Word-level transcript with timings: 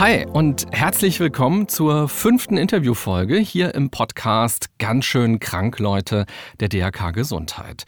Hi 0.00 0.24
und 0.24 0.66
herzlich 0.70 1.20
willkommen 1.20 1.68
zur 1.68 2.08
fünften 2.08 2.56
Interviewfolge 2.56 3.36
hier 3.36 3.74
im 3.74 3.90
Podcast 3.90 4.70
Ganz 4.78 5.04
schön 5.04 5.40
krank, 5.40 5.78
Leute, 5.78 6.24
der 6.58 6.70
DRK 6.70 7.10
Gesundheit. 7.10 7.84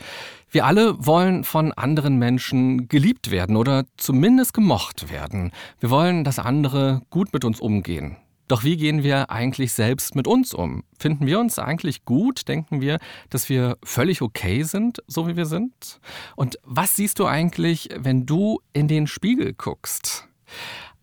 Wir 0.51 0.67
alle 0.67 1.07
wollen 1.07 1.43
von 1.43 1.73
anderen 1.73 2.19
Menschen 2.19 2.87
geliebt 2.89 3.31
werden 3.31 3.57
oder 3.57 3.87
zumindest 3.97 4.53
gemocht 4.53 5.11
werden. 5.11 5.53
Wir 5.81 5.89
wollen, 5.89 6.23
dass 6.23 6.39
andere 6.39 7.01
gut 7.09 7.33
mit 7.33 7.47
uns 7.47 7.61
umgehen. 7.61 8.19
Doch 8.47 8.63
wie 8.63 8.77
gehen 8.77 9.03
wir 9.03 9.31
eigentlich 9.31 9.73
selbst 9.73 10.15
mit 10.15 10.27
uns 10.27 10.53
um? 10.53 10.85
Finden 10.99 11.25
wir 11.25 11.41
uns 11.41 11.59
eigentlich 11.59 12.05
gut? 12.05 12.47
Denken 12.47 12.83
wir, 12.83 12.99
dass 13.31 13.49
wir 13.49 13.79
völlig 13.83 14.21
okay 14.21 14.65
sind, 14.65 15.03
so 15.07 15.29
wie 15.29 15.37
wir 15.37 15.47
sind? 15.47 15.99
Und 16.37 16.59
was 16.63 16.95
siehst 16.95 17.21
du 17.21 17.25
eigentlich, 17.25 17.89
wenn 17.97 18.27
du 18.27 18.61
in 18.75 18.87
den 18.87 19.07
Spiegel 19.07 19.55
guckst? 19.55 20.29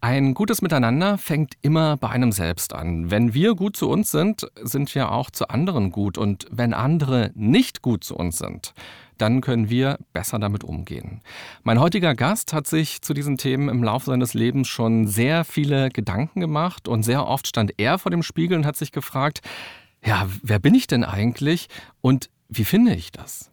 Ein 0.01 0.33
gutes 0.33 0.61
Miteinander 0.61 1.17
fängt 1.17 1.55
immer 1.61 1.97
bei 1.97 2.09
einem 2.09 2.31
selbst 2.31 2.73
an. 2.73 3.11
Wenn 3.11 3.33
wir 3.33 3.55
gut 3.55 3.75
zu 3.75 3.89
uns 3.89 4.11
sind, 4.11 4.47
sind 4.61 4.95
wir 4.95 5.11
auch 5.11 5.29
zu 5.29 5.49
anderen 5.49 5.91
gut. 5.91 6.17
Und 6.17 6.45
wenn 6.49 6.73
andere 6.73 7.31
nicht 7.35 7.81
gut 7.81 8.05
zu 8.05 8.15
uns 8.15 8.37
sind, 8.37 8.73
dann 9.17 9.41
können 9.41 9.69
wir 9.69 9.97
besser 10.13 10.39
damit 10.39 10.63
umgehen. 10.63 11.19
Mein 11.63 11.81
heutiger 11.81 12.15
Gast 12.15 12.53
hat 12.53 12.65
sich 12.65 13.01
zu 13.01 13.13
diesen 13.13 13.37
Themen 13.37 13.67
im 13.67 13.83
Laufe 13.83 14.05
seines 14.05 14.33
Lebens 14.33 14.69
schon 14.69 15.05
sehr 15.05 15.43
viele 15.43 15.89
Gedanken 15.89 16.39
gemacht 16.39 16.87
und 16.87 17.03
sehr 17.03 17.27
oft 17.27 17.45
stand 17.45 17.73
er 17.77 17.99
vor 17.99 18.09
dem 18.09 18.23
Spiegel 18.23 18.57
und 18.57 18.65
hat 18.65 18.77
sich 18.77 18.93
gefragt, 18.93 19.41
ja, 20.05 20.29
wer 20.41 20.59
bin 20.59 20.75
ich 20.75 20.87
denn 20.87 21.03
eigentlich 21.03 21.67
und 21.99 22.29
wie 22.47 22.63
finde 22.63 22.95
ich 22.95 23.11
das? 23.11 23.51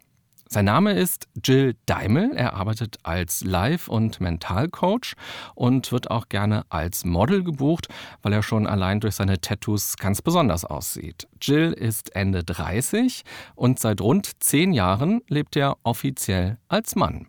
Sein 0.48 0.66
Name 0.66 0.92
ist 0.92 1.26
Jill 1.42 1.74
Daimel. 1.86 2.30
Er 2.36 2.54
arbeitet 2.54 2.98
als 3.02 3.42
Life- 3.42 3.90
und 3.90 4.20
Mentalcoach 4.20 5.14
und 5.56 5.90
wird 5.90 6.10
auch 6.12 6.28
gerne 6.28 6.64
als 6.68 7.04
Model 7.04 7.42
gebucht, 7.42 7.88
weil 8.22 8.32
er 8.32 8.44
schon 8.44 8.68
allein 8.68 9.00
durch 9.00 9.16
seine 9.16 9.40
Tattoos 9.40 9.96
ganz 9.96 10.22
besonders 10.22 10.64
aussieht. 10.64 11.26
Jill 11.42 11.72
ist 11.72 12.14
Ende 12.14 12.44
30 12.44 13.24
und 13.56 13.80
seit 13.80 14.00
rund 14.00 14.40
zehn 14.40 14.72
Jahren 14.72 15.20
lebt 15.28 15.56
er 15.56 15.78
offiziell 15.82 16.58
als 16.68 16.94
Mann. 16.94 17.26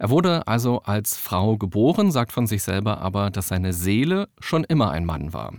Er 0.00 0.08
wurde 0.08 0.48
also 0.48 0.80
als 0.80 1.18
Frau 1.18 1.58
geboren, 1.58 2.10
sagt 2.10 2.32
von 2.32 2.46
sich 2.46 2.62
selber 2.62 3.02
aber, 3.02 3.28
dass 3.28 3.48
seine 3.48 3.74
Seele 3.74 4.30
schon 4.40 4.64
immer 4.64 4.90
ein 4.92 5.04
Mann 5.04 5.34
war. 5.34 5.52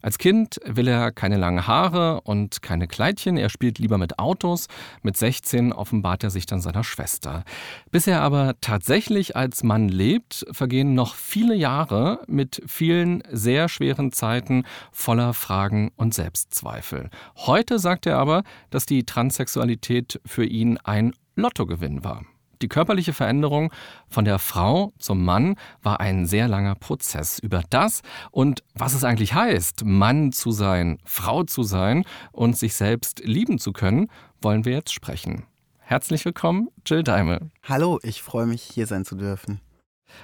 Als 0.00 0.16
Kind 0.16 0.58
will 0.64 0.88
er 0.88 1.12
keine 1.12 1.36
langen 1.36 1.66
Haare 1.66 2.22
und 2.22 2.62
keine 2.62 2.88
Kleidchen, 2.88 3.36
er 3.36 3.50
spielt 3.50 3.78
lieber 3.78 3.98
mit 3.98 4.18
Autos. 4.18 4.68
Mit 5.02 5.18
16 5.18 5.74
offenbart 5.74 6.24
er 6.24 6.30
sich 6.30 6.46
dann 6.46 6.62
seiner 6.62 6.82
Schwester. 6.82 7.44
Bis 7.90 8.06
er 8.06 8.22
aber 8.22 8.54
tatsächlich 8.62 9.36
als 9.36 9.62
Mann 9.62 9.90
lebt, 9.90 10.46
vergehen 10.50 10.94
noch 10.94 11.14
viele 11.14 11.54
Jahre 11.54 12.22
mit 12.26 12.62
vielen 12.66 13.22
sehr 13.30 13.68
schweren 13.68 14.12
Zeiten 14.12 14.64
voller 14.92 15.34
Fragen 15.34 15.90
und 15.96 16.14
Selbstzweifel. 16.14 17.10
Heute 17.36 17.78
sagt 17.78 18.06
er 18.06 18.16
aber, 18.16 18.44
dass 18.70 18.86
die 18.86 19.04
Transsexualität 19.04 20.22
für 20.24 20.46
ihn 20.46 20.78
ein 20.78 21.12
Lottogewinn 21.36 22.02
war. 22.02 22.22
Die 22.64 22.68
körperliche 22.68 23.12
Veränderung 23.12 23.70
von 24.08 24.24
der 24.24 24.38
Frau 24.38 24.94
zum 24.98 25.22
Mann 25.22 25.56
war 25.82 26.00
ein 26.00 26.24
sehr 26.24 26.48
langer 26.48 26.74
Prozess. 26.74 27.38
Über 27.38 27.62
das 27.68 28.00
und 28.30 28.62
was 28.72 28.94
es 28.94 29.04
eigentlich 29.04 29.34
heißt, 29.34 29.84
Mann 29.84 30.32
zu 30.32 30.50
sein, 30.50 30.96
Frau 31.04 31.42
zu 31.42 31.62
sein 31.62 32.04
und 32.32 32.56
sich 32.56 32.74
selbst 32.74 33.20
lieben 33.22 33.58
zu 33.58 33.74
können, 33.74 34.10
wollen 34.40 34.64
wir 34.64 34.72
jetzt 34.72 34.94
sprechen. 34.94 35.44
Herzlich 35.76 36.24
willkommen, 36.24 36.70
Jill 36.86 37.02
Daimel. 37.02 37.50
Hallo, 37.64 38.00
ich 38.02 38.22
freue 38.22 38.46
mich, 38.46 38.62
hier 38.62 38.86
sein 38.86 39.04
zu 39.04 39.14
dürfen. 39.14 39.60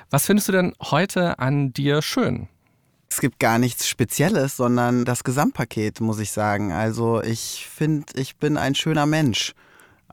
Was 0.09 0.25
findest 0.25 0.49
du 0.49 0.53
denn 0.53 0.73
heute 0.81 1.39
an 1.41 1.75
dir 1.75 2.01
schön? 2.01 2.49
Es 3.11 3.21
gibt 3.21 3.39
gar 3.39 3.59
nichts 3.59 3.87
Spezielles, 3.87 4.57
sondern 4.57 5.05
das 5.05 5.25
Gesamtpaket, 5.25 6.01
muss 6.01 6.19
ich 6.19 6.31
sagen. 6.31 6.73
Also 6.73 7.23
ich 7.23 7.69
finde, 7.71 8.07
ich 8.15 8.37
bin 8.37 8.57
ein 8.57 8.75
schöner 8.75 9.05
Mensch. 9.05 9.53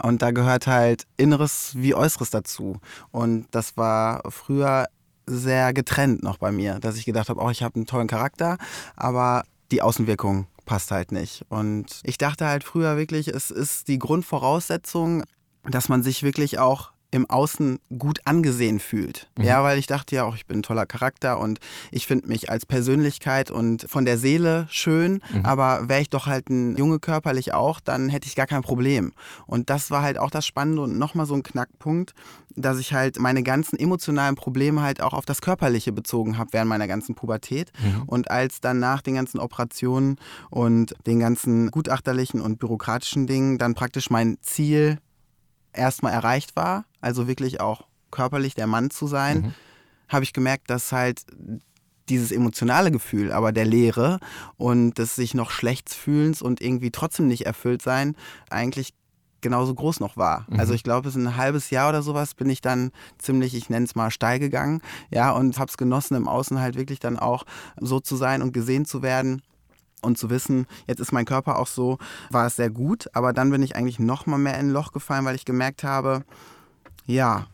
Und 0.04 0.22
da 0.22 0.32
gehört 0.32 0.68
halt 0.68 1.04
Inneres 1.18 1.72
wie 1.76 1.96
Äußeres 1.96 2.30
dazu. 2.30 2.80
Und 3.12 3.48
das 3.52 3.78
war 3.78 4.22
früher 4.30 4.88
sehr 5.26 5.74
getrennt 5.74 6.24
noch 6.24 6.38
bei 6.38 6.52
mir, 6.52 6.80
dass 6.80 6.98
ich 6.98 7.06
gedacht 7.06 7.30
habe, 7.30 7.42
oh, 7.42 7.50
ich 7.50 7.64
habe 7.64 7.76
einen 7.76 7.86
tollen 7.86 8.08
Charakter, 8.08 8.58
aber 8.96 9.44
die 9.72 9.82
Außenwirkung 9.82 10.48
passt 10.66 10.92
halt 10.92 11.12
nicht. 11.12 11.46
Und 11.50 12.00
ich 12.04 12.18
dachte 12.18 12.46
halt 12.46 12.64
früher 12.64 12.98
wirklich, 12.98 13.28
es 13.28 13.52
ist 13.52 13.88
die 13.88 14.00
Grundvoraussetzung, 14.00 15.24
dass 15.64 15.90
man 15.90 16.04
sich 16.04 16.24
wirklich 16.24 16.60
auch 16.60 16.92
im 17.12 17.30
Außen 17.30 17.80
gut 17.98 18.20
angesehen 18.26 18.80
fühlt. 18.80 19.30
Mhm. 19.38 19.46
Ja, 19.46 19.64
weil 19.64 19.80
ich 19.80 19.88
dachte 19.88 20.16
ja 20.16 20.26
auch, 20.26 20.36
ich 20.36 20.46
bin 20.46 20.60
ein 20.60 20.64
toller 20.64 20.86
Charakter 20.86 21.40
und 21.40 21.60
ich 21.92 22.06
finde 22.06 22.28
mich 22.28 22.50
als 22.50 22.66
Persönlichkeit 22.66 23.50
und 23.50 23.86
von 23.90 24.04
der 24.04 24.18
Seele 24.18 24.68
schön, 24.70 25.22
mhm. 25.34 25.46
aber 25.46 25.88
wäre 25.88 26.02
ich 26.02 26.10
doch 26.10 26.26
halt 26.26 26.50
ein 26.50 26.76
Junge 26.76 27.00
körperlich 27.00 27.54
auch, 27.54 27.80
dann 27.80 28.10
hätte 28.10 28.28
ich 28.28 28.36
gar 28.36 28.48
kein 28.48 28.62
Problem. 28.62 29.14
Und 29.46 29.70
das 29.70 29.90
war 29.90 30.02
halt 30.02 30.18
auch 30.18 30.30
das 30.30 30.46
Spannende 30.46 30.82
und 30.82 30.98
nochmal 30.98 31.26
so 31.26 31.34
ein 31.34 31.44
Knackpunkt, 31.44 32.14
dass 32.56 32.80
ich 32.80 32.94
halt 32.94 33.20
meine 33.20 33.44
ganzen 33.44 33.80
emotionalen 33.80 34.36
Probleme 34.36 34.82
halt 34.82 35.02
auch 35.02 35.14
auf 35.14 35.26
das 35.26 35.42
Körperliche 35.42 35.94
bezogen 35.94 36.38
habe 36.38 36.52
während 36.52 36.70
meiner 36.70 36.88
ganzen 36.88 37.16
Pubertät. 37.16 37.72
Mhm. 37.82 38.04
Und 38.04 38.32
als 38.32 38.60
dann 38.60 38.80
nach 38.80 39.02
den 39.02 39.16
ganzen 39.16 39.40
Operationen 39.40 40.18
und 40.50 40.94
den 41.06 41.20
ganzen 41.20 41.72
gutachterlichen 41.72 42.42
und 42.42 42.60
bürokratischen 42.60 43.28
Dingen 43.28 43.58
dann 43.58 43.76
praktisch 43.76 44.10
mein 44.10 44.38
Ziel 44.42 44.98
erstmal 45.72 46.12
erreicht 46.12 46.56
war, 46.56 46.86
also 47.02 47.28
wirklich 47.28 47.60
auch 47.62 47.86
körperlich 48.12 48.56
der 48.56 48.68
Mann 48.68 48.90
zu 48.90 49.08
sein, 49.08 49.42
mhm. 49.42 49.54
habe 50.10 50.24
ich 50.24 50.34
gemerkt, 50.34 50.70
dass 50.70 50.92
halt 50.92 51.22
dieses 52.10 52.32
emotionale 52.32 52.92
Gefühl, 52.92 53.32
aber 53.32 53.52
der 53.52 53.66
Leere 53.66 54.20
und 54.56 54.98
des 54.98 55.16
sich 55.16 55.34
noch 55.34 55.52
schlecht 55.52 55.90
fühlens 55.94 56.42
und 56.42 56.62
irgendwie 56.62 56.92
trotzdem 56.92 57.28
nicht 57.28 57.46
erfüllt 57.46 57.82
sein, 57.82 58.16
eigentlich 58.50 58.94
genauso 59.42 59.74
groß 59.74 60.00
noch 60.00 60.18
war. 60.18 60.46
Mhm. 60.50 60.60
Also 60.60 60.74
ich 60.74 60.84
glaube, 60.84 61.10
es 61.10 61.16
ist 61.16 61.22
ein 61.22 61.38
halbes 61.38 61.70
Jahr 61.70 61.90
oder 61.90 62.02
sowas 62.02 62.34
bin 62.34 62.50
ich 62.50 62.62
dann 62.62 62.92
ziemlich, 63.18 63.56
ich 63.56 63.70
nenne 63.70 63.86
es 63.86 63.96
mal, 63.96 64.10
steil 64.10 64.40
gegangen, 64.40 64.82
ja, 65.12 65.32
und 65.32 65.60
habe 65.60 65.70
es 65.70 65.78
genossen, 65.78 66.16
im 66.16 66.28
Außen 66.28 66.60
halt 66.60 66.76
wirklich 66.76 67.00
dann 67.00 67.20
auch 67.20 67.44
so 67.80 68.00
zu 68.00 68.16
sein 68.16 68.42
und 68.42 68.54
gesehen 68.54 68.86
zu 68.86 69.02
werden 69.02 69.42
und 70.02 70.18
zu 70.18 70.30
wissen, 70.30 70.68
jetzt 70.88 71.00
ist 71.00 71.12
mein 71.12 71.26
Körper 71.26 71.60
auch 71.60 71.68
so, 71.68 71.98
war 72.30 72.48
es 72.48 72.56
sehr 72.56 72.70
gut. 72.70 73.10
Aber 73.14 73.34
dann 73.34 73.50
bin 73.50 73.64
ich 73.64 73.76
eigentlich 73.76 74.00
noch 74.00 74.26
mal 74.26 74.38
mehr 74.38 74.60
in 74.60 74.68
ein 74.68 74.72
Loch 74.72 74.92
gefallen, 74.92 75.26
weil 75.26 75.36
ich 75.36 75.46
gemerkt 75.46 75.84
habe, 75.84 76.24
ja, 77.08 77.48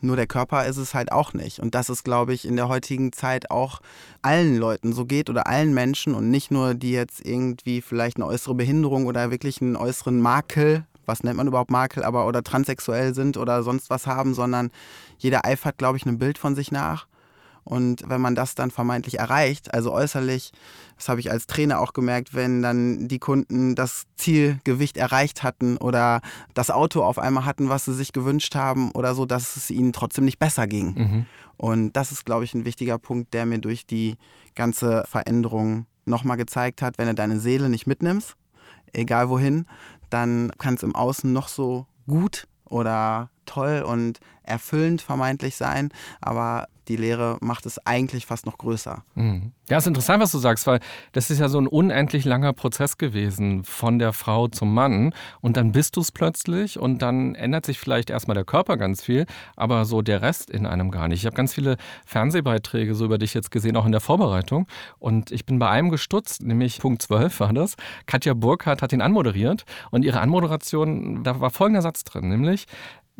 nur 0.00 0.16
der 0.16 0.26
Körper 0.26 0.64
ist 0.66 0.78
es 0.78 0.94
halt 0.94 1.12
auch 1.12 1.34
nicht. 1.34 1.60
Und 1.60 1.74
das 1.74 1.90
ist, 1.90 2.04
glaube 2.04 2.32
ich, 2.32 2.46
in 2.46 2.56
der 2.56 2.68
heutigen 2.68 3.12
Zeit 3.12 3.50
auch 3.50 3.80
allen 4.22 4.56
Leuten 4.56 4.92
so 4.94 5.04
geht 5.04 5.28
oder 5.28 5.46
allen 5.46 5.74
Menschen 5.74 6.14
und 6.14 6.30
nicht 6.30 6.50
nur 6.50 6.74
die 6.74 6.92
jetzt 6.92 7.24
irgendwie 7.24 7.82
vielleicht 7.82 8.16
eine 8.16 8.26
äußere 8.26 8.54
Behinderung 8.54 9.06
oder 9.06 9.30
wirklich 9.30 9.60
einen 9.60 9.76
äußeren 9.76 10.20
Makel, 10.20 10.86
was 11.04 11.22
nennt 11.22 11.36
man 11.36 11.48
überhaupt 11.48 11.70
Makel, 11.70 12.02
aber 12.02 12.26
oder 12.26 12.42
transsexuell 12.42 13.14
sind 13.14 13.36
oder 13.36 13.62
sonst 13.62 13.90
was 13.90 14.06
haben, 14.06 14.32
sondern 14.32 14.70
jeder 15.18 15.44
eifert, 15.44 15.76
glaube 15.76 15.98
ich, 15.98 16.06
ein 16.06 16.18
Bild 16.18 16.38
von 16.38 16.54
sich 16.54 16.72
nach. 16.72 17.06
Und 17.70 18.02
wenn 18.04 18.20
man 18.20 18.34
das 18.34 18.56
dann 18.56 18.72
vermeintlich 18.72 19.20
erreicht, 19.20 19.72
also 19.72 19.92
äußerlich, 19.92 20.50
das 20.96 21.08
habe 21.08 21.20
ich 21.20 21.30
als 21.30 21.46
Trainer 21.46 21.78
auch 21.78 21.92
gemerkt, 21.92 22.34
wenn 22.34 22.62
dann 22.62 23.06
die 23.06 23.20
Kunden 23.20 23.76
das 23.76 24.06
Zielgewicht 24.16 24.96
erreicht 24.96 25.44
hatten 25.44 25.76
oder 25.76 26.20
das 26.52 26.72
Auto 26.72 27.04
auf 27.04 27.20
einmal 27.20 27.44
hatten, 27.44 27.68
was 27.68 27.84
sie 27.84 27.94
sich 27.94 28.12
gewünscht 28.12 28.56
haben 28.56 28.90
oder 28.90 29.14
so, 29.14 29.24
dass 29.24 29.54
es 29.54 29.70
ihnen 29.70 29.92
trotzdem 29.92 30.24
nicht 30.24 30.40
besser 30.40 30.66
ging. 30.66 30.94
Mhm. 30.96 31.26
Und 31.58 31.92
das 31.92 32.10
ist, 32.10 32.26
glaube 32.26 32.42
ich, 32.42 32.54
ein 32.54 32.64
wichtiger 32.64 32.98
Punkt, 32.98 33.34
der 33.34 33.46
mir 33.46 33.60
durch 33.60 33.86
die 33.86 34.16
ganze 34.56 35.04
Veränderung 35.08 35.86
nochmal 36.06 36.38
gezeigt 36.38 36.82
hat, 36.82 36.98
wenn 36.98 37.06
du 37.06 37.14
deine 37.14 37.38
Seele 37.38 37.68
nicht 37.68 37.86
mitnimmst, 37.86 38.34
egal 38.92 39.28
wohin, 39.28 39.66
dann 40.08 40.50
kann 40.58 40.74
es 40.74 40.82
im 40.82 40.96
Außen 40.96 41.32
noch 41.32 41.46
so 41.46 41.86
gut 42.08 42.48
oder 42.64 43.30
toll 43.46 43.84
und 43.86 44.18
erfüllend 44.42 45.02
vermeintlich 45.02 45.54
sein, 45.54 45.90
aber 46.20 46.66
die 46.90 46.96
Lehre 46.96 47.38
macht 47.40 47.66
es 47.66 47.78
eigentlich 47.86 48.26
fast 48.26 48.46
noch 48.46 48.58
größer. 48.58 49.04
Mhm. 49.14 49.52
Ja, 49.68 49.78
ist 49.78 49.86
interessant, 49.86 50.20
was 50.20 50.32
du 50.32 50.38
sagst, 50.38 50.66
weil 50.66 50.80
das 51.12 51.30
ist 51.30 51.38
ja 51.38 51.48
so 51.48 51.60
ein 51.60 51.68
unendlich 51.68 52.24
langer 52.24 52.52
Prozess 52.52 52.98
gewesen 52.98 53.62
von 53.62 54.00
der 54.00 54.12
Frau 54.12 54.48
zum 54.48 54.74
Mann 54.74 55.14
und 55.40 55.56
dann 55.56 55.70
bist 55.70 55.96
du 55.96 56.00
es 56.00 56.10
plötzlich 56.10 56.80
und 56.80 57.00
dann 57.00 57.36
ändert 57.36 57.66
sich 57.66 57.78
vielleicht 57.78 58.10
erstmal 58.10 58.34
der 58.34 58.44
Körper 58.44 58.76
ganz 58.76 59.04
viel, 59.04 59.26
aber 59.54 59.84
so 59.84 60.02
der 60.02 60.20
Rest 60.20 60.50
in 60.50 60.66
einem 60.66 60.90
gar 60.90 61.06
nicht. 61.06 61.20
Ich 61.20 61.26
habe 61.26 61.36
ganz 61.36 61.54
viele 61.54 61.76
Fernsehbeiträge 62.04 62.96
so 62.96 63.04
über 63.04 63.18
dich 63.18 63.32
jetzt 63.32 63.52
gesehen, 63.52 63.76
auch 63.76 63.86
in 63.86 63.92
der 63.92 64.00
Vorbereitung 64.00 64.66
und 64.98 65.30
ich 65.30 65.46
bin 65.46 65.60
bei 65.60 65.70
einem 65.70 65.90
gestutzt, 65.90 66.42
nämlich 66.42 66.80
Punkt 66.80 67.02
12 67.02 67.38
war 67.38 67.52
das. 67.52 67.76
Katja 68.06 68.34
Burkhardt 68.34 68.82
hat 68.82 68.92
ihn 68.92 69.00
anmoderiert 69.00 69.64
und 69.92 70.04
ihre 70.04 70.20
Anmoderation, 70.20 71.22
da 71.22 71.40
war 71.40 71.50
folgender 71.50 71.82
Satz 71.82 72.02
drin, 72.02 72.28
nämlich 72.28 72.66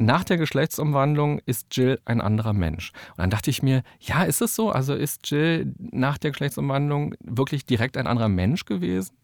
nach 0.01 0.25
der 0.25 0.39
Geschlechtsumwandlung 0.39 1.41
ist 1.47 1.77
Jill 1.77 2.01
ein 2.05 2.21
anderer 2.21 2.53
Mensch. 2.53 2.93
Und 3.11 3.19
dann 3.19 3.31
dachte 3.31 3.51
ich 3.51 3.63
mir, 3.63 3.83
ja, 4.01 4.23
ist 4.23 4.41
es 4.41 4.57
so? 4.57 4.71
Also 4.71 4.95
ist 4.95 5.31
Jill 5.31 5.75
nach 5.79 6.19
der 6.19 6.31
Geschlechtsumwandlung 6.31 7.15
wirklich 7.21 7.67
direkt 7.67 7.97
ein 7.97 8.07
anderer 8.07 8.29
Mensch 8.29 8.65
gewesen? 8.65 9.15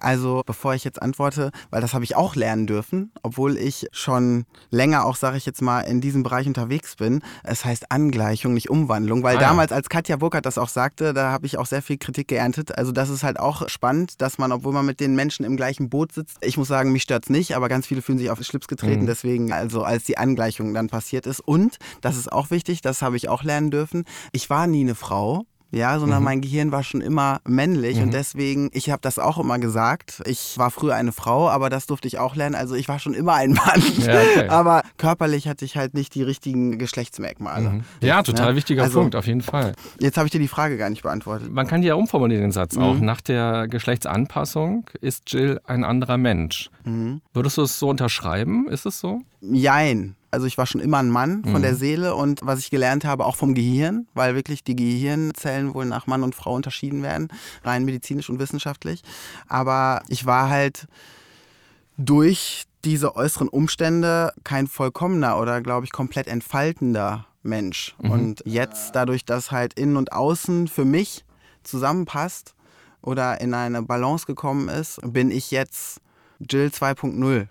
Also 0.00 0.42
bevor 0.46 0.74
ich 0.74 0.84
jetzt 0.84 1.00
antworte, 1.00 1.50
weil 1.70 1.80
das 1.80 1.94
habe 1.94 2.04
ich 2.04 2.16
auch 2.16 2.34
lernen 2.34 2.66
dürfen, 2.66 3.12
obwohl 3.22 3.56
ich 3.56 3.86
schon 3.92 4.44
länger 4.70 5.04
auch, 5.04 5.16
sage 5.16 5.36
ich 5.36 5.46
jetzt 5.46 5.62
mal, 5.62 5.80
in 5.80 6.00
diesem 6.00 6.22
Bereich 6.22 6.46
unterwegs 6.46 6.96
bin. 6.96 7.22
Es 7.44 7.64
heißt 7.64 7.90
Angleichung, 7.90 8.54
nicht 8.54 8.70
Umwandlung, 8.70 9.22
weil 9.22 9.36
ah, 9.36 9.40
damals, 9.40 9.72
als 9.72 9.88
Katja 9.88 10.16
Burkhardt 10.16 10.46
das 10.46 10.58
auch 10.58 10.68
sagte, 10.68 11.14
da 11.14 11.30
habe 11.30 11.46
ich 11.46 11.58
auch 11.58 11.66
sehr 11.66 11.82
viel 11.82 11.98
Kritik 11.98 12.28
geerntet. 12.28 12.76
Also 12.76 12.92
das 12.92 13.10
ist 13.10 13.22
halt 13.22 13.38
auch 13.38 13.68
spannend, 13.68 14.20
dass 14.20 14.38
man, 14.38 14.52
obwohl 14.52 14.72
man 14.72 14.86
mit 14.86 15.00
den 15.00 15.14
Menschen 15.14 15.44
im 15.44 15.56
gleichen 15.56 15.88
Boot 15.88 16.12
sitzt, 16.12 16.38
ich 16.40 16.56
muss 16.56 16.68
sagen, 16.68 16.92
mich 16.92 17.02
stört 17.02 17.24
es 17.24 17.30
nicht, 17.30 17.56
aber 17.56 17.68
ganz 17.68 17.86
viele 17.86 18.02
fühlen 18.02 18.18
sich 18.18 18.30
auf 18.30 18.40
Schlips 18.42 18.68
getreten, 18.68 19.02
mhm. 19.02 19.06
deswegen, 19.06 19.52
also 19.52 19.82
als 19.82 20.04
die 20.04 20.18
Angleichung 20.18 20.74
dann 20.74 20.88
passiert 20.88 21.26
ist. 21.26 21.40
Und, 21.40 21.78
das 22.00 22.16
ist 22.16 22.32
auch 22.32 22.50
wichtig, 22.50 22.80
das 22.80 23.02
habe 23.02 23.16
ich 23.16 23.28
auch 23.28 23.42
lernen 23.42 23.70
dürfen, 23.70 24.04
ich 24.32 24.50
war 24.50 24.66
nie 24.66 24.80
eine 24.80 24.94
Frau 24.94 25.44
ja, 25.70 25.98
sondern 25.98 26.20
mhm. 26.20 26.24
mein 26.24 26.40
Gehirn 26.40 26.72
war 26.72 26.82
schon 26.82 27.00
immer 27.00 27.40
männlich 27.46 27.96
mhm. 27.96 28.04
und 28.04 28.14
deswegen, 28.14 28.70
ich 28.72 28.90
habe 28.90 29.00
das 29.02 29.18
auch 29.18 29.38
immer 29.38 29.58
gesagt. 29.58 30.22
Ich 30.26 30.58
war 30.58 30.70
früher 30.70 30.94
eine 30.94 31.12
Frau, 31.12 31.48
aber 31.48 31.70
das 31.70 31.86
durfte 31.86 32.08
ich 32.08 32.18
auch 32.18 32.34
lernen. 32.34 32.54
Also 32.54 32.74
ich 32.74 32.88
war 32.88 32.98
schon 32.98 33.14
immer 33.14 33.34
ein 33.34 33.52
Mann, 33.52 33.82
ja, 33.98 34.20
okay. 34.20 34.48
aber 34.48 34.82
körperlich 34.96 35.48
hatte 35.48 35.64
ich 35.64 35.76
halt 35.76 35.94
nicht 35.94 36.14
die 36.14 36.22
richtigen 36.22 36.78
Geschlechtsmerkmale. 36.78 37.70
Mhm. 37.70 37.84
Ja, 38.00 38.22
total 38.22 38.50
ja? 38.50 38.56
wichtiger 38.56 38.82
also, 38.84 39.00
Punkt, 39.00 39.16
auf 39.16 39.26
jeden 39.26 39.42
Fall. 39.42 39.74
Jetzt 39.98 40.16
habe 40.16 40.26
ich 40.26 40.32
dir 40.32 40.40
die 40.40 40.48
Frage 40.48 40.76
gar 40.76 40.90
nicht 40.90 41.02
beantwortet. 41.02 41.52
Man 41.52 41.66
kann 41.66 41.82
die 41.82 41.88
ja 41.88 41.94
umformulieren, 41.94 42.42
den 42.42 42.52
Satz 42.52 42.76
auch. 42.76 42.94
Mhm. 42.94 43.04
Nach 43.04 43.20
der 43.20 43.68
Geschlechtsanpassung 43.68 44.90
ist 45.00 45.32
Jill 45.32 45.60
ein 45.64 45.84
anderer 45.84 46.16
Mensch. 46.16 46.70
Mhm. 46.84 47.20
Würdest 47.32 47.58
du 47.58 47.62
es 47.62 47.78
so 47.78 47.88
unterschreiben? 47.88 48.68
Ist 48.68 48.86
es 48.86 49.00
so? 49.00 49.20
Jein. 49.40 50.16
Also 50.30 50.46
ich 50.46 50.58
war 50.58 50.66
schon 50.66 50.80
immer 50.80 50.98
ein 50.98 51.10
Mann 51.10 51.42
von 51.42 51.54
mhm. 51.54 51.62
der 51.62 51.74
Seele 51.74 52.14
und 52.14 52.40
was 52.42 52.60
ich 52.60 52.70
gelernt 52.70 53.04
habe, 53.04 53.26
auch 53.26 53.36
vom 53.36 53.54
Gehirn, 53.54 54.06
weil 54.14 54.34
wirklich 54.34 54.62
die 54.62 54.76
Gehirnzellen 54.76 55.74
wohl 55.74 55.86
nach 55.86 56.06
Mann 56.06 56.22
und 56.22 56.34
Frau 56.34 56.54
unterschieden 56.54 57.02
werden, 57.02 57.28
rein 57.64 57.84
medizinisch 57.84 58.30
und 58.30 58.38
wissenschaftlich. 58.38 59.02
Aber 59.48 60.02
ich 60.08 60.26
war 60.26 60.48
halt 60.48 60.86
durch 61.96 62.64
diese 62.84 63.16
äußeren 63.16 63.48
Umstände 63.48 64.32
kein 64.44 64.66
vollkommener 64.66 65.38
oder, 65.38 65.60
glaube 65.60 65.84
ich, 65.84 65.92
komplett 65.92 66.28
entfaltender 66.28 67.26
Mensch. 67.42 67.94
Mhm. 68.00 68.10
Und 68.10 68.42
jetzt, 68.46 68.94
dadurch, 68.94 69.24
dass 69.24 69.50
halt 69.50 69.74
innen 69.74 69.96
und 69.96 70.12
außen 70.12 70.68
für 70.68 70.84
mich 70.84 71.24
zusammenpasst 71.62 72.54
oder 73.02 73.40
in 73.40 73.54
eine 73.54 73.82
Balance 73.82 74.26
gekommen 74.26 74.68
ist, 74.68 75.00
bin 75.02 75.30
ich 75.30 75.50
jetzt 75.50 76.00
Jill 76.38 76.68
2.0. 76.68 77.48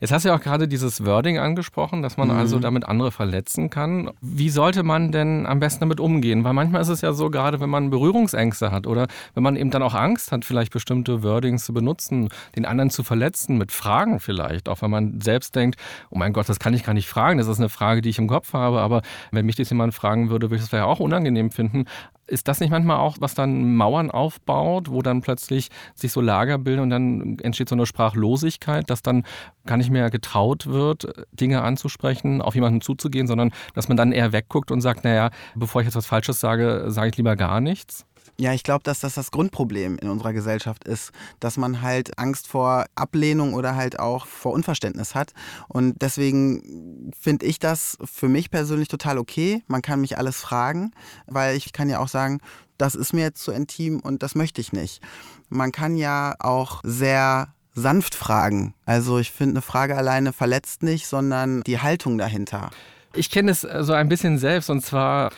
Jetzt 0.00 0.12
hast 0.12 0.24
du 0.24 0.28
ja 0.28 0.36
auch 0.36 0.40
gerade 0.40 0.68
dieses 0.68 1.04
Wording 1.04 1.38
angesprochen, 1.38 2.02
dass 2.02 2.16
man 2.16 2.28
mhm. 2.28 2.36
also 2.36 2.58
damit 2.58 2.84
andere 2.86 3.10
verletzen 3.10 3.70
kann. 3.70 4.10
Wie 4.20 4.50
sollte 4.50 4.82
man 4.82 5.12
denn 5.12 5.46
am 5.46 5.60
besten 5.60 5.80
damit 5.80 6.00
umgehen? 6.00 6.44
Weil 6.44 6.52
manchmal 6.52 6.82
ist 6.82 6.88
es 6.88 7.00
ja 7.00 7.12
so, 7.12 7.30
gerade 7.30 7.60
wenn 7.60 7.70
man 7.70 7.90
Berührungsängste 7.90 8.70
hat 8.70 8.86
oder 8.86 9.06
wenn 9.34 9.42
man 9.42 9.56
eben 9.56 9.70
dann 9.70 9.82
auch 9.82 9.94
Angst 9.94 10.32
hat, 10.32 10.44
vielleicht 10.44 10.72
bestimmte 10.72 11.22
Wordings 11.22 11.64
zu 11.64 11.72
benutzen, 11.72 12.28
den 12.56 12.66
anderen 12.66 12.90
zu 12.90 13.02
verletzen, 13.02 13.58
mit 13.58 13.72
Fragen 13.72 14.20
vielleicht, 14.20 14.68
auch 14.68 14.82
wenn 14.82 14.90
man 14.90 15.20
selbst 15.20 15.54
denkt, 15.56 15.76
oh 16.10 16.18
mein 16.18 16.32
Gott, 16.32 16.48
das 16.48 16.58
kann 16.58 16.74
ich 16.74 16.84
gar 16.84 16.94
nicht 16.94 17.08
fragen, 17.08 17.38
das 17.38 17.48
ist 17.48 17.58
eine 17.58 17.68
Frage, 17.68 18.02
die 18.02 18.08
ich 18.08 18.18
im 18.18 18.28
Kopf 18.28 18.52
habe, 18.52 18.80
aber 18.80 19.02
wenn 19.30 19.46
mich 19.46 19.56
das 19.56 19.70
jemand 19.70 19.94
fragen 19.94 20.30
würde, 20.30 20.50
würde 20.50 20.56
ich 20.56 20.62
das 20.62 20.70
vielleicht 20.70 20.84
auch 20.84 21.00
unangenehm 21.00 21.50
finden. 21.50 21.86
Ist 22.26 22.48
das 22.48 22.60
nicht 22.60 22.70
manchmal 22.70 22.98
auch, 22.98 23.16
was 23.20 23.34
dann 23.34 23.74
Mauern 23.74 24.10
aufbaut, 24.10 24.90
wo 24.90 25.02
dann 25.02 25.20
plötzlich 25.22 25.68
sich 25.94 26.12
so 26.12 26.20
Lager 26.20 26.56
bilden 26.56 26.82
und 26.82 26.90
dann 26.90 27.38
entsteht 27.40 27.68
so 27.68 27.74
eine 27.74 27.84
Sprachlosigkeit, 27.84 28.88
dass 28.88 29.02
dann 29.02 29.24
gar 29.66 29.76
nicht 29.76 29.90
mehr 29.90 30.08
getraut 30.08 30.66
wird, 30.66 31.26
Dinge 31.32 31.62
anzusprechen, 31.62 32.40
auf 32.40 32.54
jemanden 32.54 32.80
zuzugehen, 32.80 33.26
sondern 33.26 33.50
dass 33.74 33.88
man 33.88 33.96
dann 33.96 34.12
eher 34.12 34.32
wegguckt 34.32 34.70
und 34.70 34.80
sagt, 34.80 35.04
naja, 35.04 35.30
bevor 35.54 35.80
ich 35.80 35.86
jetzt 35.86 35.96
was 35.96 36.06
Falsches 36.06 36.40
sage, 36.40 36.84
sage 36.88 37.10
ich 37.10 37.16
lieber 37.16 37.36
gar 37.36 37.60
nichts? 37.60 38.06
Ja, 38.38 38.52
ich 38.52 38.62
glaube, 38.62 38.82
dass 38.82 39.00
das 39.00 39.14
das 39.14 39.30
Grundproblem 39.30 39.98
in 39.98 40.08
unserer 40.08 40.32
Gesellschaft 40.32 40.84
ist, 40.84 41.12
dass 41.38 41.56
man 41.56 41.82
halt 41.82 42.18
Angst 42.18 42.48
vor 42.48 42.86
Ablehnung 42.94 43.54
oder 43.54 43.76
halt 43.76 43.98
auch 43.98 44.26
vor 44.26 44.52
Unverständnis 44.52 45.14
hat. 45.14 45.32
Und 45.68 46.00
deswegen 46.02 47.12
finde 47.18 47.46
ich 47.46 47.58
das 47.58 47.98
für 48.04 48.28
mich 48.28 48.50
persönlich 48.50 48.88
total 48.88 49.18
okay. 49.18 49.62
Man 49.68 49.82
kann 49.82 50.00
mich 50.00 50.18
alles 50.18 50.38
fragen, 50.38 50.92
weil 51.26 51.56
ich 51.56 51.72
kann 51.72 51.88
ja 51.88 51.98
auch 51.98 52.08
sagen, 52.08 52.40
das 52.78 52.94
ist 52.94 53.12
mir 53.12 53.22
jetzt 53.22 53.42
zu 53.42 53.52
intim 53.52 54.00
und 54.00 54.22
das 54.22 54.34
möchte 54.34 54.60
ich 54.60 54.72
nicht. 54.72 55.00
Man 55.48 55.70
kann 55.70 55.96
ja 55.96 56.34
auch 56.40 56.80
sehr 56.84 57.48
sanft 57.74 58.14
fragen. 58.14 58.74
Also 58.86 59.18
ich 59.18 59.30
finde, 59.30 59.52
eine 59.52 59.62
Frage 59.62 59.96
alleine 59.96 60.32
verletzt 60.32 60.82
nicht, 60.82 61.06
sondern 61.06 61.62
die 61.62 61.80
Haltung 61.80 62.18
dahinter. 62.18 62.70
Ich 63.14 63.30
kenne 63.30 63.50
es 63.50 63.60
so 63.60 63.92
ein 63.92 64.08
bisschen 64.08 64.38
selbst 64.38 64.70
und 64.70 64.82
zwar 64.84 65.30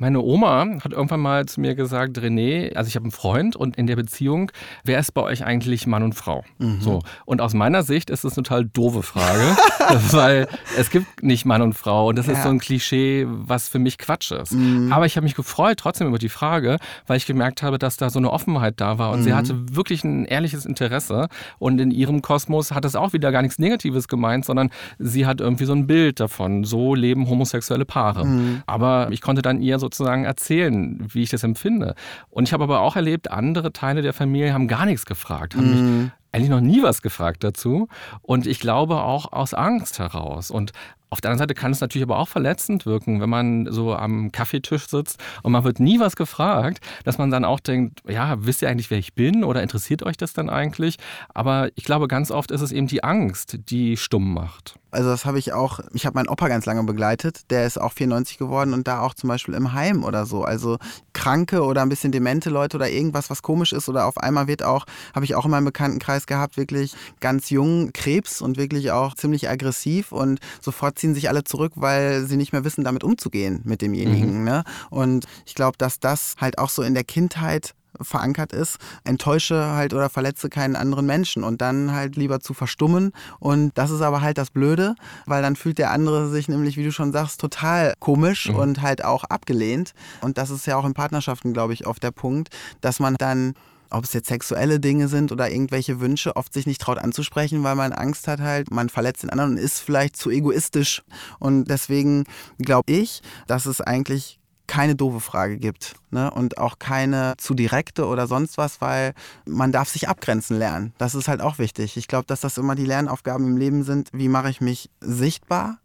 meine 0.00 0.22
Oma 0.22 0.66
hat 0.82 0.92
irgendwann 0.92 1.20
mal 1.20 1.44
zu 1.46 1.60
mir 1.60 1.74
gesagt, 1.74 2.18
René, 2.18 2.74
also 2.74 2.88
ich 2.88 2.96
habe 2.96 3.04
einen 3.04 3.12
Freund 3.12 3.54
und 3.54 3.76
in 3.76 3.86
der 3.86 3.96
Beziehung, 3.96 4.50
wer 4.82 4.98
ist 4.98 5.12
bei 5.12 5.20
euch 5.20 5.44
eigentlich 5.44 5.86
Mann 5.86 6.02
und 6.02 6.14
Frau? 6.14 6.42
Mhm. 6.58 6.80
So. 6.80 7.02
Und 7.26 7.42
aus 7.42 7.52
meiner 7.52 7.82
Sicht 7.82 8.08
ist 8.08 8.24
das 8.24 8.36
eine 8.36 8.44
total 8.44 8.64
doofe 8.64 9.02
Frage, 9.02 9.56
weil 10.10 10.48
es 10.78 10.88
gibt 10.88 11.22
nicht 11.22 11.44
Mann 11.44 11.60
und 11.60 11.74
Frau 11.74 12.08
und 12.08 12.16
das 12.16 12.28
ja. 12.28 12.32
ist 12.32 12.42
so 12.42 12.48
ein 12.48 12.58
Klischee, 12.58 13.26
was 13.28 13.68
für 13.68 13.78
mich 13.78 13.98
Quatsch 13.98 14.32
ist. 14.32 14.54
Mhm. 14.54 14.90
Aber 14.90 15.04
ich 15.04 15.16
habe 15.16 15.24
mich 15.24 15.34
gefreut 15.34 15.78
trotzdem 15.78 16.08
über 16.08 16.18
die 16.18 16.30
Frage, 16.30 16.78
weil 17.06 17.18
ich 17.18 17.26
gemerkt 17.26 17.62
habe, 17.62 17.78
dass 17.78 17.98
da 17.98 18.08
so 18.08 18.18
eine 18.18 18.30
Offenheit 18.30 18.80
da 18.80 18.96
war 18.96 19.10
und 19.10 19.20
mhm. 19.20 19.24
sie 19.24 19.34
hatte 19.34 19.54
wirklich 19.76 20.02
ein 20.02 20.24
ehrliches 20.24 20.64
Interesse 20.64 21.28
und 21.58 21.78
in 21.78 21.90
ihrem 21.90 22.22
Kosmos 22.22 22.72
hat 22.72 22.86
es 22.86 22.96
auch 22.96 23.12
wieder 23.12 23.30
gar 23.32 23.42
nichts 23.42 23.58
Negatives 23.58 24.08
gemeint, 24.08 24.46
sondern 24.46 24.70
sie 24.98 25.26
hat 25.26 25.42
irgendwie 25.42 25.66
so 25.66 25.74
ein 25.74 25.86
Bild 25.86 26.20
davon, 26.20 26.64
so 26.64 26.94
leben 26.94 27.28
homosexuelle 27.28 27.84
Paare. 27.84 28.24
Mhm. 28.24 28.62
Aber 28.66 29.08
ich 29.10 29.20
konnte 29.20 29.42
dann 29.42 29.60
ihr 29.60 29.78
so 29.78 29.89
sozusagen 29.90 30.24
erzählen, 30.24 30.98
wie 31.12 31.22
ich 31.22 31.30
das 31.30 31.42
empfinde. 31.42 31.94
Und 32.28 32.48
ich 32.48 32.52
habe 32.52 32.64
aber 32.64 32.80
auch 32.80 32.96
erlebt, 32.96 33.30
andere 33.30 33.72
Teile 33.72 34.02
der 34.02 34.12
Familie 34.12 34.52
haben 34.52 34.68
gar 34.68 34.86
nichts 34.86 35.06
gefragt, 35.06 35.54
haben 35.54 35.66
mhm. 35.66 36.02
mich 36.02 36.10
eigentlich 36.32 36.50
noch 36.50 36.60
nie 36.60 36.82
was 36.82 37.02
gefragt 37.02 37.42
dazu. 37.42 37.88
Und 38.22 38.46
ich 38.46 38.60
glaube 38.60 39.02
auch 39.02 39.32
aus 39.32 39.52
Angst 39.52 39.98
heraus. 39.98 40.50
Und 40.50 40.72
auf 41.10 41.20
der 41.20 41.30
anderen 41.30 41.48
Seite 41.48 41.54
kann 41.54 41.72
es 41.72 41.80
natürlich 41.80 42.04
aber 42.04 42.18
auch 42.18 42.28
verletzend 42.28 42.86
wirken, 42.86 43.20
wenn 43.20 43.28
man 43.28 43.66
so 43.70 43.94
am 43.94 44.32
Kaffeetisch 44.32 44.86
sitzt 44.88 45.20
und 45.42 45.52
man 45.52 45.64
wird 45.64 45.80
nie 45.80 46.00
was 46.00 46.16
gefragt, 46.16 46.80
dass 47.04 47.18
man 47.18 47.30
dann 47.30 47.44
auch 47.44 47.60
denkt, 47.60 48.00
ja, 48.08 48.36
wisst 48.44 48.62
ihr 48.62 48.68
eigentlich, 48.68 48.90
wer 48.90 48.98
ich 48.98 49.14
bin 49.14 49.44
oder 49.44 49.62
interessiert 49.62 50.02
euch 50.02 50.16
das 50.16 50.32
dann 50.32 50.48
eigentlich? 50.48 50.96
Aber 51.34 51.68
ich 51.74 51.84
glaube, 51.84 52.08
ganz 52.08 52.30
oft 52.30 52.50
ist 52.50 52.60
es 52.60 52.72
eben 52.72 52.86
die 52.86 53.04
Angst, 53.04 53.58
die 53.70 53.96
stumm 53.96 54.32
macht. 54.32 54.76
Also 54.92 55.08
das 55.08 55.24
habe 55.24 55.38
ich 55.38 55.52
auch, 55.52 55.78
ich 55.92 56.04
habe 56.04 56.14
meinen 56.14 56.28
Opa 56.28 56.48
ganz 56.48 56.66
lange 56.66 56.82
begleitet, 56.82 57.50
der 57.50 57.64
ist 57.64 57.80
auch 57.80 57.92
94 57.92 58.38
geworden 58.38 58.74
und 58.74 58.88
da 58.88 59.00
auch 59.00 59.14
zum 59.14 59.28
Beispiel 59.28 59.54
im 59.54 59.72
Heim 59.72 60.02
oder 60.02 60.26
so. 60.26 60.42
Also 60.42 60.78
kranke 61.12 61.62
oder 61.62 61.82
ein 61.82 61.88
bisschen 61.88 62.10
demente 62.10 62.50
Leute 62.50 62.76
oder 62.76 62.90
irgendwas, 62.90 63.30
was 63.30 63.42
komisch 63.42 63.72
ist 63.72 63.88
oder 63.88 64.06
auf 64.06 64.18
einmal 64.18 64.48
wird 64.48 64.64
auch, 64.64 64.86
habe 65.14 65.24
ich 65.24 65.36
auch 65.36 65.44
in 65.44 65.52
meinem 65.52 65.64
Bekanntenkreis 65.64 66.26
gehabt, 66.26 66.56
wirklich 66.56 66.94
ganz 67.20 67.50
jung 67.50 67.92
Krebs 67.92 68.42
und 68.42 68.56
wirklich 68.56 68.90
auch 68.90 69.14
ziemlich 69.14 69.48
aggressiv 69.48 70.10
und 70.10 70.40
sofort 70.60 70.98
ziehen 71.00 71.14
sich 71.14 71.28
alle 71.28 71.44
zurück, 71.44 71.72
weil 71.76 72.24
sie 72.24 72.36
nicht 72.36 72.52
mehr 72.52 72.64
wissen, 72.64 72.84
damit 72.84 73.04
umzugehen 73.04 73.60
mit 73.64 73.82
demjenigen. 73.82 74.38
Mhm. 74.38 74.44
Ne? 74.44 74.64
Und 74.90 75.26
ich 75.46 75.54
glaube, 75.54 75.76
dass 75.78 75.98
das 75.98 76.34
halt 76.40 76.58
auch 76.58 76.70
so 76.70 76.82
in 76.82 76.94
der 76.94 77.04
Kindheit 77.04 77.74
verankert 78.00 78.52
ist, 78.52 78.78
enttäusche 79.04 79.72
halt 79.72 79.92
oder 79.94 80.08
verletze 80.08 80.48
keinen 80.48 80.76
anderen 80.76 81.06
Menschen 81.06 81.42
und 81.42 81.60
dann 81.60 81.92
halt 81.92 82.16
lieber 82.16 82.40
zu 82.40 82.54
verstummen. 82.54 83.12
Und 83.38 83.76
das 83.76 83.90
ist 83.90 84.00
aber 84.00 84.20
halt 84.20 84.38
das 84.38 84.50
Blöde, 84.50 84.94
weil 85.26 85.42
dann 85.42 85.56
fühlt 85.56 85.78
der 85.78 85.90
andere 85.90 86.28
sich 86.28 86.48
nämlich, 86.48 86.76
wie 86.76 86.84
du 86.84 86.92
schon 86.92 87.12
sagst, 87.12 87.40
total 87.40 87.94
komisch 87.98 88.48
mhm. 88.48 88.56
und 88.56 88.82
halt 88.82 89.04
auch 89.04 89.24
abgelehnt. 89.24 89.92
Und 90.20 90.38
das 90.38 90.50
ist 90.50 90.66
ja 90.66 90.76
auch 90.76 90.84
in 90.84 90.94
Partnerschaften, 90.94 91.52
glaube 91.52 91.72
ich, 91.72 91.86
oft 91.86 92.02
der 92.02 92.12
Punkt, 92.12 92.50
dass 92.80 93.00
man 93.00 93.16
dann 93.16 93.54
ob 93.90 94.04
es 94.04 94.12
jetzt 94.12 94.28
sexuelle 94.28 94.80
Dinge 94.80 95.08
sind 95.08 95.32
oder 95.32 95.50
irgendwelche 95.50 96.00
Wünsche, 96.00 96.36
oft 96.36 96.52
sich 96.52 96.66
nicht 96.66 96.80
traut 96.80 96.98
anzusprechen, 96.98 97.62
weil 97.62 97.74
man 97.74 97.92
Angst 97.92 98.28
hat 98.28 98.40
halt, 98.40 98.70
man 98.70 98.88
verletzt 98.88 99.22
den 99.22 99.30
anderen 99.30 99.52
und 99.52 99.58
ist 99.58 99.80
vielleicht 99.80 100.16
zu 100.16 100.30
egoistisch. 100.30 101.02
Und 101.38 101.64
deswegen 101.64 102.24
glaube 102.58 102.92
ich, 102.92 103.22
dass 103.46 103.66
es 103.66 103.80
eigentlich 103.80 104.38
keine 104.70 104.94
doofe 104.94 105.18
Frage 105.18 105.58
gibt 105.58 105.96
ne? 106.12 106.30
und 106.30 106.58
auch 106.58 106.78
keine 106.78 107.34
zu 107.38 107.54
direkte 107.54 108.06
oder 108.06 108.28
sonst 108.28 108.56
was, 108.56 108.80
weil 108.80 109.14
man 109.44 109.72
darf 109.72 109.88
sich 109.88 110.08
abgrenzen 110.08 110.56
lernen. 110.56 110.94
Das 110.96 111.16
ist 111.16 111.26
halt 111.26 111.40
auch 111.40 111.58
wichtig. 111.58 111.96
Ich 111.96 112.06
glaube, 112.06 112.26
dass 112.26 112.40
das 112.40 112.56
immer 112.56 112.76
die 112.76 112.84
Lernaufgaben 112.84 113.48
im 113.48 113.56
Leben 113.56 113.82
sind. 113.82 114.10
Wie 114.12 114.28
mache 114.28 114.48
ich 114.48 114.60
mich 114.60 114.88
sichtbar 115.00 115.80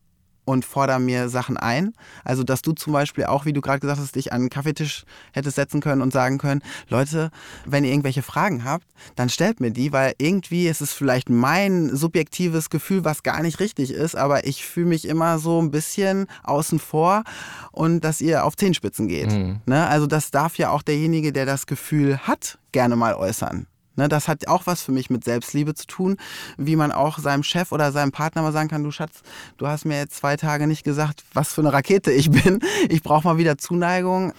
und 0.46 0.64
fordere 0.64 1.00
mir 1.00 1.30
Sachen 1.30 1.58
ein. 1.58 1.94
Also, 2.24 2.44
dass 2.44 2.62
du 2.62 2.72
zum 2.72 2.94
Beispiel 2.94 3.26
auch, 3.26 3.46
wie 3.46 3.54
du 3.54 3.62
gerade 3.62 3.80
gesagt 3.80 4.00
hast, 4.00 4.16
dich 4.16 4.32
an 4.32 4.42
einen 4.42 4.50
Kaffeetisch 4.50 5.04
hättest 5.34 5.56
setzen 5.56 5.82
können 5.82 6.02
und 6.02 6.14
sagen 6.14 6.38
können, 6.38 6.62
Leute, 6.88 7.32
wenn 7.66 7.84
ihr 7.84 7.92
irgendwelche 7.92 8.22
Fragen 8.22 8.64
habt, 8.64 8.86
dann 9.16 9.30
stellt 9.30 9.60
mir 9.60 9.72
die, 9.72 9.92
weil 9.92 10.14
irgendwie 10.18 10.68
ist 10.68 10.82
es 10.82 10.94
vielleicht 10.94 11.30
mein 11.30 11.96
subjektives 11.96 12.70
Gefühl, 12.70 13.04
was 13.04 13.24
gar 13.24 13.42
nicht 13.42 13.60
richtig 13.60 13.92
ist, 13.92 14.16
aber 14.16 14.48
ich 14.48 14.66
fühle 14.66 14.88
mich 14.88 15.08
immer 15.08 15.40
so 15.40 15.62
ein 15.62 15.72
bisschen 15.72 16.28
außen 16.44 16.80
vor 16.80 17.24
und 17.72 18.02
dass 18.02 18.22
ihr 18.22 18.46
auf 18.46 18.56
Zehenspitzen 18.56 19.08
geht. 19.08 19.32
Mhm. 19.32 19.62
Ne? 19.66 19.88
Also, 19.88 20.08
das 20.08 20.32
darf 20.32 20.58
ja 20.58 20.70
auch 20.70 20.82
derjenige, 20.82 21.34
der 21.34 21.46
das 21.46 21.66
Gefühl 21.66 22.20
hat, 22.20 22.60
gerne 22.72 22.96
mal 22.96 23.16
äußern. 23.16 23.68
Ne, 23.96 24.10
das 24.10 24.28
hat 24.28 24.48
auch 24.48 24.66
was 24.66 24.82
für 24.82 24.92
mich 24.92 25.10
mit 25.10 25.24
Selbstliebe 25.24 25.74
zu 25.74 25.88
tun, 25.88 26.18
wie 26.58 26.76
man 26.76 26.92
auch 26.92 27.18
seinem 27.18 27.44
Chef 27.44 27.72
oder 27.72 27.92
seinem 27.92 28.12
Partner 28.12 28.42
mal 28.42 28.52
sagen 28.52 28.68
kann, 28.68 28.84
du 28.84 28.92
Schatz, 28.92 29.22
du 29.58 29.68
hast 29.68 29.86
mir 29.86 29.98
jetzt 29.98 30.18
zwei 30.18 30.36
Tage 30.36 30.68
nicht 30.68 30.84
gesagt, 30.84 31.24
was 31.34 31.54
für 31.54 31.62
eine 31.62 31.72
Rakete 31.72 32.12
ich 32.12 32.30
bin. 32.30 32.60
Ich 32.90 33.04
brauche 33.04 33.26
mal 33.26 33.38
wieder 33.38 33.58
Zuneigung. 33.58 34.34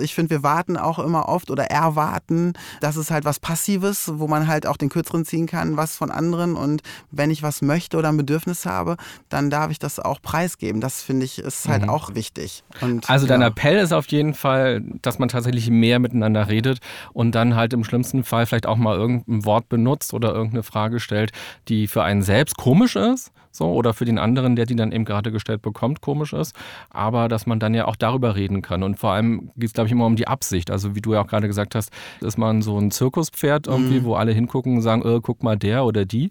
Ich 0.00 0.14
finde, 0.14 0.30
wir 0.30 0.42
warten 0.42 0.76
auch 0.76 0.98
immer 0.98 1.28
oft 1.28 1.50
oder 1.50 1.64
erwarten. 1.64 2.54
Das 2.80 2.96
ist 2.96 3.10
halt 3.10 3.24
was 3.24 3.40
Passives, 3.40 4.10
wo 4.14 4.26
man 4.26 4.46
halt 4.46 4.66
auch 4.66 4.76
den 4.76 4.88
Kürzeren 4.88 5.24
ziehen 5.24 5.46
kann, 5.46 5.76
was 5.76 5.96
von 5.96 6.10
anderen. 6.10 6.54
Und 6.54 6.82
wenn 7.10 7.30
ich 7.30 7.42
was 7.42 7.62
möchte 7.62 7.96
oder 7.96 8.08
ein 8.08 8.16
Bedürfnis 8.16 8.66
habe, 8.66 8.96
dann 9.28 9.50
darf 9.50 9.70
ich 9.70 9.78
das 9.78 9.98
auch 9.98 10.20
preisgeben. 10.22 10.80
Das 10.80 11.02
finde 11.02 11.24
ich 11.26 11.38
ist 11.38 11.68
halt 11.68 11.82
mhm. 11.82 11.90
auch 11.90 12.14
wichtig. 12.14 12.64
Und, 12.80 13.08
also 13.08 13.26
dein 13.26 13.40
ja. 13.40 13.48
Appell 13.48 13.78
ist 13.78 13.92
auf 13.92 14.06
jeden 14.08 14.34
Fall, 14.34 14.82
dass 15.02 15.18
man 15.18 15.28
tatsächlich 15.28 15.70
mehr 15.70 15.98
miteinander 15.98 16.48
redet 16.48 16.78
und 17.12 17.34
dann 17.34 17.56
halt 17.56 17.72
im 17.72 17.84
schlimmsten 17.84 18.24
Fall 18.24 18.46
vielleicht 18.46 18.66
auch 18.66 18.76
mal 18.76 18.96
irgendein 18.96 19.44
Wort 19.44 19.68
benutzt 19.68 20.14
oder 20.14 20.32
irgendeine 20.32 20.62
Frage 20.62 21.00
stellt, 21.00 21.32
die 21.68 21.86
für 21.86 22.02
einen 22.02 22.22
selbst 22.22 22.56
komisch 22.56 22.96
ist 22.96 23.32
so 23.50 23.72
oder 23.72 23.94
für 23.94 24.04
den 24.04 24.18
anderen, 24.18 24.56
der 24.56 24.66
die 24.66 24.76
dann 24.76 24.92
eben 24.92 25.04
gerade 25.04 25.32
gestellt 25.32 25.62
bekommt, 25.62 26.00
komisch 26.00 26.32
ist, 26.32 26.54
aber 26.90 27.28
dass 27.28 27.46
man 27.46 27.58
dann 27.60 27.74
ja 27.74 27.86
auch 27.86 27.96
darüber 27.96 28.36
reden 28.36 28.62
kann. 28.62 28.82
Und 28.82 28.98
vor 28.98 29.12
allem 29.12 29.50
geht 29.56 29.68
es 29.68 29.72
glaube 29.72 29.86
ich 29.88 29.92
immer 29.92 30.06
um 30.06 30.16
die 30.16 30.28
Absicht, 30.28 30.70
also 30.70 30.94
wie 30.94 31.00
du 31.00 31.14
ja 31.14 31.22
auch 31.22 31.26
gerade 31.26 31.46
gesagt 31.46 31.74
hast, 31.74 31.92
ist 32.20 32.38
man 32.38 32.62
so 32.62 32.78
ein 32.78 32.90
Zirkuspferd 32.90 33.66
irgendwie, 33.66 34.00
mhm. 34.00 34.04
wo 34.04 34.14
alle 34.14 34.32
hingucken 34.32 34.76
und 34.76 34.82
sagen, 34.82 35.02
äh, 35.02 35.20
guck 35.22 35.42
mal 35.42 35.56
der 35.56 35.84
oder 35.84 36.04
die 36.04 36.30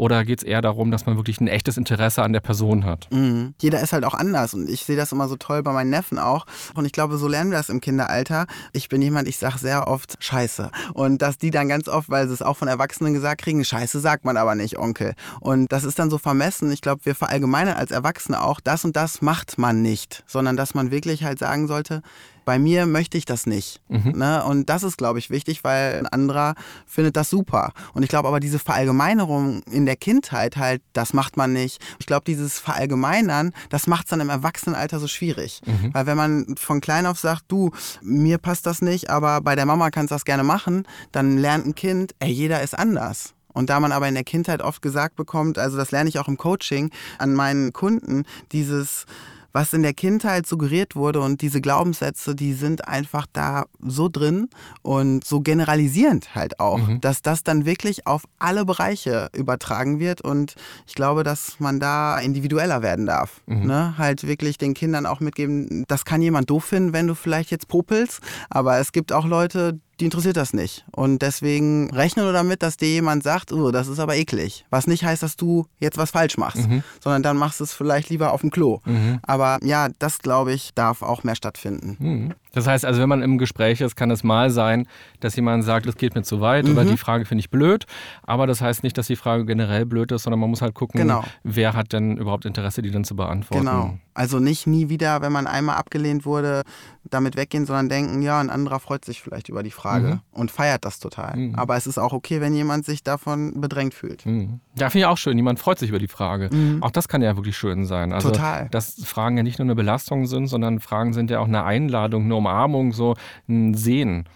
oder 0.00 0.24
geht 0.24 0.38
es 0.38 0.44
eher 0.44 0.62
darum, 0.62 0.90
dass 0.90 1.04
man 1.04 1.16
wirklich 1.16 1.42
ein 1.42 1.46
echtes 1.46 1.76
Interesse 1.76 2.22
an 2.22 2.32
der 2.32 2.40
Person 2.40 2.86
hat? 2.86 3.06
Mhm. 3.12 3.52
Jeder 3.60 3.82
ist 3.82 3.92
halt 3.92 4.06
auch 4.06 4.14
anders 4.14 4.54
und 4.54 4.66
ich 4.66 4.84
sehe 4.86 4.96
das 4.96 5.12
immer 5.12 5.28
so 5.28 5.36
toll 5.36 5.62
bei 5.62 5.72
meinen 5.72 5.90
Neffen 5.90 6.18
auch. 6.18 6.46
Und 6.74 6.86
ich 6.86 6.92
glaube, 6.92 7.18
so 7.18 7.28
lernen 7.28 7.50
wir 7.50 7.58
das 7.58 7.68
im 7.68 7.82
Kinderalter. 7.82 8.46
Ich 8.72 8.88
bin 8.88 9.02
jemand, 9.02 9.28
ich 9.28 9.36
sage 9.36 9.58
sehr 9.58 9.88
oft 9.88 10.16
Scheiße. 10.18 10.70
Und 10.94 11.20
dass 11.20 11.36
die 11.36 11.50
dann 11.50 11.68
ganz 11.68 11.86
oft, 11.86 12.08
weil 12.08 12.26
sie 12.28 12.32
es 12.32 12.40
auch 12.40 12.56
von 12.56 12.66
Erwachsenen 12.66 13.12
gesagt 13.12 13.42
kriegen, 13.42 13.62
Scheiße 13.62 14.00
sagt 14.00 14.24
man 14.24 14.38
aber 14.38 14.54
nicht, 14.54 14.78
Onkel. 14.78 15.12
Und 15.38 15.70
das 15.70 15.84
ist 15.84 15.98
dann 15.98 16.08
so 16.08 16.16
vermessen. 16.16 16.72
Ich 16.72 16.80
glaube, 16.80 17.04
wir 17.04 17.14
verallgemeinern 17.14 17.76
als 17.76 17.90
Erwachsene 17.90 18.42
auch, 18.42 18.60
das 18.60 18.86
und 18.86 18.96
das 18.96 19.20
macht 19.20 19.58
man 19.58 19.82
nicht, 19.82 20.24
sondern 20.26 20.56
dass 20.56 20.72
man 20.72 20.90
wirklich 20.90 21.24
halt 21.24 21.38
sagen 21.38 21.68
sollte, 21.68 22.00
bei 22.44 22.58
mir 22.58 22.86
möchte 22.86 23.18
ich 23.18 23.24
das 23.24 23.46
nicht. 23.46 23.80
Mhm. 23.88 24.12
Ne? 24.16 24.44
Und 24.44 24.68
das 24.68 24.82
ist, 24.82 24.98
glaube 24.98 25.18
ich, 25.18 25.30
wichtig, 25.30 25.64
weil 25.64 25.98
ein 25.98 26.06
anderer 26.06 26.54
findet 26.86 27.16
das 27.16 27.30
super. 27.30 27.72
Und 27.94 28.02
ich 28.02 28.08
glaube 28.08 28.28
aber, 28.28 28.40
diese 28.40 28.58
Verallgemeinerung 28.58 29.62
in 29.70 29.86
der 29.86 29.96
Kindheit 29.96 30.56
halt, 30.56 30.82
das 30.92 31.12
macht 31.12 31.36
man 31.36 31.52
nicht. 31.52 31.80
Ich 31.98 32.06
glaube, 32.06 32.24
dieses 32.26 32.58
Verallgemeinern, 32.58 33.52
das 33.68 33.86
macht 33.86 34.06
es 34.06 34.10
dann 34.10 34.20
im 34.20 34.30
Erwachsenenalter 34.30 34.98
so 34.98 35.08
schwierig. 35.08 35.60
Mhm. 35.66 35.94
Weil 35.94 36.06
wenn 36.06 36.16
man 36.16 36.56
von 36.56 36.80
klein 36.80 37.06
auf 37.06 37.18
sagt, 37.18 37.44
du, 37.48 37.70
mir 38.02 38.38
passt 38.38 38.66
das 38.66 38.82
nicht, 38.82 39.10
aber 39.10 39.40
bei 39.40 39.54
der 39.54 39.66
Mama 39.66 39.90
kannst 39.90 40.10
du 40.10 40.14
das 40.14 40.24
gerne 40.24 40.44
machen, 40.44 40.86
dann 41.12 41.38
lernt 41.38 41.66
ein 41.66 41.74
Kind, 41.74 42.14
ey, 42.18 42.30
jeder 42.30 42.62
ist 42.62 42.78
anders. 42.78 43.34
Und 43.52 43.70
da 43.70 43.80
man 43.80 43.92
aber 43.92 44.08
in 44.08 44.14
der 44.14 44.24
Kindheit 44.24 44.62
oft 44.62 44.82
gesagt 44.82 45.16
bekommt, 45.16 45.58
also 45.58 45.76
das 45.76 45.90
lerne 45.90 46.08
ich 46.08 46.18
auch 46.18 46.28
im 46.28 46.36
Coaching 46.36 46.90
an 47.18 47.34
meinen 47.34 47.72
Kunden, 47.72 48.24
dieses 48.52 49.06
was 49.52 49.72
in 49.72 49.82
der 49.82 49.94
Kindheit 49.94 50.46
suggeriert 50.46 50.96
wurde 50.96 51.20
und 51.20 51.42
diese 51.42 51.60
Glaubenssätze, 51.60 52.34
die 52.34 52.52
sind 52.52 52.86
einfach 52.86 53.26
da 53.32 53.64
so 53.80 54.08
drin 54.08 54.48
und 54.82 55.24
so 55.24 55.40
generalisierend 55.40 56.34
halt 56.34 56.60
auch, 56.60 56.78
mhm. 56.78 57.00
dass 57.00 57.22
das 57.22 57.42
dann 57.42 57.64
wirklich 57.64 58.06
auf 58.06 58.24
alle 58.38 58.64
Bereiche 58.64 59.28
übertragen 59.34 59.98
wird 59.98 60.20
und 60.20 60.54
ich 60.86 60.94
glaube, 60.94 61.24
dass 61.24 61.58
man 61.58 61.80
da 61.80 62.18
individueller 62.18 62.82
werden 62.82 63.06
darf. 63.06 63.40
Mhm. 63.46 63.66
Ne? 63.66 63.94
Halt 63.98 64.26
wirklich 64.26 64.58
den 64.58 64.74
Kindern 64.74 65.06
auch 65.06 65.20
mitgeben, 65.20 65.84
das 65.88 66.04
kann 66.04 66.22
jemand 66.22 66.50
doof 66.50 66.64
finden, 66.64 66.92
wenn 66.92 67.06
du 67.06 67.14
vielleicht 67.14 67.50
jetzt 67.50 67.68
popelst, 67.68 68.20
aber 68.48 68.78
es 68.78 68.92
gibt 68.92 69.12
auch 69.12 69.26
Leute, 69.26 69.80
die 70.00 70.06
interessiert 70.06 70.36
das 70.36 70.52
nicht. 70.52 70.84
Und 70.92 71.22
deswegen 71.22 71.90
rechne 71.90 72.22
nur 72.22 72.32
damit, 72.32 72.62
dass 72.62 72.76
dir 72.76 72.88
jemand 72.88 73.22
sagt, 73.22 73.52
oh, 73.52 73.70
das 73.70 73.88
ist 73.88 73.98
aber 73.98 74.16
eklig. 74.16 74.64
Was 74.70 74.86
nicht 74.86 75.04
heißt, 75.04 75.22
dass 75.22 75.36
du 75.36 75.66
jetzt 75.78 75.98
was 75.98 76.10
falsch 76.10 76.38
machst, 76.38 76.68
mhm. 76.68 76.82
sondern 77.00 77.22
dann 77.22 77.36
machst 77.36 77.60
du 77.60 77.64
es 77.64 77.72
vielleicht 77.72 78.08
lieber 78.08 78.32
auf 78.32 78.40
dem 78.40 78.50
Klo. 78.50 78.80
Mhm. 78.84 79.20
Aber 79.22 79.58
ja, 79.62 79.88
das 79.98 80.18
glaube 80.18 80.52
ich, 80.52 80.74
darf 80.74 81.02
auch 81.02 81.22
mehr 81.22 81.36
stattfinden. 81.36 81.96
Mhm. 81.98 82.34
Das 82.52 82.66
heißt 82.66 82.84
also, 82.84 83.00
wenn 83.00 83.08
man 83.08 83.22
im 83.22 83.38
Gespräch 83.38 83.80
ist, 83.80 83.96
kann 83.96 84.10
es 84.10 84.24
mal 84.24 84.50
sein, 84.50 84.86
dass 85.20 85.36
jemand 85.36 85.64
sagt, 85.64 85.86
das 85.86 85.96
geht 85.96 86.14
mir 86.14 86.22
zu 86.22 86.40
weit 86.40 86.68
oder 86.68 86.84
mhm. 86.84 86.88
die 86.88 86.96
Frage 86.96 87.24
finde 87.24 87.40
ich 87.40 87.50
blöd. 87.50 87.86
Aber 88.22 88.46
das 88.46 88.60
heißt 88.60 88.82
nicht, 88.82 88.98
dass 88.98 89.06
die 89.06 89.16
Frage 89.16 89.44
generell 89.44 89.86
blöd 89.86 90.12
ist, 90.12 90.24
sondern 90.24 90.40
man 90.40 90.50
muss 90.50 90.62
halt 90.62 90.74
gucken, 90.74 91.00
genau. 91.00 91.24
wer 91.42 91.74
hat 91.74 91.92
denn 91.92 92.16
überhaupt 92.16 92.44
Interesse, 92.44 92.82
die 92.82 92.90
dann 92.90 93.04
zu 93.04 93.16
beantworten. 93.16 93.66
Genau. 93.66 93.94
Also 94.14 94.38
nicht 94.38 94.66
nie 94.66 94.88
wieder, 94.88 95.22
wenn 95.22 95.32
man 95.32 95.46
einmal 95.46 95.76
abgelehnt 95.76 96.26
wurde, 96.26 96.62
damit 97.08 97.36
weggehen, 97.36 97.64
sondern 97.64 97.88
denken, 97.88 98.22
ja, 98.22 98.40
ein 98.40 98.50
anderer 98.50 98.80
freut 98.80 99.04
sich 99.04 99.22
vielleicht 99.22 99.48
über 99.48 99.62
die 99.62 99.70
Frage 99.70 100.06
mhm. 100.06 100.20
und 100.32 100.50
feiert 100.50 100.84
das 100.84 100.98
total. 100.98 101.36
Mhm. 101.36 101.54
Aber 101.54 101.76
es 101.76 101.86
ist 101.86 101.98
auch 101.98 102.12
okay, 102.12 102.40
wenn 102.40 102.54
jemand 102.54 102.84
sich 102.84 103.02
davon 103.02 103.60
bedrängt 103.60 103.94
fühlt. 103.94 104.26
Mhm. 104.26 104.60
Ja, 104.76 104.90
finde 104.90 105.04
ich 105.04 105.06
auch 105.06 105.16
schön. 105.16 105.36
Jemand 105.36 105.58
freut 105.58 105.78
sich 105.78 105.88
über 105.88 105.98
die 105.98 106.08
Frage. 106.08 106.50
Mhm. 106.52 106.82
Auch 106.82 106.90
das 106.90 107.08
kann 107.08 107.22
ja 107.22 107.36
wirklich 107.36 107.56
schön 107.56 107.86
sein. 107.86 108.12
Also, 108.12 108.30
total. 108.30 108.68
Dass 108.70 109.02
Fragen 109.04 109.36
ja 109.36 109.42
nicht 109.42 109.58
nur 109.58 109.66
eine 109.66 109.74
Belastung 109.74 110.26
sind, 110.26 110.48
sondern 110.48 110.80
Fragen 110.80 111.12
sind 111.12 111.30
ja 111.30 111.38
auch 111.38 111.48
eine 111.48 111.64
Einladung, 111.64 112.24
eine 112.24 112.34
Umarmung, 112.40 112.92
so 112.92 113.14
ein 113.48 113.74
Sehen. 113.74 114.28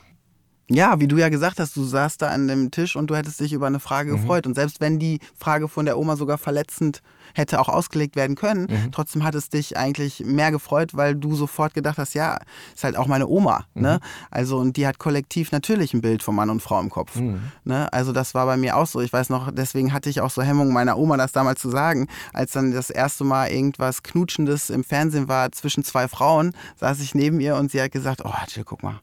Ja, 0.71 0.99
wie 0.99 1.09
du 1.09 1.19
ja 1.19 1.29
gesagt 1.29 1.61
hast, 1.61 1.77
du 1.77 1.83
saßt 1.83 2.23
da 2.23 2.29
an 2.29 2.49
dem 2.49 2.71
Tisch 2.71 2.97
und 2.97 3.09
du 3.09 3.17
hättest 3.17 3.41
dich 3.41 3.53
über 3.53 3.67
eine 3.67 3.81
Frage 3.81 4.13
mhm. 4.13 4.17
gefreut. 4.17 4.47
Und 4.47 4.55
selbst 4.55 4.81
wenn 4.81 4.99
die 4.99 5.21
Frage 5.37 5.69
von 5.69 5.85
der 5.85 5.99
Oma 5.99 6.17
sogar 6.17 6.39
verletzend 6.39 7.03
hätte 7.35 7.61
auch 7.61 7.69
ausgelegt 7.69 8.17
werden 8.17 8.37
können. 8.37 8.63
Mhm. 8.63 8.93
Trotzdem 8.93 9.25
hat 9.25 9.35
es 9.35 9.49
dich 9.49 9.77
eigentlich 9.77 10.21
mehr 10.25 10.51
gefreut, 10.51 10.95
weil 10.95 11.15
du 11.15 11.35
sofort 11.35 11.75
gedacht 11.75 11.99
hast, 11.99 12.15
ja, 12.15 12.39
ist 12.75 12.85
halt 12.85 12.97
auch 12.97 13.07
meine 13.07 13.27
Oma. 13.27 13.67
Mhm. 13.75 13.83
Ne? 13.83 14.01
Also, 14.31 14.59
und 14.59 14.77
die 14.77 14.87
hat 14.87 14.99
kollektiv 14.99 15.53
natürlich 15.53 15.93
ein 15.95 16.01
Bild 16.01 16.23
von 16.23 16.35
Mann 16.35 16.51
und 16.51 16.61
Frau 16.61 16.81
im 16.81 16.91
Kopf. 16.91 17.17
Mhm. 17.17 17.43
Ne? 17.65 17.93
Also, 17.93 18.13
das 18.13 18.35
war 18.35 18.47
bei 18.47 18.57
mir 18.57 18.77
auch 18.77 18.87
so. 18.87 19.01
Ich 19.01 19.13
weiß 19.13 19.29
noch, 19.31 19.51
deswegen 19.53 19.93
hatte 19.93 20.09
ich 20.09 20.21
auch 20.21 20.31
so 20.31 20.43
Hemmungen 20.43 20.73
meiner 20.73 20.97
Oma, 20.97 21.17
das 21.17 21.33
damals 21.33 21.61
zu 21.61 21.71
sagen. 21.71 22.07
Als 22.33 22.53
dann 22.53 22.73
das 22.73 22.91
erste 22.91 23.25
Mal 23.25 23.49
irgendwas 23.49 24.03
Knutschendes 24.03 24.71
im 24.71 24.85
Fernsehen 24.85 25.29
war 25.29 25.51
zwischen 25.53 25.85
zwei 25.85 26.09
Frauen, 26.09 26.53
saß 26.77 27.01
ich 27.01 27.15
neben 27.15 27.41
ihr 27.41 27.57
und 27.57 27.71
sie 27.71 27.83
hat 27.83 27.91
gesagt, 27.91 28.23
oh, 28.25 28.33
Jill, 28.49 28.65
guck 28.65 28.83
mal, 28.83 29.01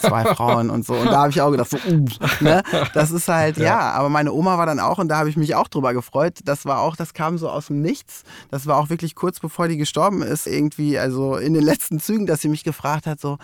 zwei 0.00 0.24
Frauen 0.34 0.70
und 0.70 0.86
so. 0.86 0.94
Und 0.94 1.06
da 1.06 1.18
habe 1.18 1.30
ich 1.30 1.40
auch 1.40 1.50
gedacht, 1.50 1.70
so, 1.70 1.76
uh, 1.76 2.04
ne? 2.40 2.62
das 2.94 3.10
ist 3.10 3.28
halt, 3.28 3.58
ja. 3.58 3.64
ja. 3.64 3.90
Aber 3.92 4.08
meine 4.08 4.32
Oma 4.32 4.58
war 4.58 4.66
dann 4.66 4.80
auch 4.80 4.98
und 4.98 5.08
da 5.08 5.18
habe 5.18 5.28
ich 5.28 5.36
mich 5.36 5.54
auch 5.54 5.68
drüber 5.68 5.92
gefreut. 5.92 6.40
Das 6.44 6.64
war 6.64 6.80
auch, 6.80 6.96
das 6.96 7.14
kam 7.14 7.38
so 7.38 7.50
aus 7.50 7.66
dem 7.66 7.73
dem 7.74 7.82
Nichts. 7.82 8.22
Das 8.50 8.66
war 8.66 8.78
auch 8.78 8.90
wirklich 8.90 9.14
kurz 9.14 9.40
bevor 9.40 9.68
die 9.68 9.76
gestorben 9.76 10.22
ist, 10.22 10.46
irgendwie, 10.46 10.98
also 10.98 11.36
in 11.36 11.54
den 11.54 11.62
letzten 11.62 12.00
Zügen, 12.00 12.26
dass 12.26 12.40
sie 12.40 12.48
mich 12.48 12.64
gefragt 12.64 13.06
hat, 13.06 13.20
so, 13.20 13.38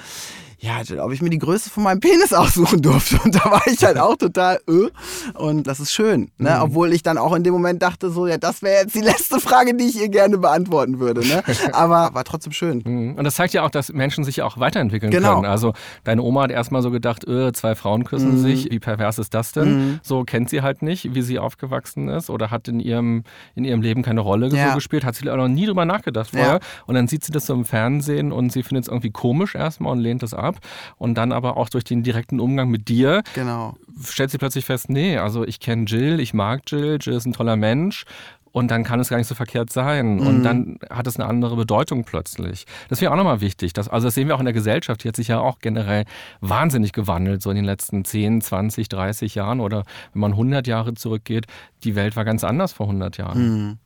ja, 0.63 0.83
ob 0.99 1.13
ich 1.13 1.23
mir 1.23 1.31
die 1.31 1.39
Größe 1.39 1.71
von 1.71 1.83
meinem 1.83 2.01
Penis 2.01 2.33
aussuchen 2.35 2.83
durfte. 2.83 3.19
Und 3.25 3.35
da 3.35 3.51
war 3.51 3.63
ich 3.67 3.83
halt 3.83 3.99
auch 3.99 4.17
total, 4.17 4.61
äh. 4.69 4.91
Und 5.39 5.67
das 5.67 5.81
ist 5.81 5.93
schön, 5.93 6.31
ne? 6.37 6.51
Mhm. 6.51 6.63
Obwohl 6.63 6.93
ich 6.93 7.03
dann 7.03 7.17
auch 7.17 7.35
in 7.35 7.43
dem 7.43 7.55
Moment 7.55 7.81
dachte, 7.83 8.11
so, 8.11 8.27
ja, 8.27 8.37
das 8.37 8.61
wäre 8.61 8.83
jetzt 8.83 8.95
die 8.95 9.01
letzte 9.11 9.41
Frage, 9.41 9.75
die 9.75 9.85
ich 9.85 9.99
ihr 9.99 10.11
gerne 10.11 10.37
beantworten 10.37 11.01
würde, 11.01 11.27
ne? 11.27 11.43
Aber 11.73 12.11
war 12.13 12.25
trotzdem 12.25 12.53
schön. 12.53 12.83
Mhm. 12.85 13.15
Und 13.17 13.25
das 13.25 13.37
zeigt 13.37 13.55
ja 13.55 13.63
auch, 13.65 13.71
dass 13.71 13.91
Menschen 13.91 14.25
sich 14.25 14.43
auch 14.43 14.59
weiterentwickeln 14.59 15.11
genau. 15.11 15.37
können. 15.37 15.47
Also 15.47 15.73
deine 16.05 16.23
Oma 16.23 16.43
hat 16.43 16.51
erstmal 16.51 16.83
so 16.83 16.91
gedacht, 16.91 17.27
öh, 17.27 17.53
zwei 17.53 17.75
Frauen 17.75 18.05
küssen 18.05 18.37
mhm. 18.37 18.43
sich, 18.43 18.71
wie 18.71 18.79
pervers 18.79 19.19
ist 19.19 19.33
das 19.33 19.53
denn? 19.53 19.93
Mhm. 19.93 20.01
So 20.03 20.25
kennt 20.25 20.51
sie 20.51 20.61
halt 20.61 20.83
nicht, 20.83 21.15
wie 21.15 21.23
sie 21.23 21.39
aufgewachsen 21.39 22.09
ist 22.09 22.29
oder 22.29 22.51
hat 22.51 22.69
in 22.69 22.81
ihrem, 22.81 23.25
in 23.55 23.65
ihrem 23.65 23.81
Leben 23.81 24.03
keine 24.03 24.21
Rolle 24.21 24.49
ja. 24.49 24.69
so 24.69 24.75
gespielt, 24.75 25.05
hat 25.05 25.15
sie 25.15 25.31
auch 25.31 25.37
noch 25.37 25.49
nie 25.49 25.65
drüber 25.65 25.87
nachgedacht 25.87 26.31
vorher. 26.31 26.55
Ja. 26.55 26.61
Und 26.87 26.97
dann 26.97 27.09
sieht 27.09 27.25
sie 27.25 27.33
das 27.33 27.47
so 27.47 27.55
im 27.55 27.65
Fernsehen 27.65 28.31
und 28.31 28.53
sie 28.53 28.63
findet 28.63 28.85
es 28.85 28.89
irgendwie 28.89 29.11
komisch 29.11 29.55
erstmal 29.55 29.93
und 29.93 30.01
lehnt 30.01 30.23
es 30.23 30.35
ab 30.35 30.50
ab 30.51 30.61
und 30.97 31.15
dann 31.15 31.33
aber 31.33 31.57
auch 31.57 31.69
durch 31.69 31.85
den 31.85 32.03
direkten 32.03 32.41
Umgang 32.41 32.69
mit 32.69 32.89
dir 32.89 33.23
genau. 33.35 33.77
stellt 34.05 34.31
sie 34.31 34.39
plötzlich 34.39 34.65
fest, 34.65 34.91
nee, 34.91 35.17
also 35.19 35.45
ich 35.45 35.61
kenne 35.61 35.85
Jill, 35.85 36.21
ich 36.21 36.35
mag 36.35 36.63
Jill, 36.67 36.99
Jill 37.01 37.15
ist 37.15 37.27
ein 37.27 37.33
toller 37.33 37.57
Mensch 37.57 38.05
und 38.53 38.71
dann 38.71 38.83
kann 38.83 38.99
es 39.01 39.09
gar 39.09 39.17
nicht 39.17 39.29
so 39.29 39.35
verkehrt 39.35 39.71
sein. 39.71 40.17
Mhm. 40.17 40.27
Und 40.27 40.43
dann 40.43 40.79
hat 40.91 41.07
es 41.07 41.19
eine 41.19 41.29
andere 41.29 41.57
Bedeutung 41.57 42.05
plötzlich. 42.05 42.67
Das 42.89 43.01
wäre 43.01 43.13
auch 43.13 43.17
nochmal 43.17 43.41
wichtig. 43.41 43.73
Dass, 43.73 43.89
also 43.89 44.09
das 44.09 44.15
sehen 44.15 44.29
wir 44.29 44.35
auch 44.35 44.41
in 44.41 44.45
der 44.47 44.55
Gesellschaft. 44.55 45.05
Die 45.05 45.09
hat 45.09 45.17
sich 45.17 45.29
ja 45.29 45.39
auch 45.39 45.61
generell 45.61 46.05
wahnsinnig 46.41 46.93
gewandelt, 46.93 47.43
so 47.43 47.51
in 47.51 47.57
den 47.57 47.65
letzten 47.65 48.05
10, 48.05 48.41
20, 48.41 48.89
30 48.89 49.37
Jahren. 49.37 49.61
Oder 49.61 49.85
wenn 50.13 50.21
man 50.21 50.33
100 50.33 50.67
Jahre 50.67 50.95
zurückgeht, 50.95 51.47
die 51.85 51.95
Welt 51.95 52.17
war 52.17 52.25
ganz 52.25 52.43
anders 52.43 52.73
vor 52.73 52.87
100 52.87 53.19
Jahren. 53.19 53.67
Mhm. 53.67 53.79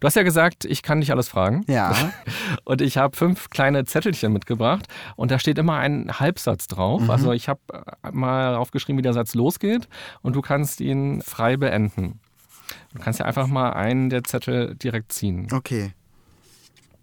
Du 0.00 0.06
hast 0.06 0.14
ja 0.14 0.22
gesagt, 0.22 0.64
ich 0.64 0.82
kann 0.82 1.00
dich 1.00 1.12
alles 1.12 1.28
fragen. 1.28 1.64
Ja. 1.68 2.12
Und 2.64 2.80
ich 2.80 2.96
habe 2.96 3.16
fünf 3.16 3.50
kleine 3.50 3.84
Zettelchen 3.84 4.32
mitgebracht 4.32 4.86
und 5.16 5.30
da 5.30 5.38
steht 5.38 5.58
immer 5.58 5.76
ein 5.76 6.20
Halbsatz 6.20 6.66
drauf. 6.66 7.02
Mhm. 7.02 7.10
Also 7.10 7.32
ich 7.32 7.48
habe 7.48 7.60
äh, 7.72 8.10
mal 8.12 8.54
aufgeschrieben, 8.54 8.98
wie 8.98 9.02
der 9.02 9.12
Satz 9.12 9.34
losgeht 9.34 9.88
und 10.22 10.36
du 10.36 10.42
kannst 10.42 10.80
ihn 10.80 11.22
frei 11.22 11.56
beenden. 11.56 12.20
Du 12.94 13.00
kannst 13.00 13.18
ja 13.18 13.26
einfach 13.26 13.46
mal 13.46 13.70
einen 13.70 14.10
der 14.10 14.24
Zettel 14.24 14.74
direkt 14.76 15.12
ziehen. 15.12 15.48
Okay. 15.52 15.92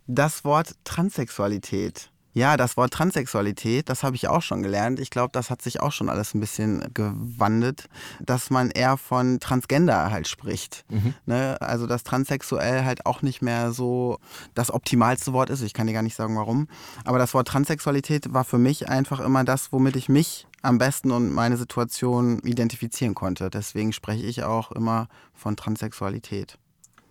Das 0.07 0.43
Wort 0.43 0.73
Transsexualität. 0.83 2.09
Ja, 2.33 2.57
das 2.57 2.77
Wort 2.77 2.93
Transsexualität, 2.93 3.89
das 3.89 4.03
habe 4.03 4.15
ich 4.15 4.27
auch 4.27 4.41
schon 4.41 4.61
gelernt. 4.61 4.99
Ich 4.99 5.09
glaube, 5.09 5.31
das 5.31 5.49
hat 5.49 5.61
sich 5.61 5.79
auch 5.79 5.91
schon 5.91 6.09
alles 6.09 6.33
ein 6.33 6.39
bisschen 6.39 6.93
gewandelt, 6.93 7.89
dass 8.19 8.49
man 8.49 8.69
eher 8.69 8.97
von 8.97 9.39
Transgender 9.39 10.11
halt 10.11 10.27
spricht. 10.27 10.85
Mhm. 10.89 11.15
Ne? 11.25 11.57
Also, 11.59 11.87
dass 11.87 12.03
transsexuell 12.03 12.85
halt 12.85 13.05
auch 13.05 13.23
nicht 13.23 13.41
mehr 13.41 13.71
so 13.71 14.19
das 14.53 14.71
optimalste 14.71 15.33
Wort 15.33 15.49
ist. 15.49 15.61
Ich 15.61 15.73
kann 15.73 15.87
dir 15.87 15.93
gar 15.93 16.03
nicht 16.03 16.15
sagen, 16.15 16.35
warum. 16.35 16.67
Aber 17.03 17.17
das 17.17 17.33
Wort 17.33 17.47
Transsexualität 17.47 18.31
war 18.31 18.43
für 18.43 18.59
mich 18.59 18.89
einfach 18.89 19.19
immer 19.19 19.43
das, 19.43 19.71
womit 19.71 19.95
ich 19.95 20.07
mich 20.07 20.45
am 20.61 20.77
besten 20.77 21.11
und 21.11 21.33
meine 21.33 21.57
Situation 21.57 22.39
identifizieren 22.43 23.15
konnte. 23.15 23.49
Deswegen 23.49 23.91
spreche 23.91 24.25
ich 24.25 24.43
auch 24.43 24.71
immer 24.71 25.07
von 25.33 25.55
Transsexualität. 25.55 26.57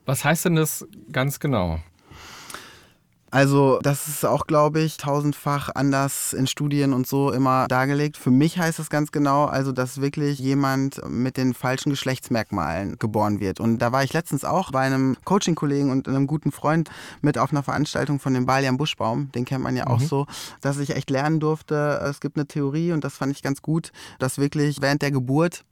Was 0.07 0.25
heißt 0.25 0.47
denn 0.47 0.55
das 0.55 0.87
ganz 1.13 1.41
genau? 1.41 1.81
Also 3.31 3.79
das 3.83 4.09
ist 4.09 4.25
auch, 4.25 4.47
glaube 4.47 4.81
ich, 4.81 4.97
tausendfach 4.97 5.71
anders 5.75 6.33
in 6.33 6.47
Studien 6.47 6.93
und 6.93 7.07
so 7.07 7.31
immer 7.31 7.67
dargelegt. 7.69 8.17
Für 8.17 8.31
mich 8.31 8.59
heißt 8.59 8.79
es 8.79 8.89
ganz 8.91 9.13
genau, 9.13 9.45
also 9.45 9.73
dass 9.73 10.01
wirklich 10.01 10.39
jemand 10.39 11.01
mit 11.09 11.37
den 11.37 11.55
falschen 11.55 11.91
Geschlechtsmerkmalen 11.91 12.99
geboren 12.99 13.41
wird. 13.41 13.61
Und 13.61 13.79
da 13.79 13.93
war 13.93 14.03
ich 14.03 14.13
letztens 14.13 14.45
auch 14.45 14.71
bei 14.71 14.81
einem 14.81 15.17
Coaching-Kollegen 15.25 15.91
und 15.91 16.09
einem 16.09 16.27
guten 16.27 16.53
Freund 16.53 16.91
mit 17.21 17.37
auf 17.39 17.51
einer 17.51 17.63
Veranstaltung 17.63 18.19
von 18.19 18.35
dem 18.35 18.47
Balian 18.47 18.77
Buschbaum, 18.77 19.31
den 19.33 19.45
kennt 19.45 19.63
man 19.63 19.77
ja 19.77 19.87
auch 19.87 20.01
mhm. 20.01 20.07
so, 20.07 20.27
dass 20.61 20.79
ich 20.79 20.97
echt 20.97 21.11
lernen 21.11 21.41
durfte, 21.41 22.01
es 22.09 22.21
gibt 22.21 22.37
eine 22.37 22.47
Theorie 22.47 22.93
und 22.93 23.05
das 23.05 23.17
fand 23.17 23.33
ich 23.33 23.43
ganz 23.43 23.63
gut, 23.63 23.93
dass 24.19 24.39
wirklich 24.39 24.81
während 24.81 25.03
der 25.03 25.11
Geburt 25.11 25.65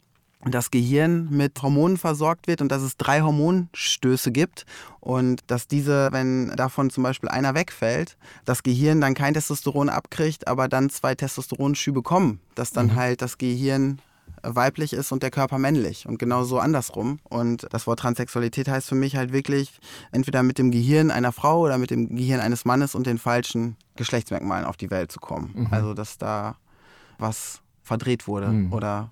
das 0.53 0.71
Gehirn 0.71 1.29
mit 1.31 1.61
Hormonen 1.63 1.97
versorgt 1.97 2.47
wird 2.47 2.61
und 2.61 2.71
dass 2.71 2.83
es 2.83 2.97
drei 2.97 3.21
Hormonstöße 3.21 4.31
gibt 4.33 4.65
und 5.01 5.41
dass 5.49 5.69
diese, 5.69 6.09
wenn 6.13 6.51
davon 6.57 6.91
zum 6.91 7.03
Beispiel 7.03 7.29
einer 7.29 7.55
wegfällt, 7.55 8.17
das 8.45 8.63
Gehirn 8.63 9.01
dann 9.01 9.15
kein 9.15 9.35
Testosteron 9.35 9.89
abkriegt, 9.89 10.49
aber 10.49 10.69
dann 10.69 10.91
zwei 10.91 11.15
Testosteronschübe 11.15 12.03
kommen, 12.03 12.41
dass 12.55 12.73
dann 12.73 12.87
mhm. 12.87 12.95
halt 12.97 13.23
das 13.23 13.39
Gehirn 13.39 14.01
weiblich 14.43 14.93
ist 14.93 15.13
und 15.13 15.23
der 15.23 15.31
Körper 15.31 15.59
männlich 15.59 16.07
und 16.07 16.19
genauso 16.19 16.59
andersrum. 16.59 17.19
Und 17.25 17.67
das 17.71 17.87
Wort 17.87 18.01
Transsexualität 18.01 18.69
heißt 18.69 18.89
für 18.89 18.95
mich 18.95 19.17
halt 19.17 19.33
wirklich 19.33 19.79
entweder 20.13 20.43
mit 20.43 20.59
dem 20.59 20.71
Gehirn 20.71 21.11
einer 21.11 21.33
Frau 21.33 21.61
oder 21.61 21.79
mit 21.79 21.91
dem 21.91 22.15
Gehirn 22.15 22.41
eines 22.41 22.65
Mannes 22.65 22.95
und 22.95 23.07
den 23.07 23.19
falschen 23.19 23.77
Geschlechtsmerkmalen 23.97 24.65
auf 24.65 24.77
die 24.77 24.91
Welt 24.91 25.11
zu 25.11 25.21
kommen. 25.21 25.53
Mhm. 25.55 25.69
Also 25.71 25.95
dass 25.95 26.19
da 26.19 26.57
was 27.19 27.61
verdreht 27.83 28.27
wurde 28.27 28.49
mhm. 28.49 28.73
oder 28.73 29.11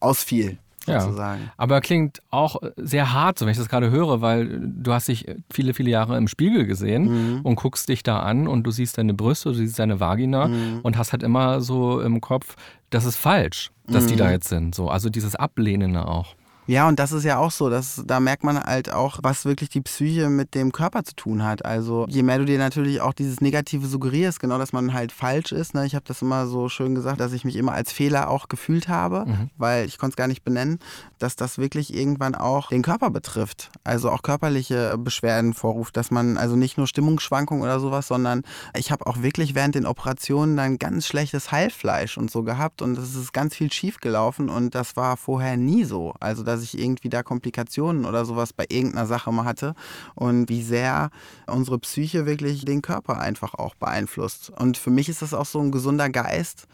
ausfiel 0.00 0.58
sozusagen. 0.86 1.42
Ja, 1.42 1.52
aber 1.56 1.80
klingt 1.80 2.20
auch 2.30 2.56
sehr 2.76 3.12
hart, 3.12 3.38
so 3.38 3.46
wenn 3.46 3.52
ich 3.52 3.58
das 3.58 3.68
gerade 3.68 3.90
höre, 3.90 4.20
weil 4.20 4.60
du 4.60 4.92
hast 4.92 5.08
dich 5.08 5.26
viele, 5.52 5.74
viele 5.74 5.90
Jahre 5.90 6.16
im 6.16 6.28
Spiegel 6.28 6.66
gesehen 6.66 7.36
mhm. 7.36 7.40
und 7.42 7.56
guckst 7.56 7.88
dich 7.88 8.02
da 8.02 8.20
an 8.20 8.46
und 8.48 8.64
du 8.64 8.70
siehst 8.70 8.98
deine 8.98 9.14
Brüste, 9.14 9.50
du 9.50 9.54
siehst 9.54 9.78
deine 9.78 10.00
Vagina 10.00 10.48
mhm. 10.48 10.80
und 10.82 10.96
hast 10.96 11.12
halt 11.12 11.22
immer 11.22 11.60
so 11.60 12.00
im 12.00 12.20
Kopf, 12.20 12.56
das 12.90 13.04
ist 13.04 13.16
falsch, 13.16 13.70
dass 13.86 14.04
mhm. 14.04 14.08
die 14.08 14.16
da 14.16 14.30
jetzt 14.30 14.48
sind. 14.48 14.74
So, 14.74 14.88
also 14.88 15.10
dieses 15.10 15.34
Ablehnende 15.34 16.06
auch. 16.06 16.34
Ja, 16.66 16.88
und 16.88 16.98
das 16.98 17.12
ist 17.12 17.24
ja 17.24 17.38
auch 17.38 17.50
so, 17.50 17.68
dass 17.68 18.02
da 18.06 18.20
merkt 18.20 18.44
man 18.44 18.58
halt 18.58 18.90
auch, 18.90 19.18
was 19.22 19.44
wirklich 19.44 19.68
die 19.68 19.82
Psyche 19.82 20.30
mit 20.30 20.54
dem 20.54 20.72
Körper 20.72 21.04
zu 21.04 21.14
tun 21.14 21.44
hat. 21.44 21.64
Also 21.64 22.06
je 22.08 22.22
mehr 22.22 22.38
du 22.38 22.44
dir 22.44 22.58
natürlich 22.58 23.00
auch 23.00 23.12
dieses 23.12 23.40
Negative 23.40 23.86
suggerierst, 23.86 24.40
genau, 24.40 24.58
dass 24.58 24.72
man 24.72 24.92
halt 24.94 25.12
falsch 25.12 25.52
ist. 25.52 25.74
Ne? 25.74 25.84
Ich 25.84 25.94
habe 25.94 26.04
das 26.06 26.22
immer 26.22 26.46
so 26.46 26.68
schön 26.68 26.94
gesagt, 26.94 27.20
dass 27.20 27.32
ich 27.32 27.44
mich 27.44 27.56
immer 27.56 27.72
als 27.72 27.92
Fehler 27.92 28.30
auch 28.30 28.48
gefühlt 28.48 28.88
habe, 28.88 29.24
mhm. 29.26 29.50
weil 29.56 29.86
ich 29.86 29.98
konnte 29.98 30.14
es 30.14 30.16
gar 30.16 30.28
nicht 30.28 30.44
benennen, 30.44 30.78
dass 31.18 31.36
das 31.36 31.58
wirklich 31.58 31.94
irgendwann 31.94 32.34
auch 32.34 32.68
den 32.68 32.82
Körper 32.82 33.10
betrifft. 33.10 33.70
Also 33.84 34.10
auch 34.10 34.22
körperliche 34.22 34.96
Beschwerden 34.98 35.52
vorruft, 35.52 35.96
dass 35.96 36.10
man 36.10 36.38
also 36.38 36.56
nicht 36.56 36.78
nur 36.78 36.86
Stimmungsschwankungen 36.86 37.62
oder 37.62 37.80
sowas, 37.80 38.08
sondern 38.08 38.42
ich 38.76 38.90
habe 38.90 39.06
auch 39.06 39.22
wirklich 39.22 39.54
während 39.54 39.74
den 39.74 39.86
Operationen 39.86 40.56
dann 40.56 40.78
ganz 40.78 41.06
schlechtes 41.06 41.52
Heilfleisch 41.52 42.16
und 42.16 42.30
so 42.30 42.42
gehabt 42.42 42.80
und 42.80 42.96
es 42.96 43.14
ist 43.14 43.32
ganz 43.32 43.54
viel 43.54 43.72
schief 43.72 44.00
gelaufen 44.00 44.48
und 44.48 44.74
das 44.74 44.96
war 44.96 45.16
vorher 45.16 45.56
nie 45.56 45.84
so. 45.84 46.14
Also 46.20 46.42
dass 46.54 46.62
ich 46.62 46.78
irgendwie 46.78 47.08
da 47.08 47.22
Komplikationen 47.22 48.04
oder 48.04 48.24
sowas 48.24 48.52
bei 48.52 48.66
irgendeiner 48.68 49.06
Sache 49.06 49.32
mal 49.32 49.44
hatte 49.44 49.74
und 50.14 50.48
wie 50.48 50.62
sehr 50.62 51.10
unsere 51.46 51.78
Psyche 51.78 52.26
wirklich 52.26 52.64
den 52.64 52.82
Körper 52.82 53.18
einfach 53.18 53.54
auch 53.54 53.74
beeinflusst. 53.74 54.50
Und 54.50 54.78
für 54.78 54.90
mich 54.90 55.08
ist 55.08 55.22
das 55.22 55.34
auch 55.34 55.46
so 55.46 55.60
ein 55.60 55.72
gesunder 55.72 56.10
Geist, 56.10 56.66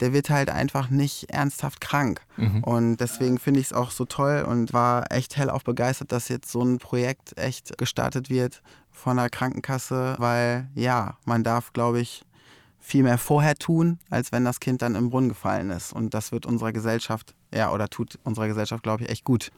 der 0.00 0.12
wird 0.12 0.30
halt 0.30 0.50
einfach 0.50 0.90
nicht 0.90 1.30
ernsthaft 1.30 1.80
krank. 1.80 2.20
Mhm. 2.36 2.62
Und 2.62 2.96
deswegen 2.98 3.38
finde 3.38 3.60
ich 3.60 3.66
es 3.66 3.72
auch 3.72 3.90
so 3.90 4.04
toll 4.04 4.44
und 4.48 4.72
war 4.72 5.10
echt 5.10 5.36
hell 5.36 5.50
auch 5.50 5.62
begeistert, 5.62 6.12
dass 6.12 6.28
jetzt 6.28 6.50
so 6.50 6.62
ein 6.62 6.78
Projekt 6.78 7.36
echt 7.36 7.76
gestartet 7.78 8.30
wird 8.30 8.62
von 8.90 9.16
der 9.16 9.30
Krankenkasse, 9.30 10.16
weil 10.18 10.68
ja, 10.74 11.16
man 11.24 11.44
darf, 11.44 11.72
glaube 11.72 12.00
ich, 12.00 12.24
viel 12.78 13.02
mehr 13.02 13.18
vorher 13.18 13.54
tun, 13.54 13.98
als 14.08 14.32
wenn 14.32 14.44
das 14.44 14.60
Kind 14.60 14.82
dann 14.82 14.94
im 14.94 15.10
Brunnen 15.10 15.28
gefallen 15.28 15.70
ist. 15.70 15.92
Und 15.92 16.14
das 16.14 16.32
wird 16.32 16.46
unserer 16.46 16.72
Gesellschaft, 16.72 17.34
ja, 17.52 17.72
oder 17.72 17.88
tut 17.88 18.18
unserer 18.24 18.48
Gesellschaft, 18.48 18.82
glaube 18.82 19.04
ich, 19.04 19.10
echt 19.10 19.24
gut. 19.24 19.50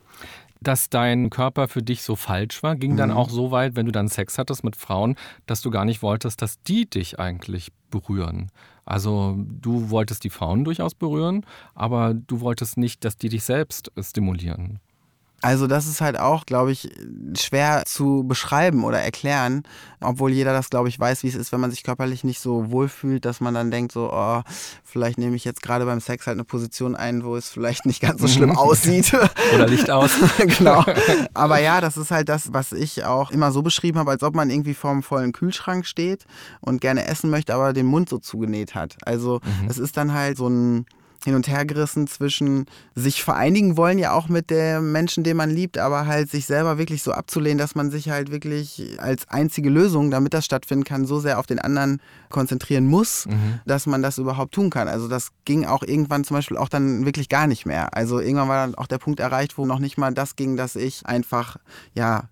Dass 0.61 0.91
dein 0.91 1.31
Körper 1.31 1.69
für 1.69 1.83
dich 1.83 2.03
so 2.03 2.17
falsch 2.17 2.63
war, 2.63 2.77
ging 2.77 2.93
mhm. 2.93 2.97
dann 2.97 3.11
auch 3.11 3.31
so 3.31 3.51
weit, 3.51 3.77
wenn 3.77 3.87
du 3.87 3.93
dann 3.93 4.09
Sex 4.09 4.39
hattest 4.39 4.63
mit 4.63 4.77
Frauen, 4.77 5.17
dass 5.47 5.63
du 5.63 5.71
gar 5.71 5.85
nicht 5.85 6.03
wolltest, 6.03 6.43
dass 6.43 6.63
die 6.63 6.89
dich 6.89 7.19
eigentlich 7.19 7.73
berühren. 7.91 8.51
Also 8.85 9.37
du 9.39 9.91
wolltest 9.91 10.25
die 10.25 10.31
Frauen 10.31 10.65
durchaus 10.65 10.95
berühren, 10.95 11.47
aber 11.75 12.15
du 12.15 12.41
wolltest 12.41 12.77
nicht, 12.77 13.05
dass 13.05 13.17
die 13.17 13.29
dich 13.29 13.45
selbst 13.45 13.91
stimulieren. 14.01 14.81
Also 15.43 15.67
das 15.67 15.87
ist 15.87 16.01
halt 16.01 16.19
auch, 16.19 16.45
glaube 16.45 16.73
ich, 16.73 16.91
schwer 17.39 17.85
zu 17.87 18.25
beschreiben 18.27 18.85
oder 18.85 19.01
erklären, 19.01 19.63
obwohl 20.01 20.33
jeder 20.33 20.53
das, 20.53 20.69
glaube 20.69 20.89
ich, 20.89 21.01
weiß, 21.01 21.23
wie 21.23 21.29
es 21.29 21.35
ist, 21.35 21.53
wenn 21.53 21.61
man 21.61 21.71
sich 21.71 21.83
körperlich 21.83 22.25
nicht 22.25 22.41
so 22.41 22.71
wohlfühlt, 22.71 23.25
dass 23.25 23.41
man 23.41 23.55
dann 23.55 23.71
denkt, 23.71 23.93
so, 23.93 24.11
oh, 24.13 24.43
vielleicht 24.85 25.19
nehme 25.19 25.37
ich 25.37 25.45
jetzt 25.45 25.63
gerade 25.63 25.87
beim 25.87 26.01
Sex 26.01 26.27
halt 26.27 26.37
eine 26.37 26.45
Position 26.45 26.95
ein, 26.95 27.25
wo 27.25 27.37
es 27.37 27.49
vielleicht 27.49 27.87
nicht 27.87 28.03
ganz 28.03 28.21
so 28.21 28.29
schlimm 28.29 28.57
aussieht. 28.57 29.13
oder 29.55 29.67
Licht 29.67 29.91
aus. 29.91 30.13
genau. 30.59 30.85
Aber 31.35 31.59
ja, 31.59 31.81
das 31.81 31.97
ist 31.97 32.11
halt 32.11 32.29
das, 32.29 32.53
was 32.53 32.73
ich 32.73 33.05
auch 33.05 33.31
immer 33.31 33.51
so 33.51 33.63
beschrieben 33.63 33.99
habe, 33.99 34.11
als 34.11 34.23
ob 34.23 34.35
man 34.35 34.51
irgendwie 34.51 34.75
vorm 34.75 35.03
vollen 35.03 35.33
Kühlschrank 35.33 35.87
steht 35.87 36.27
und 36.61 36.81
gerne 36.81 37.07
essen 37.07 37.31
möchte, 37.31 37.55
aber 37.55 37.73
den 37.73 37.87
Mund 37.87 38.09
so 38.09 38.19
zugenäht 38.19 38.75
hat. 38.75 38.97
Also 39.05 39.41
mhm. 39.43 39.69
es 39.69 39.79
ist 39.79 39.97
dann 39.97 40.13
halt 40.13 40.37
so 40.37 40.49
ein 40.49 40.87
hin 41.25 41.35
und 41.35 41.49
her 41.49 41.65
gerissen 41.65 42.07
zwischen 42.07 42.67
sich 42.95 43.23
vereinigen 43.23 43.77
wollen 43.77 43.99
ja 43.99 44.13
auch 44.13 44.29
mit 44.29 44.51
dem 44.51 44.93
Menschen, 44.93 45.25
den 45.25 45.37
man 45.37 45.51
liebt, 45.51 45.79
aber 45.79 46.07
halt 46.07 46.31
sich 46.31 46.47
selber 46.47 46.79
wirklich 46.79 47.03
so 47.03 47.13
abzulehnen, 47.13 47.59
dass 47.59 47.75
man 47.75 47.91
sich 47.91 48.11
halt 48.11 48.31
wirklich 48.31 48.97
als 48.99 49.29
einzige 49.29 49.71
Lösung, 49.71 50.11
damit 50.11 50.35
das 50.35 50.45
stattfinden 50.45 50.85
kann, 50.85 51.07
so 51.07 51.21
sehr 51.21 51.39
auf 51.39 51.47
den 51.47 51.59
anderen 51.59 52.01
konzentrieren 52.29 52.87
muss, 52.87 53.27
mhm. 53.27 53.61
dass 53.67 53.87
man 53.87 54.03
das 54.03 54.19
überhaupt 54.19 54.55
tun 54.55 54.71
kann. 54.71 54.89
Also 54.89 55.09
das 55.09 55.31
ging 55.45 55.67
auch 55.67 55.83
irgendwann 55.83 56.25
zum 56.25 56.37
Beispiel 56.37 56.57
auch 56.57 56.69
dann 56.69 57.05
wirklich 57.05 57.29
gar 57.29 57.47
nicht 57.47 57.67
mehr. 57.67 57.95
Also 57.95 58.21
irgendwann 58.21 58.49
war 58.49 58.67
dann 58.67 58.75
auch 58.75 58.87
der 58.87 58.99
Punkt 58.99 59.21
erreicht, 59.21 59.59
wo 59.59 59.67
noch 59.67 59.79
nicht 59.79 59.99
mal 59.99 60.13
das 60.13 60.37
ging, 60.37 60.57
dass 60.57 60.77
ich 60.77 61.07
einfach, 61.07 61.57
ja, 61.95 62.29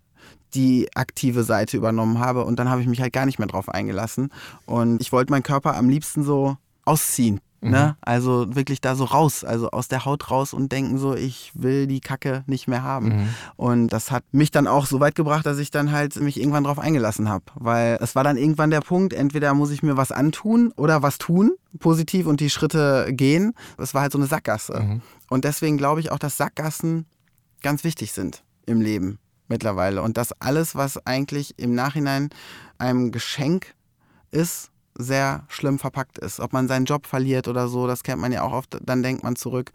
die 0.55 0.89
aktive 0.95 1.45
Seite 1.45 1.77
übernommen 1.77 2.19
habe 2.19 2.45
und 2.45 2.59
dann 2.59 2.71
habe 2.71 2.81
ich 2.81 2.87
mich 2.87 3.01
halt 3.01 3.13
gar 3.13 3.27
nicht 3.27 3.39
mehr 3.39 3.49
drauf 3.49 3.69
eingelassen 3.69 4.31
und 4.65 5.01
ich 5.01 5.13
wollte 5.13 5.31
meinen 5.31 5.43
Körper 5.43 5.77
am 5.77 5.91
liebsten 5.91 6.25
so 6.25 6.57
ausziehen? 6.85 7.41
Mhm. 7.61 7.71
Ne? 7.71 7.97
Also 8.01 8.55
wirklich 8.55 8.81
da 8.81 8.95
so 8.95 9.05
raus, 9.05 9.45
also 9.45 9.71
aus 9.71 9.89
der 9.89 10.05
Haut 10.05 10.31
raus 10.31 10.53
und 10.55 10.71
denken 10.71 10.99
so, 10.99 11.15
ich 11.15 11.51
will 11.55 11.87
die 11.87 12.01
Kacke 12.01 12.45
nicht 12.47 12.69
mehr 12.69 12.83
haben. 12.83 13.09
Mhm. 13.09 13.29
Und 13.57 13.89
das 13.89 14.11
hat 14.11 14.25
mich 14.33 14.51
dann 14.51 14.67
auch 14.67 14.87
so 14.87 15.01
weit 15.01 15.15
gebracht, 15.15 15.47
dass 15.47 15.59
ich 15.59 15.71
dann 15.71 15.91
halt 15.91 16.17
mich 16.17 16.39
irgendwann 16.39 16.65
drauf 16.65 16.79
eingelassen 16.79 17.29
habe. 17.29 17.45
Weil 17.55 17.99
es 18.01 18.15
war 18.15 18.25
dann 18.25 18.37
irgendwann 18.37 18.71
der 18.71 18.81
Punkt, 18.81 19.13
entweder 19.13 19.55
muss 19.55 19.71
ich 19.71 19.83
mir 19.83 19.97
was 19.97 20.13
antun 20.13 20.73
oder 20.77 21.03
was 21.03 21.19
tun, 21.19 21.53
positiv 21.81 22.27
und 22.27 22.41
die 22.41 22.51
Schritte 22.51 23.09
gehen. 23.11 23.55
Es 23.77 23.95
war 23.95 24.03
halt 24.03 24.13
so 24.13 24.19
eine 24.19 24.27
Sackgasse. 24.27 24.81
Mhm. 24.81 25.03
Und 25.29 25.45
deswegen 25.45 25.79
glaube 25.79 26.01
ich 26.01 26.13
auch, 26.13 26.19
dass 26.19 26.37
Sackgassen 26.37 27.07
ganz 27.63 27.83
wichtig 27.83 28.13
sind 28.13 28.45
im 28.67 28.81
Leben 28.81 29.19
mittlerweile. 29.49 30.03
Und 30.03 30.17
dass 30.17 30.33
alles, 30.41 30.77
was 30.77 31.05
eigentlich 31.07 31.59
im 31.59 31.75
Nachhinein 31.75 32.31
einem 32.79 33.11
Geschenk 33.11 33.75
ist, 34.31 34.71
sehr 34.99 35.45
schlimm 35.49 35.79
verpackt 35.79 36.19
ist. 36.19 36.41
Ob 36.41 36.53
man 36.53 36.69
seinen 36.69 36.85
Job 36.85 37.07
verliert 37.07 37.49
oder 37.49 37.69
so, 37.69 37.87
das 37.87 38.03
kennt 38.03 38.21
man 38.21 38.33
ja 38.33 38.43
auch 38.43 38.53
oft, 38.53 38.79
dann 38.83 39.03
denkt 39.03 39.23
man 39.23 39.37
zurück, 39.37 39.73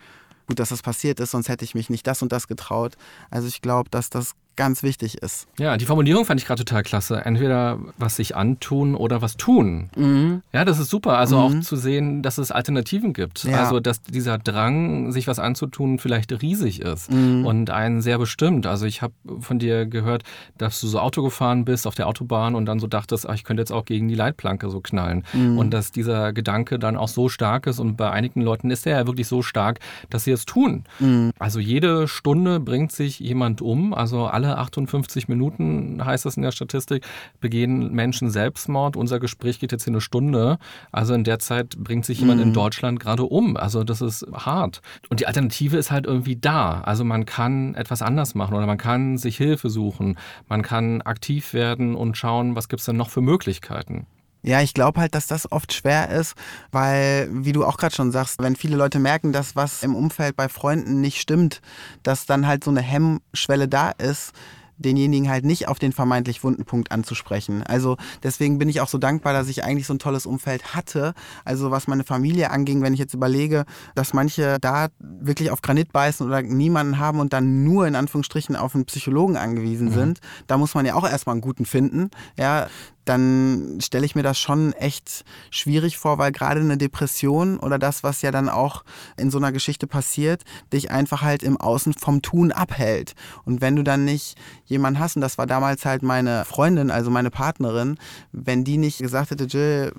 gut, 0.48 0.60
dass 0.60 0.70
das 0.70 0.82
passiert 0.82 1.20
ist, 1.20 1.32
sonst 1.32 1.50
hätte 1.50 1.66
ich 1.66 1.74
mich 1.74 1.90
nicht 1.90 2.06
das 2.06 2.22
und 2.22 2.32
das 2.32 2.48
getraut. 2.48 2.96
Also 3.32 3.48
ich 3.48 3.62
glaube, 3.62 3.90
dass 3.90 4.10
das 4.10 4.34
ganz 4.56 4.84
wichtig 4.84 5.18
ist. 5.18 5.48
Ja, 5.58 5.78
die 5.78 5.86
Formulierung 5.86 6.26
fand 6.26 6.40
ich 6.40 6.48
gerade 6.48 6.64
total 6.64 6.84
klasse. 6.84 7.24
Entweder 7.26 7.80
was 7.98 8.16
sich 8.16 8.36
antun 8.36 8.96
oder 8.96 9.22
was 9.22 9.38
tun. 9.38 9.90
Mhm. 9.96 10.42
Ja, 10.52 10.66
das 10.66 10.80
ist 10.80 10.90
super. 10.90 11.18
Also 11.18 11.38
mhm. 11.38 11.60
auch 11.60 11.64
zu 11.64 11.76
sehen, 11.76 12.22
dass 12.22 12.38
es 12.38 12.52
Alternativen 12.52 13.14
gibt. 13.14 13.44
Ja. 13.44 13.64
Also, 13.64 13.80
dass 13.80 14.02
dieser 14.02 14.38
Drang, 14.38 15.12
sich 15.12 15.28
was 15.28 15.40
anzutun, 15.40 16.00
vielleicht 16.00 16.32
riesig 16.42 16.82
ist 16.82 17.12
mhm. 17.12 17.46
und 17.46 17.70
einen 17.70 18.02
sehr 18.02 18.18
bestimmt. 18.18 18.66
Also, 18.68 18.86
ich 18.86 19.02
habe 19.02 19.14
von 19.40 19.60
dir 19.60 19.86
gehört, 19.86 20.24
dass 20.58 20.80
du 20.82 20.88
so 20.88 21.00
Auto 21.00 21.24
gefahren 21.24 21.66
bist 21.66 21.88
auf 21.88 21.96
der 21.96 22.08
Autobahn 22.08 22.56
und 22.56 22.66
dann 22.66 22.80
so 22.80 22.88
dachtest, 22.88 23.28
ach, 23.28 23.36
ich 23.36 23.44
könnte 23.44 23.62
jetzt 23.62 23.72
auch 23.72 23.86
gegen 23.86 24.08
die 24.08 24.16
Leitplanke 24.16 24.70
so 24.70 24.82
knallen. 24.82 25.24
Mhm. 25.34 25.58
Und 25.58 25.72
dass 25.72 25.92
dieser 25.92 26.34
Gedanke 26.34 26.80
dann 26.80 26.98
auch 26.98 27.08
so 27.08 27.30
stark 27.30 27.68
ist 27.68 27.80
und 27.80 27.96
bei 27.96 28.10
einigen 28.12 28.42
Leuten 28.42 28.72
ist 28.72 28.86
der 28.86 28.98
ja 28.98 29.08
wirklich 29.08 29.28
so 29.28 29.42
stark, 29.42 29.80
dass 30.10 30.24
sie 30.24 30.32
es 30.32 30.46
tun. 30.46 30.84
Mhm. 31.00 31.32
Also, 31.40 31.60
jede 31.60 32.08
Stunde 32.08 32.60
bringt 32.60 32.92
sich 32.92 33.20
jemand 33.20 33.62
um. 33.62 33.94
Also, 33.94 34.26
alle 34.26 34.43
alle 34.44 34.58
58 34.58 35.28
Minuten, 35.28 36.04
heißt 36.04 36.26
das 36.26 36.38
in 36.38 36.44
der 36.44 36.52
Statistik, 36.52 37.06
begehen 37.40 37.92
Menschen 37.94 38.30
Selbstmord. 38.30 38.96
Unser 38.96 39.20
Gespräch 39.20 39.60
geht 39.60 39.72
jetzt 39.72 39.86
hier 39.86 39.92
eine 39.92 40.02
Stunde. 40.02 40.58
Also 40.92 41.14
in 41.14 41.24
der 41.24 41.40
Zeit 41.40 41.78
bringt 41.78 42.06
sich 42.06 42.20
jemand 42.20 42.42
mhm. 42.42 42.48
in 42.48 42.54
Deutschland 42.54 43.00
gerade 43.00 43.24
um. 43.24 43.58
Also 43.58 43.84
das 43.84 44.02
ist 44.02 44.26
hart. 44.34 44.82
Und 45.10 45.20
die 45.20 45.28
Alternative 45.28 45.78
ist 45.78 45.92
halt 45.92 46.06
irgendwie 46.06 46.36
da. 46.36 46.82
Also 46.82 47.04
man 47.04 47.26
kann 47.26 47.76
etwas 47.76 48.02
anders 48.02 48.36
machen 48.36 48.56
oder 48.56 48.66
man 48.66 48.78
kann 48.78 49.18
sich 49.18 49.38
Hilfe 49.38 49.70
suchen. 49.70 50.18
Man 50.48 50.62
kann 50.62 51.02
aktiv 51.02 51.54
werden 51.54 51.96
und 51.96 52.18
schauen, 52.18 52.56
was 52.56 52.70
gibt 52.70 52.82
es 52.82 52.86
denn 52.86 52.98
noch 52.98 53.10
für 53.10 53.22
Möglichkeiten. 53.22 54.08
Ja, 54.44 54.62
ich 54.62 54.74
glaube 54.74 55.00
halt, 55.00 55.16
dass 55.16 55.28
das 55.28 55.52
oft 55.52 55.74
schwer 55.74 56.10
ist, 56.10 56.36
weil, 56.72 57.30
wie 57.32 57.54
du 57.54 57.66
auch 57.66 57.78
gerade 57.78 57.96
schon 57.96 58.12
sagst, 58.12 58.40
wenn 58.40 58.58
viele 58.58 58.76
Leute 58.76 59.00
merken, 59.00 59.32
dass 59.32 59.56
was 59.56 59.84
im 59.84 59.96
Umfeld 59.96 60.36
bei 60.36 60.50
Freunden 60.50 61.00
nicht 61.00 61.22
stimmt, 61.22 61.62
dass 62.04 62.26
dann 62.26 62.46
halt 62.46 62.64
so 62.64 62.72
eine 62.72 62.82
Hemmschwelle 62.82 63.70
da 63.70 63.92
ist, 63.92 64.34
denjenigen 64.78 65.30
halt 65.30 65.46
nicht 65.46 65.68
auf 65.68 65.80
den 65.80 65.92
vermeintlich 65.92 66.44
wunden 66.44 66.66
Punkt 66.66 66.92
anzusprechen. 66.92 67.64
Also 67.64 67.98
deswegen 68.22 68.58
bin 68.58 68.70
ich 68.70 68.82
auch 68.82 68.88
so 68.88 68.98
dankbar, 68.98 69.34
dass 69.34 69.48
ich 69.48 69.64
eigentlich 69.64 69.88
so 69.88 69.94
ein 69.94 70.00
tolles 70.00 70.26
Umfeld 70.26 70.76
hatte. 70.76 71.14
Also 71.46 71.72
was 71.72 71.88
meine 71.88 72.04
Familie 72.04 72.52
anging, 72.52 72.82
wenn 72.82 72.94
ich 72.94 73.00
jetzt 73.00 73.14
überlege, 73.14 73.66
dass 73.96 74.14
manche 74.14 74.58
da 74.60 74.88
wirklich 75.00 75.52
auf 75.52 75.62
Granit 75.62 75.92
beißen 75.92 76.26
oder 76.26 76.42
niemanden 76.42 77.00
haben 77.00 77.20
und 77.20 77.34
dann 77.34 77.64
nur 77.64 77.88
in 77.88 77.96
Anführungsstrichen 77.96 78.56
auf 78.56 78.76
einen 78.76 78.86
Psychologen 78.86 79.38
angewiesen 79.38 79.90
mhm. 79.90 79.94
sind, 79.94 80.20
da 80.48 80.58
muss 80.58 80.76
man 80.76 80.86
ja 80.86 80.96
auch 80.96 81.08
erstmal 81.08 81.34
einen 81.34 81.42
guten 81.42 81.66
finden. 81.66 82.10
Ja, 82.38 82.68
dann 83.06 83.80
stelle 83.82 84.06
ich 84.06 84.16
mir 84.16 84.24
das 84.24 84.40
schon 84.40 84.74
echt 84.74 85.26
schwierig 85.50 85.98
vor, 85.98 86.18
weil 86.18 86.32
gerade 86.32 86.62
eine 86.62 86.78
Depression 86.78 87.60
oder 87.60 87.78
das, 87.80 88.04
was 88.04 88.22
ja 88.22 88.32
dann 88.32 88.50
auch 88.50 88.84
in 89.18 89.30
so 89.30 89.38
einer 89.38 89.52
Geschichte 89.52 89.88
passiert, 89.88 90.44
dich 90.72 90.92
einfach 90.92 91.22
halt 91.22 91.44
im 91.44 91.58
Außen 91.58 91.94
vom 91.94 92.22
Tun 92.22 92.52
abhält. 92.52 93.14
Und 93.46 93.62
wenn 93.62 93.76
du 93.76 93.84
dann 93.84 94.06
nicht 94.06 94.38
jemanden 94.66 95.00
hast, 95.00 95.16
und 95.16 95.22
das 95.22 95.38
war 95.38 95.48
damals 95.48 95.86
halt 95.86 96.04
meine 96.04 96.46
Freundin, 96.46 96.92
also 96.92 97.12
meine 97.12 97.32
Partnerin, 97.32 97.98
wenn 98.32 98.64
die 98.64 98.78
nicht 98.78 99.00
gesagt 99.00 99.32
hätte, 99.32 99.46
Jill, 99.46 99.94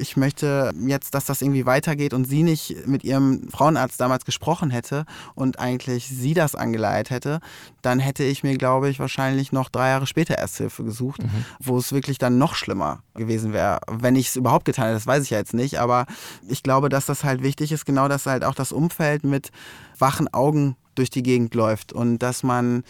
ich 0.00 0.16
möchte 0.16 0.72
jetzt, 0.86 1.14
dass 1.14 1.26
das 1.26 1.42
irgendwie 1.42 1.66
weitergeht 1.66 2.14
und 2.14 2.24
sie 2.24 2.42
nicht 2.42 2.86
mit 2.86 3.04
ihrem 3.04 3.48
Frauenarzt 3.48 4.00
damals 4.00 4.24
gesprochen 4.24 4.70
hätte 4.70 5.04
und 5.34 5.58
eigentlich 5.58 6.08
sie 6.08 6.34
das 6.34 6.54
angeleitet 6.54 7.10
hätte, 7.10 7.40
dann 7.82 8.00
hätte 8.00 8.24
ich 8.24 8.42
mir, 8.42 8.56
glaube 8.56 8.88
ich, 8.88 8.98
wahrscheinlich 8.98 9.52
noch 9.52 9.68
drei 9.68 9.90
Jahre 9.90 10.06
später 10.06 10.38
erst 10.38 10.56
Hilfe 10.56 10.84
gesucht, 10.84 11.22
mhm. 11.22 11.44
wo 11.60 11.78
es 11.78 11.92
wirklich 11.92 12.18
dann 12.18 12.38
noch 12.38 12.54
schlimmer 12.54 13.02
gewesen 13.14 13.52
wäre, 13.52 13.80
wenn 13.88 14.16
ich 14.16 14.28
es 14.28 14.36
überhaupt 14.36 14.64
getan 14.64 14.86
hätte. 14.86 14.96
Das 14.96 15.06
weiß 15.06 15.24
ich 15.24 15.30
ja 15.30 15.38
jetzt 15.38 15.54
nicht, 15.54 15.78
aber 15.78 16.06
ich 16.48 16.62
glaube, 16.62 16.88
dass 16.88 17.06
das 17.06 17.22
halt 17.24 17.42
wichtig 17.42 17.72
ist, 17.72 17.84
genau, 17.84 18.08
dass 18.08 18.26
halt 18.26 18.44
auch 18.44 18.54
das 18.54 18.72
Umfeld 18.72 19.24
mit 19.24 19.50
wachen 19.98 20.32
Augen 20.32 20.76
durch 20.94 21.10
die 21.10 21.22
Gegend 21.22 21.54
läuft 21.54 21.92
und 21.92 22.18
dass 22.18 22.42
man 22.42 22.82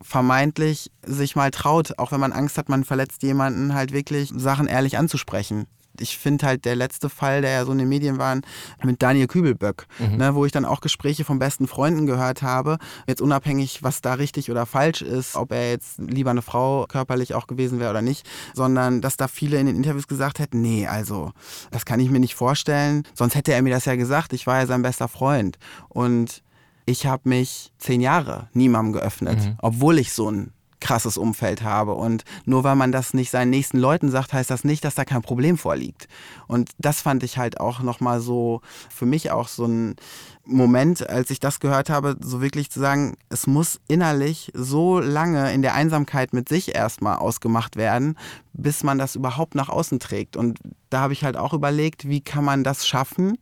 vermeintlich 0.00 0.90
sich 1.06 1.34
mal 1.34 1.50
traut, 1.50 1.98
auch 1.98 2.12
wenn 2.12 2.20
man 2.20 2.32
Angst 2.32 2.58
hat, 2.58 2.68
man 2.68 2.84
verletzt 2.84 3.22
jemanden, 3.22 3.74
halt 3.74 3.92
wirklich 3.92 4.32
Sachen 4.34 4.66
ehrlich 4.66 4.98
anzusprechen 4.98 5.66
ich 6.00 6.18
finde 6.18 6.46
halt 6.46 6.64
der 6.64 6.76
letzte 6.76 7.08
Fall, 7.08 7.42
der 7.42 7.50
ja 7.50 7.64
so 7.64 7.72
in 7.72 7.78
den 7.78 7.88
Medien 7.88 8.18
war, 8.18 8.38
mit 8.82 9.02
Daniel 9.02 9.26
Kübelböck, 9.26 9.86
mhm. 9.98 10.16
ne, 10.16 10.34
wo 10.34 10.44
ich 10.44 10.52
dann 10.52 10.64
auch 10.64 10.80
Gespräche 10.80 11.24
von 11.24 11.38
besten 11.38 11.66
Freunden 11.66 12.06
gehört 12.06 12.42
habe, 12.42 12.78
jetzt 13.06 13.22
unabhängig, 13.22 13.82
was 13.82 14.00
da 14.00 14.14
richtig 14.14 14.50
oder 14.50 14.66
falsch 14.66 15.02
ist, 15.02 15.36
ob 15.36 15.52
er 15.52 15.70
jetzt 15.70 15.98
lieber 15.98 16.30
eine 16.30 16.42
Frau 16.42 16.86
körperlich 16.88 17.34
auch 17.34 17.46
gewesen 17.46 17.80
wäre 17.80 17.90
oder 17.90 18.02
nicht, 18.02 18.26
sondern 18.54 19.00
dass 19.00 19.16
da 19.16 19.28
viele 19.28 19.58
in 19.58 19.66
den 19.66 19.76
Interviews 19.76 20.08
gesagt 20.08 20.38
hätten, 20.38 20.60
nee, 20.60 20.86
also 20.86 21.32
das 21.70 21.84
kann 21.84 22.00
ich 22.00 22.10
mir 22.10 22.20
nicht 22.20 22.34
vorstellen, 22.34 23.04
sonst 23.14 23.34
hätte 23.34 23.52
er 23.52 23.62
mir 23.62 23.72
das 23.72 23.84
ja 23.84 23.96
gesagt, 23.96 24.32
ich 24.32 24.46
war 24.46 24.60
ja 24.60 24.66
sein 24.66 24.82
bester 24.82 25.08
Freund 25.08 25.58
und 25.88 26.42
ich 26.86 27.06
habe 27.06 27.28
mich 27.28 27.72
zehn 27.78 28.00
Jahre 28.00 28.48
niemandem 28.52 28.94
geöffnet, 28.94 29.38
mhm. 29.38 29.58
obwohl 29.58 29.98
ich 29.98 30.12
so 30.12 30.30
ein 30.30 30.53
krasses 30.84 31.16
Umfeld 31.16 31.62
habe. 31.62 31.94
Und 31.94 32.24
nur 32.44 32.62
weil 32.62 32.76
man 32.76 32.92
das 32.92 33.14
nicht 33.14 33.30
seinen 33.30 33.50
nächsten 33.50 33.78
Leuten 33.78 34.10
sagt, 34.10 34.32
heißt 34.32 34.50
das 34.50 34.64
nicht, 34.64 34.84
dass 34.84 34.94
da 34.94 35.04
kein 35.04 35.22
Problem 35.22 35.56
vorliegt. 35.56 36.08
Und 36.46 36.70
das 36.78 37.00
fand 37.00 37.22
ich 37.22 37.38
halt 37.38 37.58
auch 37.58 37.80
nochmal 37.80 38.20
so, 38.20 38.60
für 38.90 39.06
mich 39.06 39.30
auch 39.30 39.48
so 39.48 39.64
ein 39.64 39.96
Moment, 40.44 41.08
als 41.08 41.30
ich 41.30 41.40
das 41.40 41.58
gehört 41.58 41.88
habe, 41.88 42.16
so 42.20 42.42
wirklich 42.42 42.70
zu 42.70 42.78
sagen, 42.78 43.16
es 43.30 43.46
muss 43.46 43.80
innerlich 43.88 44.52
so 44.54 45.00
lange 45.00 45.52
in 45.54 45.62
der 45.62 45.74
Einsamkeit 45.74 46.34
mit 46.34 46.50
sich 46.50 46.74
erstmal 46.74 47.16
ausgemacht 47.16 47.76
werden, 47.76 48.18
bis 48.52 48.82
man 48.82 48.98
das 48.98 49.16
überhaupt 49.16 49.54
nach 49.54 49.70
außen 49.70 50.00
trägt. 50.00 50.36
Und 50.36 50.60
da 50.90 51.00
habe 51.00 51.14
ich 51.14 51.24
halt 51.24 51.38
auch 51.38 51.54
überlegt, 51.54 52.08
wie 52.08 52.20
kann 52.20 52.44
man 52.44 52.62
das 52.62 52.86
schaffen, 52.86 53.38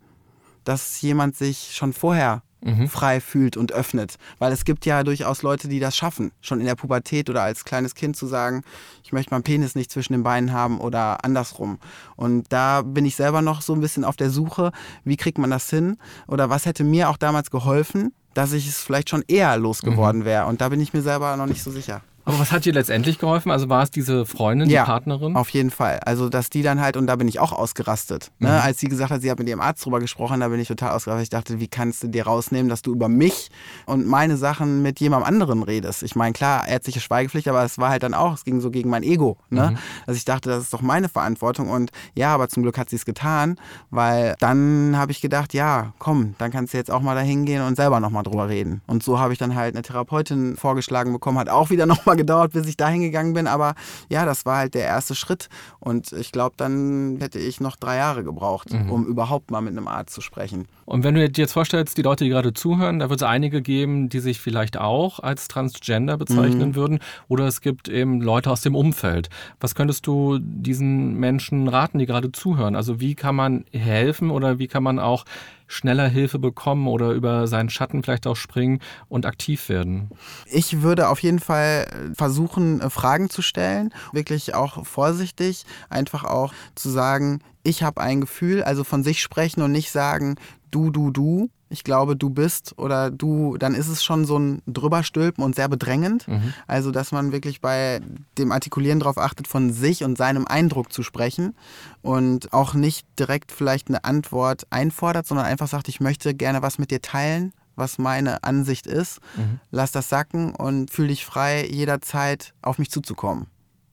dass 0.63 1.01
jemand 1.01 1.37
sich 1.37 1.75
schon 1.75 1.93
vorher 1.93 2.43
mhm. 2.63 2.89
frei 2.89 3.21
fühlt 3.21 3.57
und 3.57 3.73
öffnet. 3.73 4.17
Weil 4.39 4.53
es 4.53 4.65
gibt 4.65 4.87
ja 4.87 5.03
durchaus 5.03 5.43
Leute, 5.43 5.69
die 5.69 5.81
das 5.81 5.97
schaffen, 5.97 6.33
schon 6.41 6.61
in 6.61 6.67
der 6.67 6.75
Pubertät 6.75 7.29
oder 7.29 7.43
als 7.43 7.65
kleines 7.65 7.95
Kind 7.95 8.17
zu 8.17 8.27
sagen, 8.27 8.63
ich 9.05 9.13
möchte 9.13 9.35
meinen 9.35 9.43
Penis 9.43 9.75
nicht 9.75 9.91
zwischen 9.91 10.13
den 10.13 10.23
Beinen 10.23 10.53
haben 10.53 10.81
oder 10.81 11.25
andersrum. 11.25 11.79
Und 12.17 12.53
da 12.53 12.83
bin 12.83 13.05
ich 13.05 13.17
selber 13.17 13.43
noch 13.43 13.63
so 13.63 13.75
ein 13.75 13.81
bisschen 13.81 14.05
auf 14.05 14.17
der 14.17 14.31
Suche, 14.31 14.73
wie 15.05 15.17
kriegt 15.17 15.39
man 15.39 15.51
das 15.51 15.69
hin 15.69 15.99
oder 16.27 16.51
was 16.51 16.67
hätte 16.67 16.85
mir 16.85 17.09
auch 17.09 17.17
damals 17.17 17.51
geholfen, 17.51 18.15
dass 18.35 18.53
ich 18.53 18.67
es 18.67 18.79
vielleicht 18.79 19.11
schon 19.11 19.25
eher 19.29 19.57
losgeworden 19.57 20.23
mhm. 20.23 20.27
wäre. 20.27 20.47
Und 20.47 20.61
da 20.61 20.69
bin 20.69 20.81
ich 20.81 20.93
mir 20.93 21.03
selber 21.03 21.37
noch 21.37 21.47
nicht 21.47 21.63
so 21.63 21.71
sicher. 21.71 22.03
Aber 22.25 22.39
was 22.39 22.53
hat 22.53 22.65
dir 22.65 22.73
letztendlich 22.73 23.19
geholfen? 23.19 23.51
Also 23.51 23.69
war 23.69 23.83
es 23.83 23.91
diese 23.91 24.27
Freundin, 24.27 24.69
die 24.69 24.75
ja, 24.75 24.85
Partnerin? 24.85 25.35
Auf 25.35 25.49
jeden 25.51 25.71
Fall. 25.71 25.99
Also, 26.05 26.29
dass 26.29 26.51
die 26.51 26.63
dann 26.63 26.81
halt, 26.81 26.97
und 26.97 27.07
da 27.07 27.17
bin 27.17 27.27
ich 27.27 27.41
auch 27.41 27.53
ausgerastet. 27.53 28.31
Ne? 28.39 28.49
Mhm. 28.49 28.55
Als 28.55 28.79
sie 28.79 28.87
gesagt 28.87 29.11
hat, 29.11 29.23
sie 29.23 29.31
hat 29.31 29.39
mit 29.39 29.49
ihrem 29.49 29.61
Arzt 29.61 29.85
drüber 29.85 29.99
gesprochen, 29.99 30.41
da 30.41 30.49
bin 30.49 30.61
ich 30.61 30.69
total 30.69 30.93
ausgerastet. 30.93 31.25
Ich 31.25 31.31
dachte, 31.31 31.59
wie 31.59 31.69
kannst 31.69 32.03
du 32.03 32.09
dir 32.09 32.25
rausnehmen, 32.25 32.69
dass 32.69 32.83
du 32.83 32.93
über 32.93 33.09
mich 33.09 33.51
und 33.87 34.07
meine 34.07 34.37
Sachen 34.37 34.83
mit 34.83 35.01
jemandem 35.01 35.29
anderen 35.29 35.63
redest? 35.63 36.03
Ich 36.03 36.15
meine, 36.15 36.33
klar, 36.33 36.69
ärztliche 36.69 37.01
Schweigepflicht, 37.01 37.49
aber 37.49 37.65
es 37.65 37.79
war 37.79 37.91
halt 37.91 38.05
dann 38.05 38.15
auch, 38.15 38.35
es 38.35 38.45
ging 38.45 38.61
so 38.61 38.71
gegen 38.71 38.89
mein 38.89 39.03
Ego. 39.03 39.37
Ne? 39.51 39.73
Mhm. 39.73 39.79
Also 40.07 40.17
ich 40.17 40.25
dachte, 40.25 40.49
das 40.49 40.65
ist 40.65 40.73
doch 40.73 40.83
meine 40.83 41.09
Verantwortung. 41.09 41.71
Und 41.71 41.91
ja, 42.15 42.33
aber 42.33 42.49
zum 42.49 42.63
Glück 42.63 42.79
hat 42.79 42.91
sie 42.91 42.97
es 42.97 43.05
getan, 43.05 43.57
weil 43.91 44.37
dann 44.39 44.97
habe 44.97 45.11
ich 45.11 45.21
gedacht, 45.21 45.55
ja, 45.55 45.93
komm, 45.99 46.35
dann 46.39 46.53
kannst 46.53 46.73
du 46.73 46.79
jetzt 46.79 46.91
auch 46.91 47.01
mal 47.01 47.15
da 47.15 47.21
hingehen 47.21 47.63
und 47.63 47.77
selber 47.77 47.99
nochmal 47.99 48.23
drüber 48.23 48.49
reden. 48.49 48.81
Und 48.87 49.03
so 49.03 49.19
habe 49.19 49.33
ich 49.33 49.39
dann 49.39 49.57
halt 49.57 49.75
eine 49.75 49.83
Therapeutin 49.83 50.57
vorgeschlagen 50.57 51.13
bekommen, 51.13 51.39
hat 51.39 51.49
auch 51.49 51.71
wieder 51.71 51.87
nochmal 51.87 52.12
mal 52.13 52.17
gedauert, 52.17 52.53
bis 52.53 52.67
ich 52.67 52.77
da 52.77 52.89
hingegangen 52.89 53.33
bin, 53.33 53.47
aber 53.47 53.75
ja, 54.09 54.25
das 54.25 54.45
war 54.45 54.59
halt 54.59 54.75
der 54.75 54.85
erste 54.85 55.15
Schritt. 55.15 55.49
Und 55.81 56.13
ich 56.13 56.33
glaube, 56.33 56.55
dann 56.57 57.17
hätte 57.21 57.39
ich 57.39 57.61
noch 57.61 57.77
drei 57.77 57.97
Jahre 57.97 58.23
gebraucht, 58.23 58.73
mhm. 58.73 58.91
um 58.91 59.07
überhaupt 59.07 59.51
mal 59.51 59.61
mit 59.61 59.73
einem 59.73 59.89
Arzt 59.89 60.15
zu 60.15 60.21
sprechen. 60.21 60.67
Und 60.85 61.05
wenn 61.05 61.15
du 61.15 61.29
dir 61.29 61.43
jetzt 61.43 61.53
vorstellst, 61.53 61.97
die 61.97 62.03
Leute, 62.03 62.25
die 62.25 62.31
gerade 62.31 62.53
zuhören, 62.53 62.99
da 62.99 63.09
wird 63.09 63.21
es 63.21 63.27
einige 63.27 63.63
geben, 63.63 64.09
die 64.09 64.21
sich 64.21 64.41
vielleicht 64.41 64.77
auch 64.77 65.21
als 65.21 65.49
Transgender 65.49 66.19
bezeichnen 66.19 66.71
mhm. 66.71 66.75
würden. 66.75 66.99
Oder 67.29 67.47
es 67.47 67.61
gibt 67.61 67.89
eben 67.89 68.21
Leute 68.21 68.51
aus 68.51 68.61
dem 68.61 68.75
Umfeld. 68.75 69.31
Was 69.61 69.75
könntest 69.75 70.07
du 70.07 70.39
diesen 70.39 71.15
Menschen 71.15 71.69
raten, 71.69 71.99
die 71.99 72.07
gerade 72.07 72.31
zuhören? 72.33 72.77
Also 72.77 73.01
wie 73.01 73.15
kann 73.15 73.35
man 73.35 73.65
helfen 73.73 74.31
oder 74.31 74.59
wie 74.59 74.69
kann 74.69 74.83
man 74.83 74.99
auch 74.99 75.25
schneller 75.67 76.09
Hilfe 76.09 76.39
bekommen 76.39 76.89
oder 76.89 77.13
über 77.13 77.47
seinen 77.47 77.71
Schatten 77.71 78.03
vielleicht 78.03 78.27
auch 78.27 78.37
springen 78.37 78.81
und 79.09 79.27
aktiv 79.27 79.69
werden? 79.69 80.11
Ich 80.47 80.83
würde 80.83 81.09
auf 81.09 81.21
jeden 81.21 81.41
Fall 81.41 81.87
versuchen, 82.15 82.81
äh, 82.81 82.91
Fragen 82.91 83.31
zu 83.31 83.43
stellen, 83.43 83.93
wirklich 84.13 84.55
auch 84.55 84.85
vorsichtig, 84.87 85.65
einfach 85.89 86.25
auch 86.25 86.53
zu 86.75 86.91
sagen, 86.91 87.41
ich 87.63 87.83
habe 87.83 88.01
ein 88.01 88.21
Gefühl, 88.21 88.63
also 88.63 88.85
von 88.85 89.05
sich 89.05 89.23
sprechen 89.23 89.63
und 89.63 89.73
nicht 89.73 89.91
sagen, 89.91 90.37
du, 90.71 90.91
du, 90.91 91.11
du, 91.11 91.49
ich 91.73 91.85
glaube, 91.85 92.17
du 92.17 92.31
bist 92.31 92.79
oder 92.79 93.11
du, 93.11 93.57
dann 93.57 93.75
ist 93.75 93.89
es 93.89 94.05
schon 94.05 94.25
so 94.25 94.39
ein 94.39 94.63
drüberstülpen 94.67 95.43
und 95.43 95.57
sehr 95.57 95.69
bedrängend. 95.69 96.29
Mhm. 96.29 96.53
Also, 96.67 96.91
dass 96.91 97.13
man 97.13 97.33
wirklich 97.33 97.61
bei 97.61 98.01
dem 98.39 98.53
Artikulieren 98.53 99.01
darauf 99.01 99.19
achtet, 99.19 99.49
von 99.49 99.73
sich 99.73 100.05
und 100.05 100.19
seinem 100.19 100.47
Eindruck 100.47 100.93
zu 100.93 101.03
sprechen 101.03 101.57
und 102.03 102.53
auch 102.53 102.75
nicht 102.75 103.07
direkt 103.19 103.53
vielleicht 103.53 103.89
eine 103.89 104.05
Antwort 104.05 104.67
einfordert, 104.71 105.27
sondern 105.27 105.47
einfach 105.47 105.69
sagt, 105.69 105.89
ich 105.89 106.01
möchte 106.01 106.35
gerne 106.35 106.63
was 106.63 106.79
mit 106.79 106.91
dir 106.91 107.03
teilen 107.03 107.53
was 107.75 107.97
meine 107.97 108.45
Ansicht 108.45 108.87
ist. 108.87 109.21
Mhm. 109.35 109.59
Lass 109.71 109.93
das 109.93 110.11
sacken 110.11 110.55
und 110.55 110.91
fühl 110.91 111.09
dich 111.09 111.25
frei, 111.25 111.67
jederzeit 111.67 112.53
auf 112.61 112.79
mich 112.79 112.91
zuzukommen 112.91 113.47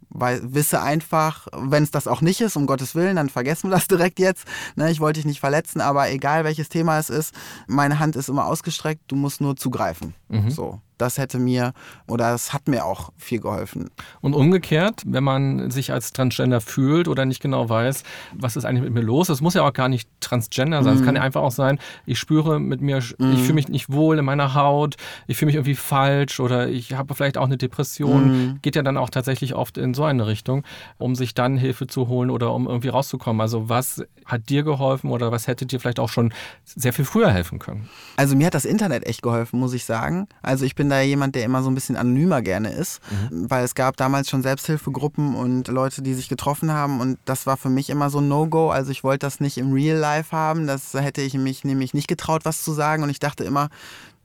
weil 0.10 0.42
wisse 0.54 0.82
einfach, 0.82 1.48
wenn 1.54 1.84
es 1.84 1.92
das 1.92 2.08
auch 2.08 2.22
nicht 2.22 2.42
ist, 2.42 2.56
um 2.56 2.66
Gottes 2.66 2.96
Willen, 2.96 3.16
dann 3.16 3.30
vergessen 3.30 3.70
wir 3.70 3.76
das 3.76 3.88
direkt 3.90 4.20
jetzt. 4.20 4.46
Ne, 4.76 4.92
ich 4.92 5.00
wollte 5.00 5.20
dich 5.20 5.26
nicht 5.26 5.40
verletzen, 5.40 5.82
aber 5.82 6.10
egal 6.10 6.44
welches 6.44 6.70
Thema 6.70 7.00
es 7.00 7.10
ist, 7.10 7.34
meine 7.68 8.00
Hand 8.00 8.16
ist 8.16 8.30
immer 8.30 8.46
ausgestreckt, 8.46 9.04
du 9.08 9.16
musst 9.16 9.42
nur 9.42 9.56
zugreifen. 9.56 10.14
Mhm. 10.28 10.50
So 10.50 10.82
das 11.00 11.18
hätte 11.18 11.40
mir 11.40 11.74
oder 12.08 12.34
es 12.34 12.54
hat 12.54 12.68
mir 12.68 12.86
auch 12.86 13.12
viel 13.18 13.40
geholfen. 13.40 13.90
Und 14.22 14.34
umgekehrt, 14.34 15.02
wenn 15.06 15.24
man 15.24 15.72
sich 15.72 15.92
als 15.92 16.14
Transgender 16.14 16.62
fühlt 16.62 17.08
oder 17.08 17.26
nicht 17.26 17.42
genau 17.42 17.70
weiß, 17.70 18.04
was 18.34 18.56
ist 18.56 18.66
eigentlich 18.66 18.84
mit 18.84 18.94
mir 18.94 19.02
los, 19.02 19.28
das 19.28 19.42
muss 19.42 19.54
ja 19.54 19.68
auch 19.68 19.74
gar 19.74 19.90
nicht 19.90 20.10
Transgender 20.20 20.84
sein. 20.84 20.96
Es 20.96 21.04
kann 21.04 21.16
ja 21.16 21.22
einfach 21.22 21.42
auch 21.42 21.52
sein, 21.52 21.80
ich 22.06 22.20
spüre 22.20 22.60
mit 22.60 22.82
mir, 22.82 22.98
ich 22.98 23.16
fühle 23.18 23.54
mich 23.54 23.70
nicht 23.70 23.92
wohl 23.92 24.18
in 24.18 24.26
meiner 24.26 24.54
Haut, 24.54 24.98
ich 25.28 25.38
fühle 25.38 25.48
mich 25.48 25.56
irgendwie 25.56 25.76
falsch 25.76 26.40
oder 26.40 26.68
ich 26.68 26.94
habe 26.94 27.16
vielleicht 27.16 27.38
auch 27.38 27.46
eine 27.46 27.58
Depression. 27.58 28.54
Mm. 28.54 28.60
Geht 28.62 28.76
ja 28.76 28.84
dann 28.84 28.98
auch 28.98 29.10
tatsächlich 29.10 29.56
oft 29.56 29.78
in 29.78 29.94
so 29.94 30.04
eine 30.04 30.28
Richtung, 30.28 30.64
um 30.98 31.16
sich 31.16 31.34
dann 31.34 31.58
Hilfe 31.58 31.88
zu 31.88 32.08
holen 32.08 32.30
oder 32.30 32.54
um 32.54 32.68
irgendwie 32.68 32.90
rauszukommen. 32.90 33.42
Also 33.42 33.70
was 33.70 34.04
hat 34.26 34.50
dir 34.50 34.64
geholfen 34.64 35.10
oder 35.10 35.32
was 35.32 35.48
hätte 35.48 35.66
dir 35.66 35.80
vielleicht 35.80 36.00
auch 36.00 36.10
schon 36.10 36.34
sehr 36.66 36.94
viel 36.94 37.06
früher 37.06 37.32
helfen 37.32 37.60
können? 37.60 37.90
Also 38.18 38.36
mir 38.36 38.48
hat 38.48 38.54
das 38.54 38.66
Internet 38.66 39.06
echt 39.06 39.22
geholfen, 39.22 39.60
muss 39.60 39.74
ich 39.74 39.86
sagen. 39.86 40.28
Also 40.42 40.66
ich 40.66 40.76
bin 40.76 40.89
bin 40.90 40.98
da 40.98 41.02
jemand, 41.02 41.36
der 41.36 41.44
immer 41.44 41.62
so 41.62 41.70
ein 41.70 41.76
bisschen 41.76 41.96
anonymer 41.96 42.42
gerne 42.42 42.72
ist, 42.72 43.00
mhm. 43.12 43.50
weil 43.50 43.64
es 43.64 43.76
gab 43.76 43.96
damals 43.98 44.30
schon 44.30 44.42
Selbsthilfegruppen 44.42 45.36
und 45.36 45.68
Leute, 45.68 46.02
die 46.02 46.16
sich 46.16 46.30
getroffen 46.30 46.72
haben 46.72 47.00
und 47.00 47.20
das 47.26 47.46
war 47.46 47.58
für 47.58 47.70
mich 47.70 47.92
immer 47.92 48.10
so 48.10 48.20
ein 48.20 48.28
No-Go. 48.28 48.72
Also 48.72 48.92
ich 48.92 49.04
wollte 49.04 49.28
das 49.28 49.40
nicht 49.40 49.60
im 49.60 49.72
Real 49.72 49.98
Life 49.98 50.36
haben, 50.36 50.66
das 50.66 50.94
hätte 50.96 51.22
ich 51.22 51.36
mich 51.36 51.64
nämlich 51.64 51.94
nicht 51.94 52.08
getraut, 52.08 52.44
was 52.44 52.64
zu 52.64 52.72
sagen 52.74 53.04
und 53.04 53.12
ich 53.12 53.20
dachte 53.20 53.44
immer, 53.44 53.70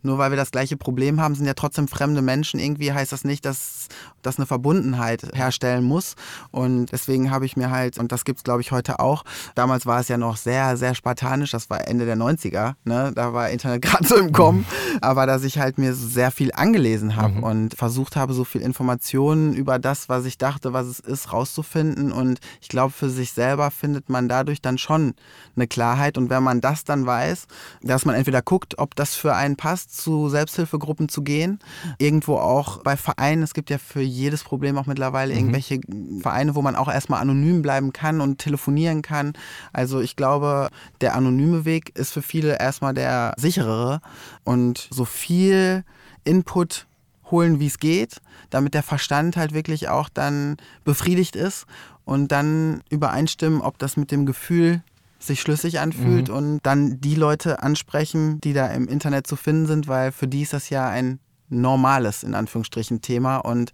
nur 0.05 0.19
weil 0.19 0.31
wir 0.31 0.37
das 0.37 0.51
gleiche 0.51 0.77
Problem 0.77 1.21
haben, 1.21 1.35
sind 1.35 1.47
ja 1.47 1.55
trotzdem 1.55 1.89
fremde 1.89 2.23
Menschen. 2.23 2.61
Irgendwie 2.61 2.93
heißt 2.93 3.13
das 3.13 3.25
nicht, 3.25 3.45
dass 3.45 3.89
das 4.23 4.39
eine 4.39 4.47
Verbundenheit 4.47 5.23
herstellen 5.35 5.85
muss. 5.85 6.15
Und 6.51 6.93
deswegen 6.93 7.31
habe 7.31 7.47
ich 7.47 7.57
mir 7.57 7.71
halt, 7.71 7.99
und 7.99 8.13
das 8.13 8.25
gibt 8.25 8.39
es 8.39 8.45
glaube 8.45 8.61
ich 8.61 8.73
heute 8.73 9.01
auch, 9.01 9.25
damals 9.55 9.87
war 9.87 10.01
es 10.01 10.09
ja 10.09 10.17
noch 10.17 10.37
sehr, 10.37 10.77
sehr 10.77 10.95
spartanisch, 10.95 11.51
das 11.51 11.71
war 11.71 11.87
Ende 11.87 12.07
der 12.07 12.17
90er, 12.17 12.75
ne? 12.85 13.13
da 13.15 13.33
war 13.33 13.51
Internet 13.51 13.83
gerade 13.83 14.07
so 14.07 14.17
im 14.17 14.33
Kommen, 14.33 14.67
aber 15.01 15.27
dass 15.27 15.45
ich 15.45 15.59
halt 15.59 15.79
mir 15.79 15.95
sehr 15.95 16.31
viel 16.31 16.53
angelesen 16.53 17.17
habe 17.17 17.35
mhm. 17.35 17.43
und 17.43 17.75
versucht 17.75 18.17
habe, 18.17 18.33
so 18.33 18.45
viel 18.45 18.63
Informationen 18.63 19.55
über 19.55 19.79
das, 19.79 20.09
was 20.09 20.25
ich 20.25 20.39
dachte, 20.39 20.73
was 20.73 20.87
es 20.87 21.01
ist, 21.01 21.33
rauszufinden. 21.33 22.13
Und 22.13 22.41
ich 22.61 22.69
glaube, 22.69 22.93
für 22.93 23.11
sich 23.11 23.33
selber 23.33 23.71
findet 23.71 24.09
man 24.09 24.29
dadurch 24.29 24.61
dann 24.61 24.79
schon 24.79 25.15
eine 25.57 25.67
Klarheit. 25.67 26.19
Und 26.19 26.31
wenn 26.31 26.43
man 26.43 26.61
das 26.61 26.85
dann 26.85 27.07
weiß, 27.07 27.47
dass 27.83 28.05
man 28.05 28.15
entweder 28.15 28.43
guckt, 28.43 28.79
ob 28.79 28.95
das 28.95 29.15
für 29.15 29.35
einen 29.35 29.57
passt, 29.57 29.94
zu 29.95 30.29
Selbsthilfegruppen 30.29 31.09
zu 31.09 31.23
gehen. 31.23 31.59
Irgendwo 31.99 32.37
auch 32.37 32.83
bei 32.83 32.97
Vereinen. 32.97 33.43
Es 33.43 33.55
gibt 33.55 33.71
ja 33.71 33.79
für 33.79 34.01
jedes 34.01 34.45
Problem 34.45 34.77
auch 34.79 34.87
mittlerweile 34.87 35.33
mhm. 35.33 35.39
irgendwelche 35.39 35.81
Vereine, 36.21 36.55
wo 36.55 36.63
man 36.63 36.77
auch 36.77 36.89
erstmal 36.93 37.21
anonym 37.21 37.63
bleiben 37.63 37.93
kann 37.93 38.21
und 38.21 38.39
telefonieren 38.39 39.03
kann. 39.03 39.33
Also 39.73 40.01
ich 40.01 40.17
glaube, 40.17 40.69
der 41.01 41.15
anonyme 41.15 41.65
Weg 41.65 41.97
ist 41.97 42.13
für 42.13 42.23
viele 42.23 42.59
erstmal 42.59 42.95
der 42.95 43.35
sicherere 43.37 44.01
und 44.45 44.89
so 44.91 45.05
viel 45.05 45.85
Input 46.25 46.87
holen, 47.31 47.61
wie 47.61 47.67
es 47.67 47.79
geht, 47.79 48.21
damit 48.51 48.75
der 48.75 48.83
Verstand 48.83 49.37
halt 49.37 49.55
wirklich 49.55 49.89
auch 49.89 50.09
dann 50.09 50.57
befriedigt 50.85 51.37
ist 51.37 51.67
und 52.05 52.29
dann 52.33 52.83
übereinstimmen, 52.91 53.61
ob 53.61 53.79
das 53.79 53.97
mit 53.97 54.11
dem 54.11 54.27
Gefühl 54.27 54.83
sich 55.27 55.41
schlüssig 55.41 55.81
anfühlt 55.81 56.29
mhm. 56.29 56.35
und 56.35 56.61
dann 56.63 57.01
die 57.01 57.15
Leute 57.15 57.63
ansprechen, 57.63 58.41
die 58.41 58.53
da 58.53 58.67
im 58.69 58.89
Internet 58.89 59.27
zu 59.27 59.37
finden 59.37 59.67
sind, 59.67 59.89
weil 59.89 60.13
für 60.13 60.29
die 60.29 60.43
ist 60.43 60.53
das 60.53 60.71
ja 60.71 60.89
ein 60.89 61.21
normales, 61.49 62.23
in 62.23 62.35
Anführungsstrichen, 62.35 63.01
Thema 63.01 63.39
und 63.39 63.73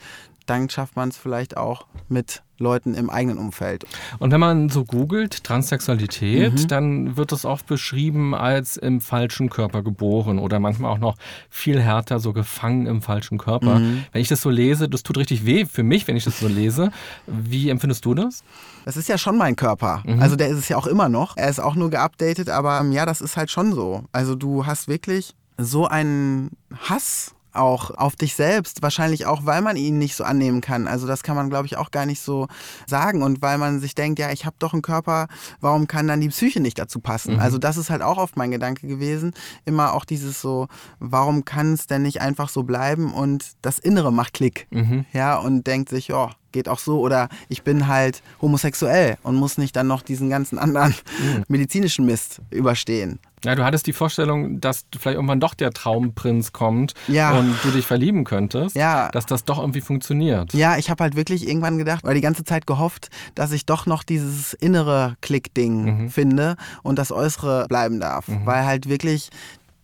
dann 0.51 0.69
schafft 0.69 0.97
man 0.97 1.11
es 1.11 1.17
vielleicht 1.17 1.57
auch 1.57 1.87
mit 2.09 2.43
Leuten 2.59 2.95
im 2.95 3.09
eigenen 3.09 3.39
Umfeld. 3.39 3.85
Und 4.19 4.33
wenn 4.33 4.41
man 4.41 4.69
so 4.69 4.85
googelt, 4.85 5.45
Transsexualität, 5.45 6.53
mhm. 6.53 6.69
dann 6.69 7.17
wird 7.17 7.33
das 7.33 7.45
oft 7.45 7.67
beschrieben 7.67 8.35
als 8.35 8.77
im 8.77 9.01
falschen 9.01 9.49
Körper 9.49 9.83
geboren 9.83 10.39
oder 10.39 10.59
manchmal 10.59 10.93
auch 10.93 10.99
noch 10.99 11.17
viel 11.49 11.81
härter, 11.81 12.19
so 12.19 12.33
gefangen 12.33 12.87
im 12.87 13.01
falschen 13.01 13.39
Körper. 13.39 13.79
Mhm. 13.79 14.05
Wenn 14.13 14.21
ich 14.21 14.29
das 14.29 14.43
so 14.43 14.51
lese, 14.51 14.89
das 14.89 15.05
tut 15.05 15.17
richtig 15.17 15.47
weh 15.47 15.65
für 15.65 15.85
mich, 15.85 16.07
wenn 16.09 16.17
ich 16.17 16.25
das 16.25 16.41
so 16.41 16.49
lese. 16.49 16.91
Wie 17.27 17.71
empfindest 17.71 18.05
du 18.05 18.15
das? 18.15 18.43
Das 18.85 18.97
ist 18.97 19.09
ja 19.09 19.17
schon 19.17 19.39
mein 19.39 19.57
Körper. 19.57 20.03
Mhm. 20.05 20.21
Also 20.21 20.37
der 20.37 20.49
ist 20.49 20.59
es 20.59 20.69
ja 20.69 20.77
auch 20.77 20.87
immer 20.89 21.09
noch. 21.09 21.37
Er 21.37 21.49
ist 21.49 21.61
auch 21.61 21.77
nur 21.77 21.91
geupdatet, 21.91 22.51
aber 22.51 22.85
ja, 22.91 23.07
das 23.07 23.21
ist 23.21 23.37
halt 23.37 23.51
schon 23.51 23.73
so. 23.73 24.05
Also 24.13 24.35
du 24.35 24.67
hast 24.67 24.89
wirklich 24.89 25.35
so 25.57 25.87
einen 25.87 26.51
Hass 26.89 27.35
auch 27.53 27.91
auf 27.91 28.17
dich 28.17 28.35
selbst, 28.35 28.83
wahrscheinlich 28.83 29.27
auch, 29.27 29.47
weil 29.47 29.63
man 29.63 29.77
ihn 29.77 29.99
nicht 29.99 30.15
so 30.15 30.25
annehmen 30.25 30.61
kann. 30.61 30.87
Also 30.87 31.07
das 31.07 31.23
kann 31.23 31.37
man, 31.37 31.51
glaube 31.51 31.67
ich, 31.67 31.77
auch 31.77 31.91
gar 31.91 32.07
nicht 32.07 32.21
so 32.21 32.49
sagen 32.87 33.23
und 33.23 33.43
weil 33.43 33.59
man 33.59 33.81
sich 33.81 33.95
denkt, 33.95 34.19
ja, 34.19 34.31
ich 34.31 34.47
habe 34.47 34.57
doch 34.59 34.73
einen 34.73 34.83
Körper, 34.83 35.29
warum 35.61 35.87
kann 35.87 36.09
dann 36.09 36.21
die 36.21 36.29
Psyche 36.29 36.61
nicht 36.61 36.79
dazu 36.79 37.01
passen? 37.01 37.35
Mhm. 37.35 37.41
Also 37.41 37.59
das 37.59 37.77
ist 37.77 37.91
halt 37.91 38.03
auch 38.03 38.19
oft 38.19 38.37
mein 38.37 38.51
Gedanke 38.51 38.87
gewesen, 38.87 39.33
immer 39.65 39.95
auch 39.95 40.05
dieses 40.05 40.41
so, 40.41 40.69
warum 40.99 41.45
kann 41.45 41.75
es 41.75 41.87
denn 41.87 42.03
nicht 42.03 42.21
einfach 42.21 42.49
so 42.49 42.63
bleiben 42.63 43.13
und 43.13 43.53
das 43.63 43.79
Innere 43.79 44.13
macht 44.13 44.35
Klick, 44.35 44.67
mhm. 44.71 45.05
ja, 45.13 45.37
und 45.37 45.67
denkt 45.67 45.89
sich, 45.89 46.09
ja, 46.09 46.31
geht 46.53 46.69
auch 46.69 46.79
so 46.79 47.01
oder 47.01 47.29
ich 47.49 47.63
bin 47.63 47.87
halt 47.87 48.23
homosexuell 48.41 49.17
und 49.23 49.37
muss 49.37 49.59
nicht 49.59 49.77
dann 49.77 49.87
noch 49.87 50.03
diesen 50.03 50.31
ganzen 50.31 50.59
anderen 50.59 50.95
mhm. 51.19 51.45
medizinischen 51.49 52.07
Mist 52.07 52.41
überstehen. 52.51 53.19
Ja, 53.45 53.55
du 53.55 53.65
hattest 53.65 53.87
die 53.87 53.93
Vorstellung, 53.93 54.61
dass 54.61 54.85
vielleicht 54.99 55.17
irgendwann 55.17 55.41
doch 55.41 55.55
der 55.55 55.71
Traumprinz 55.71 56.53
kommt 56.53 56.95
ja. 57.09 57.33
und 57.33 57.57
du 57.63 57.71
dich 57.71 57.87
verlieben 57.87 58.25
könntest, 58.25 58.77
ja. 58.77 59.09
dass 59.11 59.27
das 59.27 59.45
doch 59.45 59.59
irgendwie 59.59 59.81
funktioniert. 59.81 60.53
Ja, 60.53 60.77
ich 60.77 60.91
habe 60.91 61.05
halt 61.05 61.17
wirklich 61.17 61.49
irgendwann 61.49 61.79
gedacht, 61.79 62.05
oder 62.05 62.15
die 62.15 62.21
ganze 62.21 62.45
Zeit 62.45 62.67
gehofft, 62.67 63.09
dass 63.35 63.53
ich 63.53 63.65
doch 63.65 63.87
noch 63.87 64.03
dieses 64.03 64.53
innere 64.55 65.17
Klick-Ding 65.23 65.85
mhm. 65.85 66.11
finde 66.11 66.57
und 66.83 66.99
das 66.99 67.13
Äußere 67.13 67.67
bleiben 67.69 68.01
darf. 68.01 68.29
Mhm. 68.29 68.45
Weil 68.45 68.65
halt 68.67 68.89
wirklich 68.89 69.31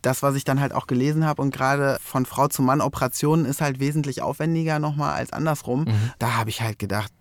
das, 0.03 0.23
was 0.23 0.37
ich 0.37 0.45
dann 0.45 0.61
halt 0.61 0.73
auch 0.73 0.87
gelesen 0.87 1.25
habe 1.25 1.43
und 1.43 1.53
gerade 1.53 1.99
von 2.01 2.27
Frau 2.27 2.49
zu 2.49 2.63
Mann 2.63 2.81
Operationen 2.81 3.45
ist 3.45 3.61
halt 3.61 3.81
wesentlich 3.81 4.23
aufwendiger 4.23 4.79
nochmal 4.79 5.15
als 5.15 5.33
andersrum. 5.33 5.85
Mhm. 5.85 6.13
Da 6.19 6.37
habe 6.37 6.51
ich 6.51 6.61
halt 6.61 6.79
gedacht, 6.79 7.13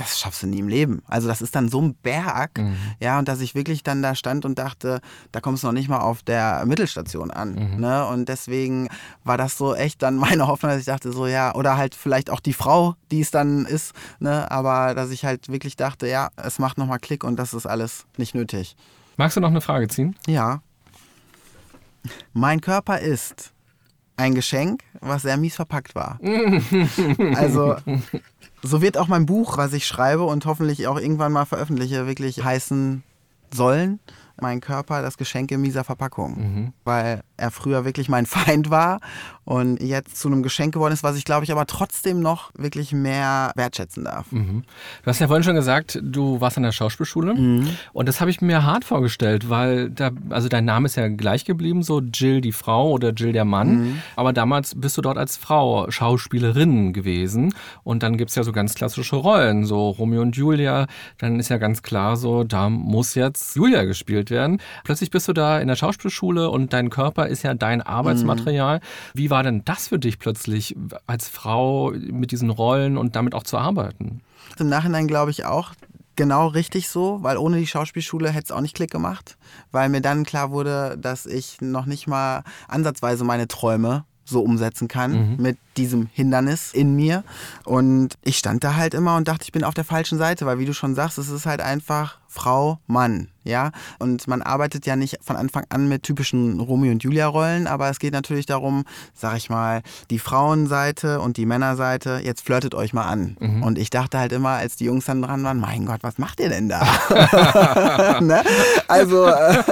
das 0.00 0.18
schaffst 0.18 0.42
du 0.42 0.46
nie 0.46 0.60
im 0.60 0.68
Leben. 0.68 1.02
Also 1.06 1.28
das 1.28 1.42
ist 1.42 1.54
dann 1.54 1.68
so 1.68 1.80
ein 1.80 1.94
Berg, 1.94 2.58
mhm. 2.58 2.76
ja, 3.00 3.18
und 3.18 3.28
dass 3.28 3.40
ich 3.40 3.54
wirklich 3.54 3.82
dann 3.82 4.02
da 4.02 4.14
stand 4.14 4.46
und 4.46 4.58
dachte, 4.58 5.00
da 5.30 5.40
kommst 5.40 5.62
du 5.62 5.66
noch 5.66 5.74
nicht 5.74 5.90
mal 5.90 5.98
auf 5.98 6.22
der 6.22 6.64
Mittelstation 6.64 7.30
an. 7.30 7.54
Mhm. 7.54 7.80
Ne? 7.80 8.06
Und 8.06 8.28
deswegen 8.28 8.88
war 9.24 9.36
das 9.36 9.58
so 9.58 9.74
echt 9.74 10.02
dann 10.02 10.16
meine 10.16 10.46
Hoffnung, 10.46 10.72
dass 10.72 10.80
ich 10.80 10.86
dachte, 10.86 11.12
so 11.12 11.26
ja, 11.26 11.54
oder 11.54 11.76
halt 11.76 11.94
vielleicht 11.94 12.30
auch 12.30 12.40
die 12.40 12.54
Frau, 12.54 12.94
die 13.10 13.20
es 13.20 13.30
dann 13.30 13.66
ist, 13.66 13.92
ne? 14.20 14.50
aber 14.50 14.94
dass 14.94 15.10
ich 15.10 15.26
halt 15.26 15.48
wirklich 15.48 15.76
dachte, 15.76 16.08
ja, 16.08 16.30
es 16.36 16.58
macht 16.58 16.78
nochmal 16.78 16.98
Klick 16.98 17.22
und 17.22 17.36
das 17.36 17.52
ist 17.52 17.66
alles 17.66 18.06
nicht 18.16 18.34
nötig. 18.34 18.76
Magst 19.18 19.36
du 19.36 19.40
noch 19.40 19.50
eine 19.50 19.60
Frage 19.60 19.88
ziehen? 19.88 20.16
Ja. 20.26 20.62
Mein 22.32 22.62
Körper 22.62 23.00
ist 23.00 23.52
ein 24.16 24.34
Geschenk, 24.34 24.82
was 25.00 25.22
sehr 25.22 25.36
mies 25.36 25.56
verpackt 25.56 25.94
war. 25.94 26.18
also 27.36 27.76
so 28.62 28.82
wird 28.82 28.98
auch 28.98 29.08
mein 29.08 29.26
Buch, 29.26 29.56
was 29.56 29.72
ich 29.72 29.86
schreibe 29.86 30.24
und 30.24 30.46
hoffentlich 30.46 30.86
auch 30.86 30.98
irgendwann 30.98 31.32
mal 31.32 31.44
veröffentliche, 31.44 32.06
wirklich 32.06 32.44
heißen 32.44 33.02
sollen. 33.52 34.00
Mein 34.40 34.60
Körper, 34.60 35.02
das 35.02 35.18
Geschenk 35.18 35.50
in 35.50 35.60
mieser 35.60 35.84
Verpackung. 35.84 36.38
Mhm. 36.38 36.72
Weil 36.84 37.22
er 37.36 37.50
früher 37.50 37.84
wirklich 37.84 38.08
mein 38.08 38.26
Feind 38.26 38.70
war 38.70 39.00
und 39.50 39.82
jetzt 39.82 40.16
zu 40.16 40.28
einem 40.28 40.44
Geschenk 40.44 40.74
geworden 40.74 40.92
ist, 40.92 41.02
was 41.02 41.16
ich 41.16 41.24
glaube 41.24 41.42
ich 41.42 41.50
aber 41.50 41.66
trotzdem 41.66 42.20
noch 42.20 42.52
wirklich 42.56 42.92
mehr 42.92 43.50
wertschätzen 43.56 44.04
darf. 44.04 44.30
Mhm. 44.30 44.62
Du 45.02 45.06
hast 45.06 45.18
ja 45.18 45.26
vorhin 45.26 45.42
schon 45.42 45.56
gesagt, 45.56 45.98
du 46.00 46.40
warst 46.40 46.56
an 46.56 46.62
der 46.62 46.70
Schauspielschule 46.70 47.34
mhm. 47.34 47.68
und 47.92 48.08
das 48.08 48.20
habe 48.20 48.30
ich 48.30 48.40
mir 48.40 48.64
hart 48.64 48.84
vorgestellt, 48.84 49.50
weil 49.50 49.90
da, 49.90 50.12
also 50.28 50.48
dein 50.48 50.64
Name 50.64 50.86
ist 50.86 50.94
ja 50.94 51.08
gleich 51.08 51.44
geblieben, 51.44 51.82
so 51.82 52.00
Jill 52.00 52.40
die 52.40 52.52
Frau 52.52 52.92
oder 52.92 53.10
Jill 53.10 53.32
der 53.32 53.44
Mann, 53.44 53.74
mhm. 53.74 54.02
aber 54.14 54.32
damals 54.32 54.80
bist 54.80 54.96
du 54.96 55.02
dort 55.02 55.18
als 55.18 55.36
Frau 55.36 55.90
Schauspielerin 55.90 56.92
gewesen 56.92 57.52
und 57.82 58.04
dann 58.04 58.18
gibt 58.18 58.30
es 58.30 58.36
ja 58.36 58.44
so 58.44 58.52
ganz 58.52 58.74
klassische 58.76 59.16
Rollen, 59.16 59.64
so 59.64 59.90
Romeo 59.90 60.22
und 60.22 60.36
Julia, 60.36 60.86
dann 61.18 61.40
ist 61.40 61.48
ja 61.48 61.58
ganz 61.58 61.82
klar 61.82 62.16
so, 62.16 62.44
da 62.44 62.70
muss 62.70 63.16
jetzt 63.16 63.56
Julia 63.56 63.82
gespielt 63.82 64.30
werden. 64.30 64.62
Plötzlich 64.84 65.10
bist 65.10 65.26
du 65.26 65.32
da 65.32 65.58
in 65.58 65.66
der 65.66 65.74
Schauspielschule 65.74 66.50
und 66.50 66.72
dein 66.72 66.88
Körper 66.88 67.26
ist 67.26 67.42
ja 67.42 67.54
dein 67.54 67.82
Arbeitsmaterial. 67.82 68.76
Mhm. 68.76 68.82
Wie 69.14 69.30
war 69.30 69.39
denn 69.42 69.64
das 69.64 69.88
für 69.88 69.98
dich 69.98 70.18
plötzlich 70.18 70.76
als 71.06 71.28
Frau 71.28 71.92
mit 71.92 72.32
diesen 72.32 72.50
Rollen 72.50 72.96
und 72.96 73.16
damit 73.16 73.34
auch 73.34 73.42
zu 73.42 73.58
arbeiten? 73.58 74.20
Im 74.58 74.68
Nachhinein 74.68 75.06
glaube 75.06 75.30
ich 75.30 75.44
auch, 75.44 75.72
genau 76.16 76.48
richtig 76.48 76.88
so, 76.88 77.22
weil 77.22 77.38
ohne 77.38 77.58
die 77.58 77.66
Schauspielschule 77.66 78.30
hätte 78.30 78.44
es 78.44 78.52
auch 78.52 78.60
nicht 78.60 78.76
Klick 78.76 78.90
gemacht, 78.90 79.38
weil 79.72 79.88
mir 79.88 80.00
dann 80.00 80.24
klar 80.24 80.50
wurde, 80.50 80.98
dass 81.00 81.26
ich 81.26 81.60
noch 81.60 81.86
nicht 81.86 82.06
mal 82.06 82.44
ansatzweise 82.68 83.24
meine 83.24 83.48
Träume 83.48 84.04
so 84.30 84.42
umsetzen 84.42 84.88
kann 84.88 85.32
mhm. 85.32 85.42
mit 85.42 85.58
diesem 85.76 86.08
Hindernis 86.12 86.72
in 86.72 86.94
mir. 86.94 87.24
Und 87.64 88.18
ich 88.22 88.38
stand 88.38 88.64
da 88.64 88.76
halt 88.76 88.94
immer 88.94 89.16
und 89.16 89.28
dachte, 89.28 89.44
ich 89.44 89.52
bin 89.52 89.64
auf 89.64 89.74
der 89.74 89.84
falschen 89.84 90.18
Seite, 90.18 90.46
weil 90.46 90.58
wie 90.58 90.66
du 90.66 90.72
schon 90.72 90.94
sagst, 90.94 91.18
es 91.18 91.28
ist 91.28 91.46
halt 91.46 91.60
einfach 91.60 92.18
Frau, 92.32 92.78
Mann, 92.86 93.26
ja. 93.42 93.72
Und 93.98 94.28
man 94.28 94.40
arbeitet 94.40 94.86
ja 94.86 94.94
nicht 94.94 95.18
von 95.20 95.34
Anfang 95.34 95.64
an 95.68 95.88
mit 95.88 96.04
typischen 96.04 96.60
Romeo 96.60 96.92
und 96.92 97.02
Julia-Rollen, 97.02 97.66
aber 97.66 97.90
es 97.90 97.98
geht 97.98 98.12
natürlich 98.12 98.46
darum, 98.46 98.84
sag 99.14 99.36
ich 99.36 99.50
mal, 99.50 99.82
die 100.10 100.20
Frauenseite 100.20 101.20
und 101.20 101.36
die 101.36 101.44
Männerseite, 101.44 102.20
jetzt 102.22 102.42
flirtet 102.42 102.74
euch 102.76 102.92
mal 102.92 103.06
an. 103.06 103.36
Mhm. 103.40 103.62
Und 103.64 103.78
ich 103.78 103.90
dachte 103.90 104.18
halt 104.18 104.32
immer, 104.32 104.50
als 104.50 104.76
die 104.76 104.84
Jungs 104.84 105.06
dann 105.06 105.22
dran 105.22 105.42
waren, 105.42 105.58
mein 105.58 105.86
Gott, 105.86 106.02
was 106.02 106.18
macht 106.18 106.38
ihr 106.38 106.50
denn 106.50 106.68
da? 106.68 108.20
ne? 108.20 108.44
Also, 108.86 109.26
äh, 109.26 109.62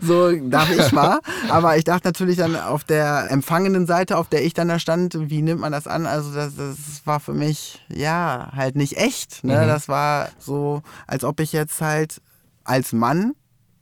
so 0.00 0.32
darf 0.48 0.70
ich 0.70 0.90
mal. 0.90 1.20
Aber 1.48 1.76
ich 1.76 1.84
dachte 1.84 2.08
natürlich 2.08 2.38
dann 2.38 2.56
auf 2.56 2.82
der 2.82 3.30
empfangenen 3.30 3.86
Seite, 3.86 4.16
auf 4.16 4.28
der 4.28 4.44
ich 4.44 4.54
dann 4.54 4.68
da 4.68 4.80
stand, 4.80 5.16
wie 5.30 5.42
nimmt 5.42 5.60
man 5.60 5.70
das 5.70 5.86
an? 5.86 6.06
Also, 6.06 6.34
das, 6.34 6.56
das 6.56 6.76
war 7.04 7.20
für 7.20 7.34
mich, 7.34 7.84
ja, 7.88 8.50
halt 8.54 8.74
nicht 8.74 8.96
echt. 8.96 9.44
Ne? 9.44 9.62
Mhm. 9.62 9.68
Das 9.68 9.88
war 9.88 10.30
so, 10.40 10.82
als 11.06 11.22
ob 11.22 11.38
ich 11.38 11.52
jetzt 11.52 11.83
halt 11.84 12.20
als 12.64 12.92
Mann 12.92 13.34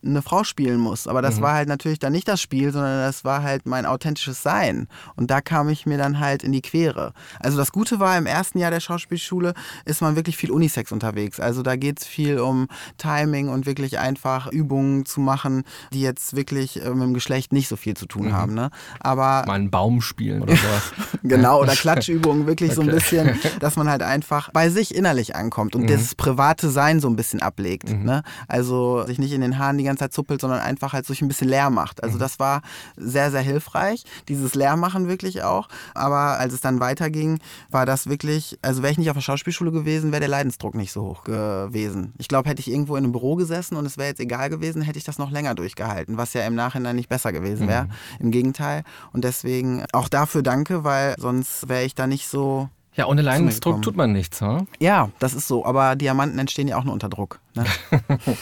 eine 0.04 0.22
Frau 0.22 0.44
spielen 0.44 0.78
muss. 0.78 1.06
Aber 1.06 1.22
das 1.22 1.36
mhm. 1.36 1.42
war 1.42 1.54
halt 1.54 1.68
natürlich 1.68 1.98
dann 1.98 2.12
nicht 2.12 2.28
das 2.28 2.40
Spiel, 2.40 2.72
sondern 2.72 3.00
das 3.00 3.24
war 3.24 3.42
halt 3.42 3.66
mein 3.66 3.86
authentisches 3.86 4.42
Sein. 4.42 4.88
Und 5.16 5.30
da 5.30 5.40
kam 5.40 5.68
ich 5.68 5.86
mir 5.86 5.98
dann 5.98 6.20
halt 6.20 6.42
in 6.42 6.52
die 6.52 6.62
Quere. 6.62 7.12
Also 7.40 7.56
das 7.58 7.72
Gute 7.72 8.00
war, 8.00 8.16
im 8.18 8.26
ersten 8.26 8.58
Jahr 8.58 8.70
der 8.70 8.80
Schauspielschule 8.80 9.54
ist 9.84 10.02
man 10.02 10.16
wirklich 10.16 10.36
viel 10.36 10.50
Unisex 10.50 10.92
unterwegs. 10.92 11.40
Also 11.40 11.62
da 11.62 11.76
geht 11.76 12.00
es 12.00 12.06
viel 12.06 12.38
um 12.40 12.68
Timing 12.98 13.48
und 13.48 13.66
wirklich 13.66 13.98
einfach 13.98 14.48
Übungen 14.48 15.06
zu 15.06 15.20
machen, 15.20 15.64
die 15.92 16.00
jetzt 16.00 16.34
wirklich 16.34 16.82
äh, 16.82 16.90
mit 16.90 17.02
dem 17.02 17.14
Geschlecht 17.14 17.52
nicht 17.52 17.68
so 17.68 17.76
viel 17.76 17.96
zu 17.96 18.06
tun 18.06 18.26
mhm. 18.26 18.32
haben. 18.32 18.54
Ne? 18.54 18.70
Aber 19.00 19.44
Mal 19.46 19.54
einen 19.54 19.70
Baum 19.70 20.00
spielen 20.00 20.42
oder 20.42 20.56
sowas. 20.56 20.92
genau, 21.22 21.60
oder 21.60 21.72
Klatschübungen, 21.76 22.46
wirklich 22.46 22.70
okay. 22.70 22.76
so 22.76 22.82
ein 22.82 22.88
bisschen, 22.88 23.38
dass 23.60 23.76
man 23.76 23.88
halt 23.88 24.02
einfach 24.02 24.50
bei 24.52 24.68
sich 24.70 24.94
innerlich 24.94 25.36
ankommt 25.36 25.74
und 25.76 25.82
mhm. 25.82 25.88
das 25.88 26.14
private 26.14 26.70
Sein 26.70 27.00
so 27.00 27.08
ein 27.08 27.16
bisschen 27.16 27.40
ablegt. 27.40 27.90
Mhm. 27.90 28.04
Ne? 28.04 28.22
Also 28.48 29.04
sich 29.06 29.18
nicht 29.18 29.32
in 29.32 29.40
den 29.40 29.58
Haaren 29.58 29.78
die 29.78 29.84
ganze 29.84 29.91
Zeit 29.96 30.12
zuppelt, 30.12 30.40
sondern 30.40 30.60
einfach 30.60 30.92
halt 30.92 31.06
sich 31.06 31.22
ein 31.22 31.28
bisschen 31.28 31.48
leer 31.48 31.70
macht. 31.70 32.02
Also 32.02 32.16
mhm. 32.16 32.20
das 32.20 32.38
war 32.38 32.62
sehr, 32.96 33.30
sehr 33.30 33.40
hilfreich, 33.40 34.04
dieses 34.28 34.54
Leermachen 34.54 35.08
wirklich 35.08 35.42
auch. 35.42 35.68
Aber 35.94 36.38
als 36.38 36.52
es 36.52 36.60
dann 36.60 36.80
weiterging, 36.80 37.38
war 37.70 37.86
das 37.86 38.08
wirklich, 38.08 38.58
also 38.62 38.82
wäre 38.82 38.92
ich 38.92 38.98
nicht 38.98 39.10
auf 39.10 39.16
der 39.16 39.22
Schauspielschule 39.22 39.72
gewesen, 39.72 40.12
wäre 40.12 40.20
der 40.20 40.28
Leidensdruck 40.28 40.74
nicht 40.74 40.92
so 40.92 41.02
hoch 41.02 41.24
gewesen. 41.24 42.12
Ich 42.18 42.28
glaube, 42.28 42.48
hätte 42.48 42.60
ich 42.60 42.70
irgendwo 42.70 42.96
in 42.96 43.04
einem 43.04 43.12
Büro 43.12 43.36
gesessen 43.36 43.76
und 43.76 43.86
es 43.86 43.98
wäre 43.98 44.08
jetzt 44.08 44.20
egal 44.20 44.50
gewesen, 44.50 44.82
hätte 44.82 44.98
ich 44.98 45.04
das 45.04 45.18
noch 45.18 45.30
länger 45.30 45.54
durchgehalten, 45.54 46.16
was 46.16 46.34
ja 46.34 46.46
im 46.46 46.54
Nachhinein 46.54 46.96
nicht 46.96 47.08
besser 47.08 47.32
gewesen 47.32 47.68
wäre. 47.68 47.84
Mhm. 47.84 47.90
Im 48.20 48.30
Gegenteil. 48.30 48.84
Und 49.12 49.24
deswegen 49.24 49.84
auch 49.92 50.08
dafür 50.08 50.42
danke, 50.42 50.84
weil 50.84 51.14
sonst 51.18 51.68
wäre 51.68 51.84
ich 51.84 51.94
da 51.94 52.06
nicht 52.06 52.28
so 52.28 52.68
ja, 52.94 53.06
ohne 53.06 53.22
Leidensdruck 53.22 53.80
tut 53.80 53.96
man 53.96 54.12
nichts, 54.12 54.40
hm? 54.42 54.66
Ja, 54.78 55.08
das 55.18 55.32
ist 55.32 55.48
so. 55.48 55.64
Aber 55.64 55.96
Diamanten 55.96 56.38
entstehen 56.38 56.68
ja 56.68 56.76
auch 56.76 56.84
nur 56.84 56.92
unter 56.92 57.08
Druck. 57.08 57.40
Ne? 57.54 57.64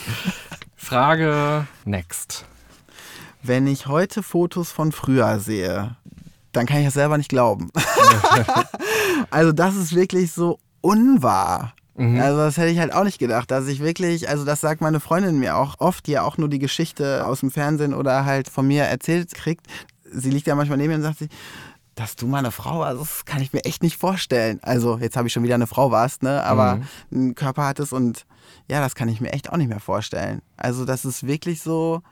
Frage 0.81 1.67
next. 1.85 2.47
Wenn 3.43 3.67
ich 3.67 3.87
heute 3.87 4.23
Fotos 4.23 4.73
von 4.73 4.93
früher 4.93 5.39
sehe, 5.39 5.95
dann 6.53 6.67
kann 6.67 6.79
ich 6.79 6.87
das 6.87 6.95
selber 6.95 7.17
nicht 7.17 7.29
glauben. 7.29 7.71
also 9.31 9.53
das 9.53 9.77
ist 9.77 9.95
wirklich 9.95 10.33
so 10.33 10.59
unwahr. 10.81 11.75
Mhm. 11.97 12.21
Also 12.21 12.39
das 12.39 12.57
hätte 12.57 12.71
ich 12.71 12.79
halt 12.81 12.93
auch 12.93 13.05
nicht 13.05 13.19
gedacht, 13.19 13.51
dass 13.51 13.69
ich 13.69 13.81
wirklich, 13.81 14.29
also 14.29 14.45
das 14.45 14.63
sagt 14.63 14.81
meine 14.81 15.01
Freundin 15.01 15.39
mir 15.39 15.57
auch 15.57 15.77
oft, 15.79 16.07
die 16.07 16.13
ja 16.13 16.23
auch 16.23 16.39
nur 16.39 16.49
die 16.49 16.59
Geschichte 16.59 17.25
aus 17.27 17.41
dem 17.41 17.51
Fernsehen 17.51 17.95
oder 17.95 18.25
halt 18.25 18.49
von 18.49 18.67
mir 18.67 18.85
erzählt 18.85 19.33
kriegt. 19.35 19.67
Sie 20.11 20.31
liegt 20.31 20.47
ja 20.49 20.57
manchmal 20.57 20.79
neben 20.79 20.89
mir 20.89 20.97
und 20.97 21.03
sagt 21.03 21.19
sich, 21.19 21.29
dass 21.95 22.17
du 22.17 22.27
meine 22.27 22.51
Frau 22.51 22.81
warst, 22.81 23.01
das 23.01 23.25
kann 23.27 23.43
ich 23.43 23.53
mir 23.53 23.65
echt 23.65 23.83
nicht 23.83 23.99
vorstellen. 23.99 24.59
Also 24.63 24.99
jetzt 24.99 25.17
habe 25.17 25.29
ich 25.29 25.35
schon 25.35 25.43
wieder 25.43 25.55
eine 25.57 25.67
Frau 25.67 25.91
warst, 25.91 26.23
ne? 26.23 26.43
Aber 26.43 26.77
mhm. 26.77 26.85
einen 27.13 27.35
Körper 27.35 27.67
hattest 27.67 27.93
und 27.93 28.25
ja, 28.71 28.81
das 28.81 28.95
kann 28.95 29.09
ich 29.09 29.21
mir 29.21 29.33
echt 29.33 29.51
auch 29.51 29.57
nicht 29.57 29.69
mehr 29.69 29.81
vorstellen. 29.81 30.43
Also 30.57 30.85
das 30.85 31.05
ist 31.05 31.27
wirklich 31.27 31.61
so, 31.61 32.03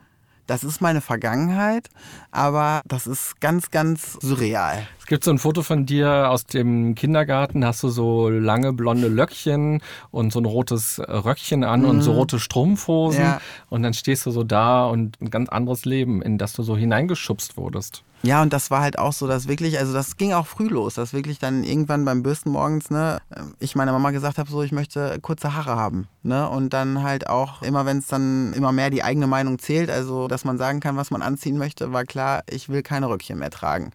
das 0.49 0.65
ist 0.65 0.81
meine 0.81 1.01
Vergangenheit, 1.01 1.89
aber 2.33 2.83
das 2.85 3.07
ist 3.07 3.41
ganz, 3.41 3.71
ganz 3.71 4.15
surreal. 4.15 4.89
Es 5.09 5.11
gibt 5.11 5.25
so 5.25 5.31
ein 5.31 5.39
Foto 5.39 5.63
von 5.63 5.87
dir 5.87 6.29
aus 6.29 6.45
dem 6.45 6.95
Kindergarten, 6.95 7.65
hast 7.65 7.83
du 7.83 7.89
so 7.89 8.29
lange 8.29 8.75
blonde 8.75 9.09
Löckchen 9.09 9.81
und 10.11 10.35
so 10.35 10.39
ein 10.39 10.45
rotes 10.45 11.01
Röckchen 11.01 11.65
an 11.65 11.81
mhm. 11.81 11.89
und 11.89 12.03
so 12.03 12.13
mhm. 12.13 12.19
rote 12.19 12.39
Strumpfhosen 12.39 13.23
ja. 13.23 13.41
und 13.71 13.83
dann 13.83 13.95
stehst 13.95 14.27
du 14.27 14.31
so 14.31 14.45
da 14.45 14.85
und 14.85 15.19
ein 15.23 15.31
ganz 15.31 15.49
anderes 15.49 15.87
Leben, 15.87 16.21
in 16.21 16.37
das 16.37 16.53
du 16.53 16.63
so 16.63 16.77
hineingeschubst 16.77 17.57
wurdest. 17.57 18.03
Ja, 18.23 18.43
und 18.43 18.53
das 18.53 18.71
war 18.71 18.83
halt 18.83 18.99
auch 18.99 19.15
so, 19.15 19.27
dass 19.27 19.49
wirklich, 19.49 19.79
also 19.79 19.95
das 19.95 20.19
ging 20.19 20.35
auch 20.35 20.47
früh 20.47 20.69
los, 20.69 20.93
dass 20.93 21.15
wirklich 21.15 21.39
dann 21.39 21.65
irgendwann 21.65 22.05
beim 22.05 22.23
Bürsten 22.23 22.51
morgens, 22.51 22.91
ne, 22.91 23.23
ich 23.61 23.77
meiner 23.77 23.93
Mama 23.93 24.11
gesagt 24.11 24.37
habe, 24.37 24.51
so, 24.51 24.63
ich 24.63 24.73
möchte 24.73 25.21
kurze 25.23 25.55
Haare 25.55 25.77
haben, 25.77 26.07
ne, 26.23 26.47
und 26.51 26.75
dann 26.75 27.03
halt 27.03 27.31
auch 27.31 27.63
immer, 27.63 27.87
wenn 27.87 27.97
es 27.99 28.09
dann 28.09 28.53
immer 28.53 28.73
mehr 28.73 28.91
die 28.91 29.03
eigene 29.03 29.27
Meinung 29.27 29.59
zählt, 29.59 29.89
also 29.89 30.29
dass 30.29 30.45
man 30.45 30.59
sagen 30.59 30.81
kann, 30.81 30.99
was 30.99 31.11
man 31.11 31.23
anziehen 31.23 31.57
möchte, 31.57 31.95
war 31.95 32.05
klar, 32.05 32.43
ich 32.51 32.69
will 32.69 32.83
keine 32.83 33.09
Röckchen 33.09 33.39
mehr 33.39 33.51
tragen. 33.51 33.91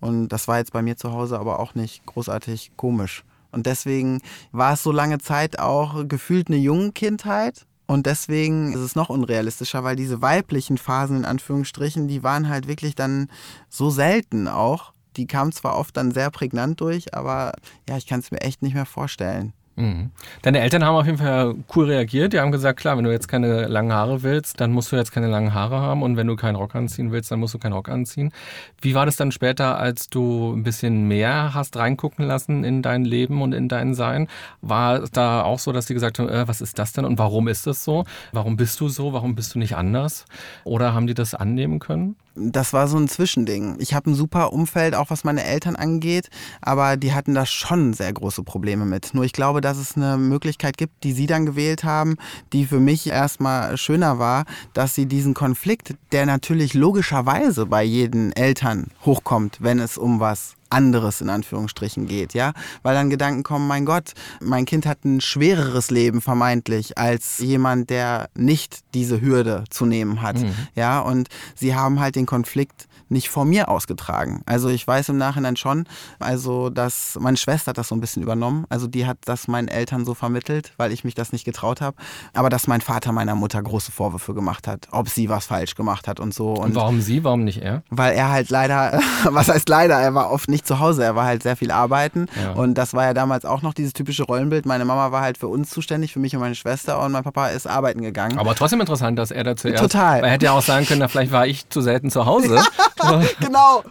Und 0.00 0.28
das 0.28 0.48
war 0.48 0.58
jetzt 0.58 0.72
bei 0.72 0.82
mir 0.82 0.96
zu 0.96 1.12
Hause 1.12 1.38
aber 1.38 1.58
auch 1.58 1.74
nicht 1.74 2.04
großartig 2.06 2.72
komisch. 2.76 3.24
Und 3.50 3.66
deswegen 3.66 4.20
war 4.52 4.74
es 4.74 4.82
so 4.82 4.92
lange 4.92 5.18
Zeit 5.18 5.58
auch 5.58 6.06
gefühlt 6.06 6.48
eine 6.48 6.58
junge 6.58 6.92
Kindheit, 6.92 7.66
und 7.90 8.04
deswegen 8.04 8.74
ist 8.74 8.80
es 8.80 8.94
noch 8.94 9.08
unrealistischer, 9.08 9.82
weil 9.82 9.96
diese 9.96 10.20
weiblichen 10.20 10.76
Phasen 10.76 11.16
in 11.16 11.24
Anführungsstrichen, 11.24 12.06
die 12.06 12.22
waren 12.22 12.50
halt 12.50 12.68
wirklich 12.68 12.94
dann 12.94 13.28
so 13.70 13.88
selten 13.88 14.46
auch. 14.46 14.92
Die 15.16 15.26
kamen 15.26 15.52
zwar 15.52 15.78
oft 15.78 15.96
dann 15.96 16.12
sehr 16.12 16.30
prägnant 16.30 16.82
durch, 16.82 17.14
aber 17.14 17.52
ja, 17.88 17.96
ich 17.96 18.06
kann 18.06 18.20
es 18.20 18.30
mir 18.30 18.42
echt 18.42 18.60
nicht 18.60 18.74
mehr 18.74 18.84
vorstellen. 18.84 19.54
Mhm. 19.78 20.10
Deine 20.42 20.58
Eltern 20.58 20.84
haben 20.84 20.96
auf 20.96 21.06
jeden 21.06 21.18
Fall 21.18 21.54
cool 21.74 21.86
reagiert. 21.86 22.32
Die 22.32 22.40
haben 22.40 22.50
gesagt, 22.50 22.80
klar, 22.80 22.96
wenn 22.96 23.04
du 23.04 23.12
jetzt 23.12 23.28
keine 23.28 23.68
langen 23.68 23.92
Haare 23.92 24.24
willst, 24.24 24.60
dann 24.60 24.72
musst 24.72 24.90
du 24.90 24.96
jetzt 24.96 25.12
keine 25.12 25.28
langen 25.28 25.54
Haare 25.54 25.80
haben. 25.80 26.02
Und 26.02 26.16
wenn 26.16 26.26
du 26.26 26.34
keinen 26.34 26.56
Rock 26.56 26.74
anziehen 26.74 27.12
willst, 27.12 27.30
dann 27.30 27.38
musst 27.38 27.54
du 27.54 27.58
keinen 27.58 27.74
Rock 27.74 27.88
anziehen. 27.88 28.32
Wie 28.80 28.96
war 28.96 29.06
das 29.06 29.14
dann 29.14 29.30
später, 29.30 29.78
als 29.78 30.08
du 30.08 30.52
ein 30.52 30.64
bisschen 30.64 31.06
mehr 31.06 31.54
hast 31.54 31.76
reingucken 31.76 32.26
lassen 32.26 32.64
in 32.64 32.82
dein 32.82 33.04
Leben 33.04 33.40
und 33.40 33.52
in 33.52 33.68
dein 33.68 33.94
Sein? 33.94 34.26
War 34.62 35.00
es 35.00 35.12
da 35.12 35.42
auch 35.42 35.60
so, 35.60 35.70
dass 35.70 35.86
die 35.86 35.94
gesagt 35.94 36.18
haben, 36.18 36.28
äh, 36.28 36.48
was 36.48 36.60
ist 36.60 36.78
das 36.80 36.92
denn 36.92 37.04
und 37.04 37.18
warum 37.18 37.46
ist 37.46 37.68
das 37.68 37.84
so? 37.84 38.04
Warum 38.32 38.56
bist 38.56 38.80
du 38.80 38.88
so? 38.88 39.12
Warum 39.12 39.36
bist 39.36 39.54
du 39.54 39.60
nicht 39.60 39.76
anders? 39.76 40.24
Oder 40.64 40.92
haben 40.92 41.06
die 41.06 41.14
das 41.14 41.34
annehmen 41.34 41.78
können? 41.78 42.16
Das 42.40 42.72
war 42.72 42.88
so 42.88 42.96
ein 42.96 43.08
Zwischending. 43.08 43.76
Ich 43.78 43.94
habe 43.94 44.10
ein 44.10 44.14
super 44.14 44.52
Umfeld, 44.52 44.94
auch 44.94 45.10
was 45.10 45.24
meine 45.24 45.44
Eltern 45.44 45.76
angeht, 45.76 46.30
aber 46.60 46.96
die 46.96 47.12
hatten 47.12 47.34
da 47.34 47.46
schon 47.46 47.92
sehr 47.94 48.12
große 48.12 48.42
Probleme 48.42 48.84
mit. 48.84 49.14
Nur 49.14 49.24
ich 49.24 49.32
glaube, 49.32 49.60
dass 49.60 49.78
es 49.78 49.96
eine 49.96 50.16
Möglichkeit 50.16 50.76
gibt, 50.76 51.04
die 51.04 51.12
sie 51.12 51.26
dann 51.26 51.46
gewählt 51.46 51.84
haben, 51.84 52.16
die 52.52 52.66
für 52.66 52.80
mich 52.80 53.08
erstmal 53.08 53.76
schöner 53.76 54.18
war, 54.18 54.44
dass 54.74 54.94
sie 54.94 55.06
diesen 55.06 55.34
Konflikt, 55.34 55.94
der 56.12 56.26
natürlich 56.26 56.74
logischerweise 56.74 57.66
bei 57.66 57.82
jeden 57.82 58.32
Eltern 58.32 58.88
hochkommt, 59.04 59.58
wenn 59.60 59.78
es 59.78 59.98
um 59.98 60.20
was 60.20 60.57
anderes 60.70 61.20
in 61.20 61.30
Anführungsstrichen 61.30 62.06
geht, 62.06 62.34
ja, 62.34 62.52
weil 62.82 62.94
dann 62.94 63.10
Gedanken 63.10 63.42
kommen, 63.42 63.68
mein 63.68 63.84
Gott, 63.84 64.12
mein 64.40 64.64
Kind 64.64 64.86
hat 64.86 65.04
ein 65.04 65.20
schwereres 65.20 65.90
Leben 65.90 66.20
vermeintlich 66.20 66.98
als 66.98 67.38
jemand, 67.38 67.90
der 67.90 68.28
nicht 68.34 68.80
diese 68.94 69.20
Hürde 69.20 69.64
zu 69.70 69.86
nehmen 69.86 70.22
hat, 70.22 70.36
mhm. 70.36 70.54
ja, 70.74 71.00
und 71.00 71.28
sie 71.54 71.74
haben 71.74 72.00
halt 72.00 72.16
den 72.16 72.26
Konflikt 72.26 72.87
nicht 73.08 73.28
vor 73.28 73.44
mir 73.44 73.68
ausgetragen. 73.68 74.42
Also 74.46 74.68
ich 74.68 74.86
weiß 74.86 75.08
im 75.10 75.18
Nachhinein 75.18 75.56
schon, 75.56 75.84
also 76.18 76.70
dass 76.70 77.18
meine 77.20 77.36
Schwester 77.36 77.70
hat 77.70 77.78
das 77.78 77.88
so 77.88 77.94
ein 77.94 78.00
bisschen 78.00 78.22
übernommen. 78.22 78.64
Also 78.68 78.86
die 78.86 79.06
hat 79.06 79.18
das 79.24 79.48
meinen 79.48 79.68
Eltern 79.68 80.04
so 80.04 80.14
vermittelt, 80.14 80.72
weil 80.76 80.92
ich 80.92 81.04
mich 81.04 81.14
das 81.14 81.32
nicht 81.32 81.44
getraut 81.44 81.80
habe. 81.80 81.96
Aber 82.34 82.50
dass 82.50 82.66
mein 82.66 82.80
Vater 82.80 83.12
meiner 83.12 83.34
Mutter 83.34 83.62
große 83.62 83.92
Vorwürfe 83.92 84.34
gemacht 84.34 84.66
hat, 84.66 84.88
ob 84.90 85.08
sie 85.08 85.28
was 85.28 85.46
falsch 85.46 85.74
gemacht 85.74 86.08
hat 86.08 86.20
und 86.20 86.34
so. 86.34 86.52
Und, 86.52 86.74
warum 86.74 87.00
sie, 87.00 87.24
warum 87.24 87.44
nicht 87.44 87.62
er? 87.62 87.82
Weil 87.90 88.14
er 88.14 88.30
halt 88.30 88.50
leider, 88.50 89.00
was 89.24 89.48
heißt 89.48 89.68
leider, 89.68 89.96
er 89.96 90.14
war 90.14 90.30
oft 90.30 90.48
nicht 90.48 90.66
zu 90.66 90.78
Hause, 90.78 91.04
er 91.04 91.16
war 91.16 91.24
halt 91.24 91.42
sehr 91.42 91.56
viel 91.56 91.70
arbeiten. 91.70 92.26
Ja. 92.42 92.52
Und 92.52 92.74
das 92.74 92.94
war 92.94 93.04
ja 93.04 93.14
damals 93.14 93.44
auch 93.44 93.62
noch 93.62 93.74
dieses 93.74 93.92
typische 93.92 94.24
Rollenbild. 94.24 94.66
Meine 94.66 94.84
Mama 94.84 95.12
war 95.12 95.22
halt 95.22 95.38
für 95.38 95.48
uns 95.48 95.70
zuständig, 95.70 96.12
für 96.12 96.20
mich 96.20 96.34
und 96.34 96.40
meine 96.40 96.54
Schwester 96.54 97.02
und 97.02 97.12
mein 97.12 97.24
Papa 97.24 97.48
ist 97.48 97.66
arbeiten 97.66 98.02
gegangen. 98.02 98.38
Aber 98.38 98.54
trotzdem 98.54 98.80
interessant, 98.80 99.18
dass 99.18 99.30
er 99.30 99.44
da 99.44 99.56
zuerst. 99.56 99.82
Total. 99.82 100.20
Er 100.20 100.30
hätte 100.30 100.46
ja 100.46 100.52
auch 100.52 100.62
sagen 100.62 100.86
können, 100.86 101.00
na, 101.00 101.08
vielleicht 101.08 101.32
war 101.32 101.46
ich 101.46 101.68
zu 101.68 101.80
selten 101.80 102.10
zu 102.10 102.26
Hause. 102.26 102.62
genau. 103.40 103.82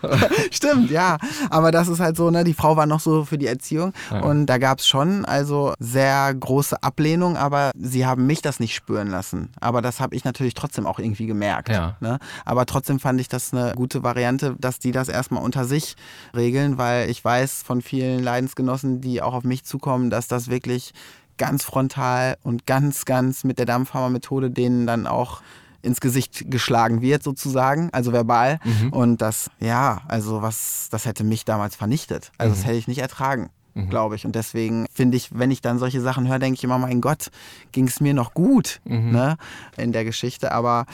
Stimmt, 0.52 0.92
ja. 0.92 1.18
Aber 1.50 1.72
das 1.72 1.88
ist 1.88 2.00
halt 2.00 2.18
so, 2.18 2.30
ne, 2.30 2.44
die 2.44 2.54
Frau 2.54 2.76
war 2.76 2.86
noch 2.86 3.00
so 3.00 3.26
für 3.26 3.38
die 3.38 3.48
Erziehung. 3.48 3.94
Ja. 4.12 4.22
Und 4.22 4.46
da 4.48 4.58
gab 4.58 4.80
es 4.80 4.88
schon 4.88 5.26
also 5.26 5.74
sehr 5.80 6.34
große 6.34 6.82
Ablehnung, 6.82 7.38
aber 7.38 7.72
sie 7.78 8.06
haben 8.06 8.26
mich 8.26 8.42
das 8.42 8.60
nicht 8.60 8.76
spüren 8.76 9.08
lassen. 9.10 9.52
Aber 9.60 9.82
das 9.82 10.00
habe 10.00 10.16
ich 10.16 10.24
natürlich 10.24 10.54
trotzdem 10.54 10.86
auch 10.86 11.00
irgendwie 11.00 11.28
gemerkt. 11.28 11.70
Ja. 11.70 11.98
Ne? 12.00 12.20
Aber 12.46 12.66
trotzdem 12.66 13.00
fand 13.00 13.20
ich 13.22 13.28
das 13.28 13.54
eine 13.54 13.74
gute 13.76 14.04
Variante, 14.04 14.56
dass 14.60 14.80
die 14.80 14.92
das 14.92 15.10
erstmal 15.10 15.44
unter 15.44 15.66
sich 15.66 15.96
regeln, 16.36 16.78
weil 16.78 17.10
ich 17.10 17.24
weiß 17.24 17.64
von 17.64 17.82
vielen 17.82 18.24
Leidensgenossen, 18.24 19.02
die 19.02 19.22
auch 19.22 19.34
auf 19.34 19.44
mich 19.44 19.64
zukommen, 19.64 20.10
dass 20.10 20.28
das 20.28 20.50
wirklich 20.50 20.94
ganz 21.38 21.64
frontal 21.64 22.38
und 22.44 22.66
ganz, 22.66 23.06
ganz 23.06 23.44
mit 23.44 23.60
der 23.60 23.66
Dampfhammer-Methode 23.66 24.50
denen 24.50 24.88
dann 24.88 25.08
auch 25.08 25.42
ins 25.82 26.00
Gesicht 26.00 26.50
geschlagen 26.50 27.02
wird, 27.02 27.24
sozusagen, 27.24 27.90
also 27.92 28.12
verbal. 28.12 28.60
Mhm. 28.64 28.94
Und 28.94 29.22
das, 29.22 29.50
ja, 29.60 30.02
also 30.08 30.42
was, 30.42 30.88
das 30.92 31.06
hätte 31.06 31.24
mich 31.24 31.46
damals 31.46 31.76
vernichtet. 31.76 32.32
Also 32.38 32.54
mhm. 32.54 32.58
das 32.58 32.66
hätte 32.66 32.78
ich 32.78 32.88
nicht 32.88 33.00
ertragen 33.00 33.50
mhm. 33.78 33.90
glaube 33.90 34.16
ich. 34.16 34.26
Und 34.26 34.36
deswegen 34.36 34.88
finde 34.94 35.18
ich, 35.18 35.30
wenn 35.38 35.52
ich 35.52 35.62
dann 35.62 35.80
solche 35.80 36.02
Sachen 36.02 36.28
höre, 36.28 36.40
denke 36.40 36.58
ich 36.58 36.64
immer, 36.64 36.78
mein 36.78 37.02
Gott, 37.02 37.30
ging 37.72 37.88
es 37.88 38.02
mir 38.02 38.14
noch 38.14 38.34
gut 38.34 38.82
mhm. 38.84 39.12
ne, 39.12 39.38
in 39.78 39.92
der 39.92 40.04
Geschichte. 40.04 40.52
Aber 40.52 40.86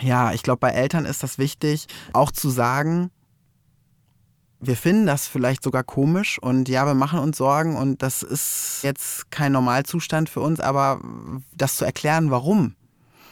ja, 0.00 0.32
ich 0.32 0.42
glaube, 0.42 0.60
bei 0.60 0.70
Eltern 0.70 1.04
ist 1.04 1.22
das 1.22 1.38
wichtig, 1.38 1.86
auch 2.12 2.30
zu 2.30 2.50
sagen, 2.50 3.10
wir 4.62 4.76
finden 4.76 5.06
das 5.06 5.26
vielleicht 5.26 5.62
sogar 5.62 5.84
komisch 5.84 6.38
und 6.38 6.68
ja, 6.68 6.84
wir 6.84 6.92
machen 6.92 7.18
uns 7.18 7.38
Sorgen 7.38 7.76
und 7.76 8.02
das 8.02 8.22
ist 8.22 8.80
jetzt 8.82 9.30
kein 9.30 9.52
Normalzustand 9.52 10.28
für 10.28 10.40
uns, 10.40 10.60
aber 10.60 11.00
das 11.56 11.76
zu 11.76 11.86
erklären, 11.86 12.30
warum 12.30 12.74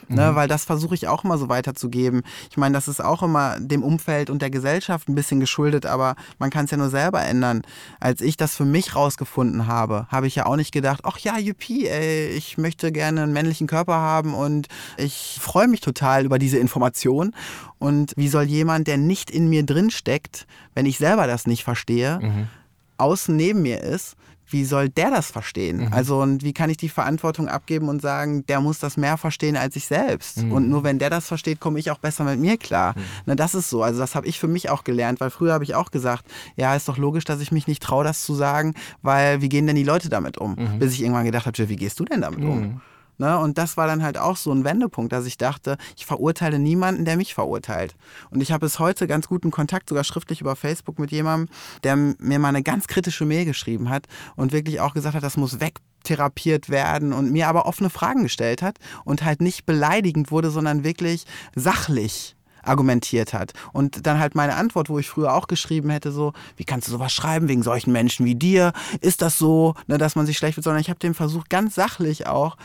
Ne? 0.09 0.31
Mhm. 0.31 0.35
Weil 0.35 0.47
das 0.47 0.65
versuche 0.65 0.95
ich 0.95 1.07
auch 1.07 1.23
immer 1.23 1.37
so 1.37 1.49
weiterzugeben. 1.49 2.23
Ich 2.49 2.57
meine, 2.57 2.73
das 2.73 2.87
ist 2.87 3.03
auch 3.03 3.23
immer 3.23 3.59
dem 3.59 3.83
Umfeld 3.83 4.29
und 4.29 4.41
der 4.41 4.49
Gesellschaft 4.49 5.07
ein 5.07 5.15
bisschen 5.15 5.39
geschuldet, 5.39 5.85
aber 5.85 6.15
man 6.39 6.49
kann 6.49 6.65
es 6.65 6.71
ja 6.71 6.77
nur 6.77 6.89
selber 6.89 7.21
ändern. 7.21 7.61
Als 7.99 8.21
ich 8.21 8.35
das 8.35 8.55
für 8.55 8.65
mich 8.65 8.95
rausgefunden 8.95 9.67
habe, 9.67 10.07
habe 10.09 10.27
ich 10.27 10.35
ja 10.35 10.45
auch 10.45 10.55
nicht 10.55 10.71
gedacht, 10.71 11.01
ach 11.03 11.19
ja, 11.19 11.37
Yuppie, 11.37 11.87
ey, 11.87 12.29
ich 12.29 12.57
möchte 12.57 12.91
gerne 12.91 13.23
einen 13.23 13.33
männlichen 13.33 13.67
Körper 13.67 13.95
haben 13.95 14.33
und 14.33 14.67
ich 14.97 15.37
freue 15.39 15.67
mich 15.67 15.81
total 15.81 16.25
über 16.25 16.39
diese 16.39 16.57
Information. 16.57 17.33
Und 17.77 18.13
wie 18.17 18.27
soll 18.27 18.43
jemand, 18.43 18.87
der 18.87 18.97
nicht 18.97 19.31
in 19.31 19.47
mir 19.47 19.63
drin 19.65 19.89
steckt, 19.89 20.47
wenn 20.73 20.85
ich 20.85 20.97
selber 20.97 21.27
das 21.27 21.47
nicht 21.47 21.63
verstehe, 21.63 22.19
mhm. 22.21 22.47
außen 22.97 23.35
neben 23.35 23.61
mir 23.61 23.81
ist, 23.81 24.15
wie 24.49 24.65
soll 24.65 24.89
der 24.89 25.11
das 25.11 25.31
verstehen? 25.31 25.77
Mhm. 25.77 25.93
Also, 25.93 26.21
und 26.21 26.43
wie 26.43 26.53
kann 26.53 26.69
ich 26.69 26.77
die 26.77 26.89
Verantwortung 26.89 27.47
abgeben 27.47 27.89
und 27.89 28.01
sagen, 28.01 28.45
der 28.47 28.61
muss 28.61 28.79
das 28.79 28.97
mehr 28.97 29.17
verstehen 29.17 29.57
als 29.57 29.75
ich 29.75 29.85
selbst? 29.85 30.43
Mhm. 30.43 30.51
Und 30.51 30.69
nur 30.69 30.83
wenn 30.83 30.99
der 30.99 31.09
das 31.09 31.27
versteht, 31.27 31.59
komme 31.59 31.79
ich 31.79 31.91
auch 31.91 31.99
besser 31.99 32.23
mit 32.23 32.39
mir 32.39 32.57
klar. 32.57 32.93
Mhm. 32.95 33.01
Na, 33.25 33.35
das 33.35 33.55
ist 33.55 33.69
so. 33.69 33.83
Also, 33.83 33.99
das 33.99 34.15
habe 34.15 34.27
ich 34.27 34.39
für 34.39 34.47
mich 34.47 34.69
auch 34.69 34.83
gelernt, 34.83 35.19
weil 35.19 35.29
früher 35.29 35.53
habe 35.53 35.63
ich 35.63 35.75
auch 35.75 35.91
gesagt, 35.91 36.25
ja, 36.55 36.75
ist 36.75 36.87
doch 36.87 36.97
logisch, 36.97 37.23
dass 37.23 37.41
ich 37.41 37.51
mich 37.51 37.67
nicht 37.67 37.83
traue, 37.83 38.03
das 38.03 38.23
zu 38.23 38.33
sagen, 38.33 38.73
weil 39.01 39.41
wie 39.41 39.49
gehen 39.49 39.67
denn 39.67 39.75
die 39.75 39.83
Leute 39.83 40.09
damit 40.09 40.37
um? 40.37 40.55
Mhm. 40.55 40.79
Bis 40.79 40.93
ich 40.93 41.01
irgendwann 41.01 41.25
gedacht 41.25 41.45
habe, 41.45 41.69
wie 41.69 41.75
gehst 41.75 41.99
du 41.99 42.05
denn 42.05 42.21
damit 42.21 42.39
um? 42.43 42.81
Ne? 43.19 43.37
Und 43.37 43.57
das 43.57 43.77
war 43.77 43.85
dann 43.85 44.01
halt 44.01 44.17
auch 44.17 44.37
so 44.37 44.51
ein 44.51 44.63
Wendepunkt, 44.63 45.11
dass 45.11 45.25
ich 45.25 45.37
dachte, 45.37 45.77
ich 45.97 46.05
verurteile 46.05 46.57
niemanden, 46.57 47.03
der 47.03 47.17
mich 47.17 47.33
verurteilt. 47.33 47.95
Und 48.31 48.41
ich 48.41 48.51
habe 48.51 48.65
bis 48.65 48.79
heute 48.79 49.07
ganz 49.07 49.27
guten 49.27 49.51
Kontakt, 49.51 49.89
sogar 49.89 50.05
schriftlich 50.05 50.39
über 50.41 50.55
Facebook 50.55 50.99
mit 50.99 51.11
jemandem, 51.11 51.53
der 51.83 51.97
mir 51.97 52.39
mal 52.39 52.47
eine 52.47 52.63
ganz 52.63 52.87
kritische 52.87 53.25
Mail 53.25 53.43
geschrieben 53.45 53.89
hat 53.89 54.07
und 54.37 54.53
wirklich 54.53 54.79
auch 54.79 54.93
gesagt 54.93 55.15
hat, 55.15 55.23
das 55.23 55.37
muss 55.37 55.59
weg 55.59 55.79
therapiert 56.03 56.69
werden 56.69 57.11
und 57.11 57.31
mir 57.31 57.49
aber 57.49 57.65
offene 57.65 57.89
Fragen 57.89 58.23
gestellt 58.23 58.61
hat 58.61 58.77
und 59.03 59.23
halt 59.23 59.41
nicht 59.41 59.65
beleidigend 59.65 60.31
wurde, 60.31 60.49
sondern 60.49 60.85
wirklich 60.85 61.25
sachlich 61.55 62.37
argumentiert 62.63 63.33
hat. 63.33 63.53
Und 63.73 64.05
dann 64.05 64.19
halt 64.19 64.35
meine 64.35 64.55
Antwort, 64.55 64.89
wo 64.89 64.99
ich 64.99 65.09
früher 65.09 65.33
auch 65.33 65.47
geschrieben 65.47 65.89
hätte, 65.89 66.11
so, 66.11 66.33
wie 66.55 66.63
kannst 66.63 66.87
du 66.87 66.91
sowas 66.91 67.11
schreiben 67.11 67.49
wegen 67.49 67.63
solchen 67.63 67.91
Menschen 67.91 68.25
wie 68.25 68.35
dir? 68.35 68.71
Ist 69.01 69.21
das 69.21 69.37
so, 69.37 69.75
ne, 69.87 69.97
dass 69.97 70.15
man 70.15 70.25
sich 70.25 70.37
schlecht 70.37 70.57
wird? 70.57 70.63
Sondern 70.63 70.81
ich 70.81 70.89
habe 70.89 70.99
dem 70.99 71.15
versucht, 71.15 71.49
ganz 71.49 71.75
sachlich 71.75 72.27
auch 72.27 72.57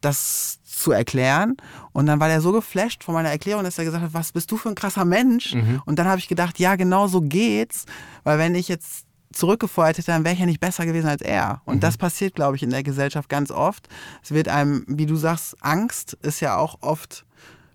das 0.00 0.60
zu 0.64 0.92
erklären. 0.92 1.56
Und 1.92 2.06
dann 2.06 2.20
war 2.20 2.28
der 2.28 2.40
so 2.40 2.52
geflasht 2.52 3.04
von 3.04 3.14
meiner 3.14 3.30
Erklärung, 3.30 3.64
dass 3.64 3.78
er 3.78 3.84
gesagt 3.84 4.04
hat, 4.04 4.14
was 4.14 4.32
bist 4.32 4.50
du 4.50 4.56
für 4.56 4.68
ein 4.68 4.74
krasser 4.74 5.04
Mensch? 5.04 5.54
Mhm. 5.54 5.82
Und 5.84 5.98
dann 5.98 6.06
habe 6.06 6.18
ich 6.18 6.28
gedacht, 6.28 6.58
ja, 6.58 6.76
genau 6.76 7.08
so 7.08 7.20
geht's. 7.20 7.86
Weil 8.24 8.38
wenn 8.38 8.54
ich 8.54 8.68
jetzt 8.68 9.04
zurückgefeuert 9.32 9.98
hätte, 9.98 10.12
dann 10.12 10.24
wäre 10.24 10.34
ich 10.34 10.40
ja 10.40 10.46
nicht 10.46 10.60
besser 10.60 10.86
gewesen 10.86 11.08
als 11.08 11.22
er. 11.22 11.62
Und 11.64 11.76
mhm. 11.76 11.80
das 11.80 11.96
passiert, 11.96 12.34
glaube 12.34 12.56
ich, 12.56 12.62
in 12.62 12.70
der 12.70 12.82
Gesellschaft 12.82 13.28
ganz 13.28 13.50
oft. 13.50 13.88
Es 14.22 14.30
wird 14.30 14.48
einem, 14.48 14.84
wie 14.86 15.06
du 15.06 15.16
sagst, 15.16 15.56
Angst 15.60 16.16
ist 16.22 16.40
ja 16.40 16.56
auch 16.56 16.78
oft 16.80 17.24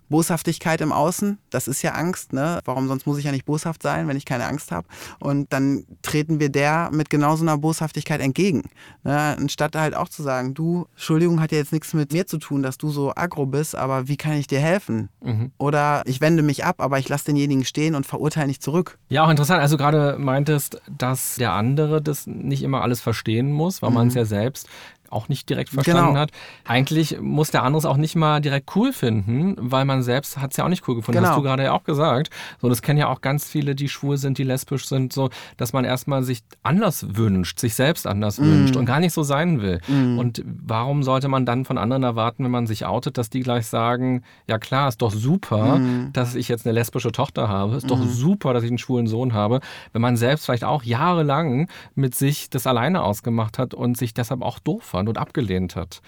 Boshaftigkeit 0.09 0.81
im 0.81 0.91
Außen, 0.91 1.37
das 1.49 1.67
ist 1.67 1.81
ja 1.81 1.91
Angst, 1.91 2.33
ne? 2.33 2.59
Warum 2.65 2.87
sonst 2.87 3.05
muss 3.05 3.17
ich 3.17 3.25
ja 3.25 3.31
nicht 3.31 3.45
boshaft 3.45 3.83
sein, 3.83 4.07
wenn 4.07 4.17
ich 4.17 4.25
keine 4.25 4.45
Angst 4.45 4.71
habe? 4.71 4.87
Und 5.19 5.51
dann 5.53 5.85
treten 6.01 6.39
wir 6.39 6.49
der 6.49 6.89
mit 6.91 7.09
genau 7.09 7.35
so 7.35 7.43
einer 7.43 7.57
Boshaftigkeit 7.57 8.21
entgegen. 8.21 8.63
Ne? 9.03 9.35
Anstatt 9.37 9.75
halt 9.75 9.95
auch 9.95 10.09
zu 10.09 10.23
sagen, 10.23 10.53
du, 10.53 10.87
Entschuldigung, 10.91 11.41
hat 11.41 11.51
ja 11.51 11.57
jetzt 11.57 11.73
nichts 11.73 11.93
mit 11.93 12.13
mir 12.13 12.27
zu 12.27 12.37
tun, 12.37 12.63
dass 12.63 12.77
du 12.77 12.89
so 12.89 13.13
aggro 13.15 13.45
bist, 13.45 13.75
aber 13.75 14.07
wie 14.07 14.17
kann 14.17 14.33
ich 14.33 14.47
dir 14.47 14.59
helfen? 14.59 15.09
Mhm. 15.21 15.51
Oder 15.57 16.03
ich 16.05 16.21
wende 16.21 16.43
mich 16.43 16.65
ab, 16.65 16.75
aber 16.79 16.99
ich 16.99 17.09
lasse 17.09 17.25
denjenigen 17.25 17.65
stehen 17.65 17.95
und 17.95 18.05
verurteile 18.05 18.47
nicht 18.47 18.63
zurück. 18.63 18.97
Ja, 19.09 19.25
auch 19.25 19.29
interessant. 19.29 19.61
Also 19.61 19.77
gerade 19.77 20.17
meintest, 20.19 20.81
dass 20.89 21.35
der 21.35 21.53
andere 21.53 22.01
das 22.01 22.27
nicht 22.27 22.63
immer 22.63 22.81
alles 22.81 23.01
verstehen 23.01 23.51
muss, 23.51 23.81
weil 23.81 23.89
mhm. 23.89 23.95
man 23.95 24.07
es 24.07 24.13
ja 24.13 24.25
selbst 24.25 24.67
auch 25.13 25.29
nicht 25.29 25.49
direkt 25.49 25.69
verstanden 25.69 26.09
genau. 26.09 26.19
hat. 26.19 26.31
Eigentlich 26.65 27.19
muss 27.21 27.51
der 27.51 27.63
andere 27.63 27.79
es 27.79 27.85
auch 27.85 27.97
nicht 27.97 28.15
mal 28.15 28.41
direkt 28.41 28.75
cool 28.75 28.93
finden, 28.93 29.55
weil 29.59 29.85
man 29.85 30.03
selbst 30.03 30.37
hat 30.37 30.51
es 30.51 30.57
ja 30.57 30.65
auch 30.65 30.69
nicht 30.69 30.87
cool 30.87 30.95
gefunden. 30.95 31.19
Genau. 31.19 31.29
Hast 31.29 31.37
du 31.37 31.43
gerade 31.43 31.63
ja 31.63 31.71
auch 31.71 31.83
gesagt. 31.83 32.29
So, 32.61 32.69
das 32.69 32.81
kennen 32.81 32.99
ja 32.99 33.07
auch 33.07 33.21
ganz 33.21 33.47
viele, 33.47 33.75
die 33.75 33.89
schwul 33.89 34.17
sind, 34.17 34.37
die 34.37 34.43
lesbisch 34.43 34.87
sind, 34.87 35.13
so, 35.13 35.29
dass 35.57 35.73
man 35.73 35.85
erstmal 35.85 36.23
sich 36.23 36.43
anders 36.63 37.15
wünscht, 37.15 37.59
sich 37.59 37.75
selbst 37.75 38.07
anders 38.07 38.39
mm. 38.39 38.43
wünscht 38.43 38.75
und 38.75 38.85
gar 38.85 38.99
nicht 38.99 39.13
so 39.13 39.23
sein 39.23 39.61
will. 39.61 39.79
Mm. 39.87 40.17
Und 40.17 40.43
warum 40.45 41.03
sollte 41.03 41.27
man 41.27 41.45
dann 41.45 41.65
von 41.65 41.77
anderen 41.77 42.03
erwarten, 42.03 42.43
wenn 42.43 42.51
man 42.51 42.67
sich 42.67 42.85
outet, 42.85 43.17
dass 43.17 43.29
die 43.29 43.41
gleich 43.41 43.67
sagen, 43.67 44.23
ja 44.47 44.57
klar, 44.57 44.87
ist 44.87 45.01
doch 45.01 45.11
super, 45.11 45.77
mm. 45.77 46.13
dass 46.13 46.35
ich 46.35 46.47
jetzt 46.47 46.65
eine 46.65 46.73
lesbische 46.73 47.11
Tochter 47.11 47.49
habe, 47.49 47.75
ist 47.75 47.89
doch 47.89 47.99
mm. 47.99 48.09
super, 48.09 48.53
dass 48.53 48.63
ich 48.63 48.69
einen 48.69 48.77
schwulen 48.77 49.07
Sohn 49.07 49.33
habe, 49.33 49.59
wenn 49.91 50.01
man 50.01 50.17
selbst 50.17 50.45
vielleicht 50.45 50.63
auch 50.63 50.83
jahrelang 50.83 51.67
mit 51.95 52.15
sich 52.15 52.49
das 52.49 52.67
alleine 52.67 53.03
ausgemacht 53.03 53.59
hat 53.59 53.73
und 53.73 53.97
sich 53.97 54.13
deshalb 54.13 54.41
auch 54.41 54.59
doof 54.59 54.83
fand 54.83 55.02
und 55.07 55.17
abgelehnt 55.17 55.75
hat. 55.75 56.01